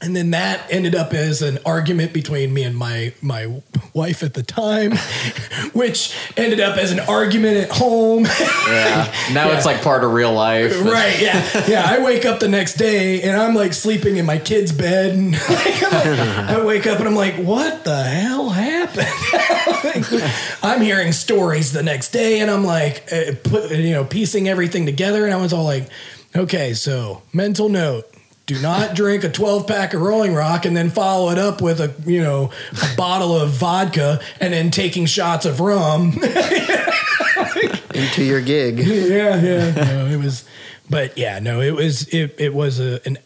And 0.02 0.16
then 0.16 0.32
that 0.32 0.66
ended 0.72 0.96
up 0.96 1.14
as 1.14 1.42
an 1.42 1.60
argument 1.66 2.14
between 2.14 2.54
me 2.54 2.64
and 2.64 2.74
my 2.74 3.12
my 3.22 3.62
wife 3.94 4.24
at 4.24 4.34
the 4.34 4.44
time, 4.44 4.94
which 5.74 6.16
ended 6.38 6.62
up 6.62 6.78
as 6.78 6.94
an 6.94 7.02
argument 7.02 7.58
at 7.58 7.70
home. 7.70 8.24
Yeah. 8.24 9.14
Now 9.34 9.52
it's 9.52 9.66
like 9.66 9.82
part 9.82 10.06
of 10.06 10.14
real 10.14 10.32
life. 10.32 10.72
right? 10.86 11.20
Yeah, 11.20 11.66
yeah. 11.68 11.84
I 11.86 12.00
wake 12.02 12.26
up 12.26 12.40
the 12.40 12.48
next 12.48 12.76
day 12.76 13.22
and 13.24 13.36
I'm 13.36 13.56
like 13.56 13.74
sleeping 13.74 14.16
in 14.16 14.26
my 14.26 14.38
kid's 14.38 14.72
bed, 14.72 15.16
and 15.16 15.34
like, 15.50 15.82
like- 15.82 15.92
I 15.92 16.64
wake 16.64 16.88
up 16.88 17.00
and 17.00 17.08
I'm 17.10 17.16
like, 17.16 17.36
"What 17.36 17.84
the 17.84 18.02
hell 18.02 18.50
happened?" 18.50 20.24
I'm 20.64 20.82
hearing 20.82 21.12
stories 21.12 21.74
the 21.74 21.84
next 21.84 22.12
day, 22.12 22.40
and 22.40 22.50
I'm 22.50 22.64
like, 22.64 23.04
uh, 23.12 23.34
put, 23.44 23.72
you 23.72 23.92
know, 23.92 24.06
piecing 24.06 24.48
everything 24.48 24.86
together, 24.86 25.26
and 25.26 25.34
I 25.34 25.38
was 25.42 25.52
all 25.52 25.66
like, 25.66 25.90
"Okay, 26.36 26.74
so 26.74 27.22
mental 27.34 27.68
note." 27.68 28.06
Do 28.50 28.60
not 28.64 28.96
drink 28.96 29.24
a 29.24 29.30
12 29.30 29.68
pack 29.68 29.94
of 29.94 30.02
Rolling 30.02 30.34
Rock 30.34 30.66
and 30.66 30.76
then 30.76 30.90
follow 30.90 31.30
it 31.30 31.38
up 31.38 31.62
with 31.62 31.80
a, 31.80 31.94
you 32.10 32.20
know, 32.24 32.50
a 32.72 32.96
bottle 32.98 33.38
of 33.40 33.52
vodka 33.52 34.20
and 34.42 34.52
then 34.52 34.72
taking 34.72 35.06
shots 35.06 35.46
of 35.46 35.60
rum. 35.60 36.14
into 37.94 38.24
your 38.24 38.42
gig. 38.42 38.80
yeah, 38.80 39.40
yeah. 39.40 39.72
No, 39.76 40.08
it 40.08 40.18
was, 40.18 40.46
but 40.90 41.16
yeah, 41.16 41.38
no, 41.38 41.62
it 41.62 41.76
was 41.76 42.08
it 42.08 42.34
it 42.40 42.52
was 42.52 42.80
a, 42.80 43.00
an 43.06 43.20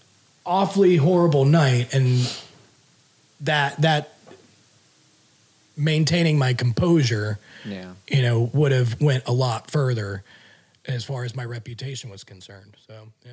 awfully 0.46 0.98
horrible 0.98 1.46
night, 1.46 1.94
and 1.94 2.30
that 3.40 3.82
that 3.82 4.16
maintaining 5.78 6.38
my 6.38 6.54
composure, 6.54 7.40
Yeah. 7.64 7.94
you 8.10 8.22
know, 8.24 8.50
would 8.54 8.74
have 8.74 9.00
went 9.02 9.24
a 9.26 9.32
lot 9.32 9.72
further 9.72 10.24
as 10.86 11.06
far 11.06 11.24
as 11.24 11.34
my 11.34 11.46
reputation 11.46 12.10
was 12.10 12.26
concerned. 12.26 12.76
So 12.88 13.08
yeah. 13.26 13.32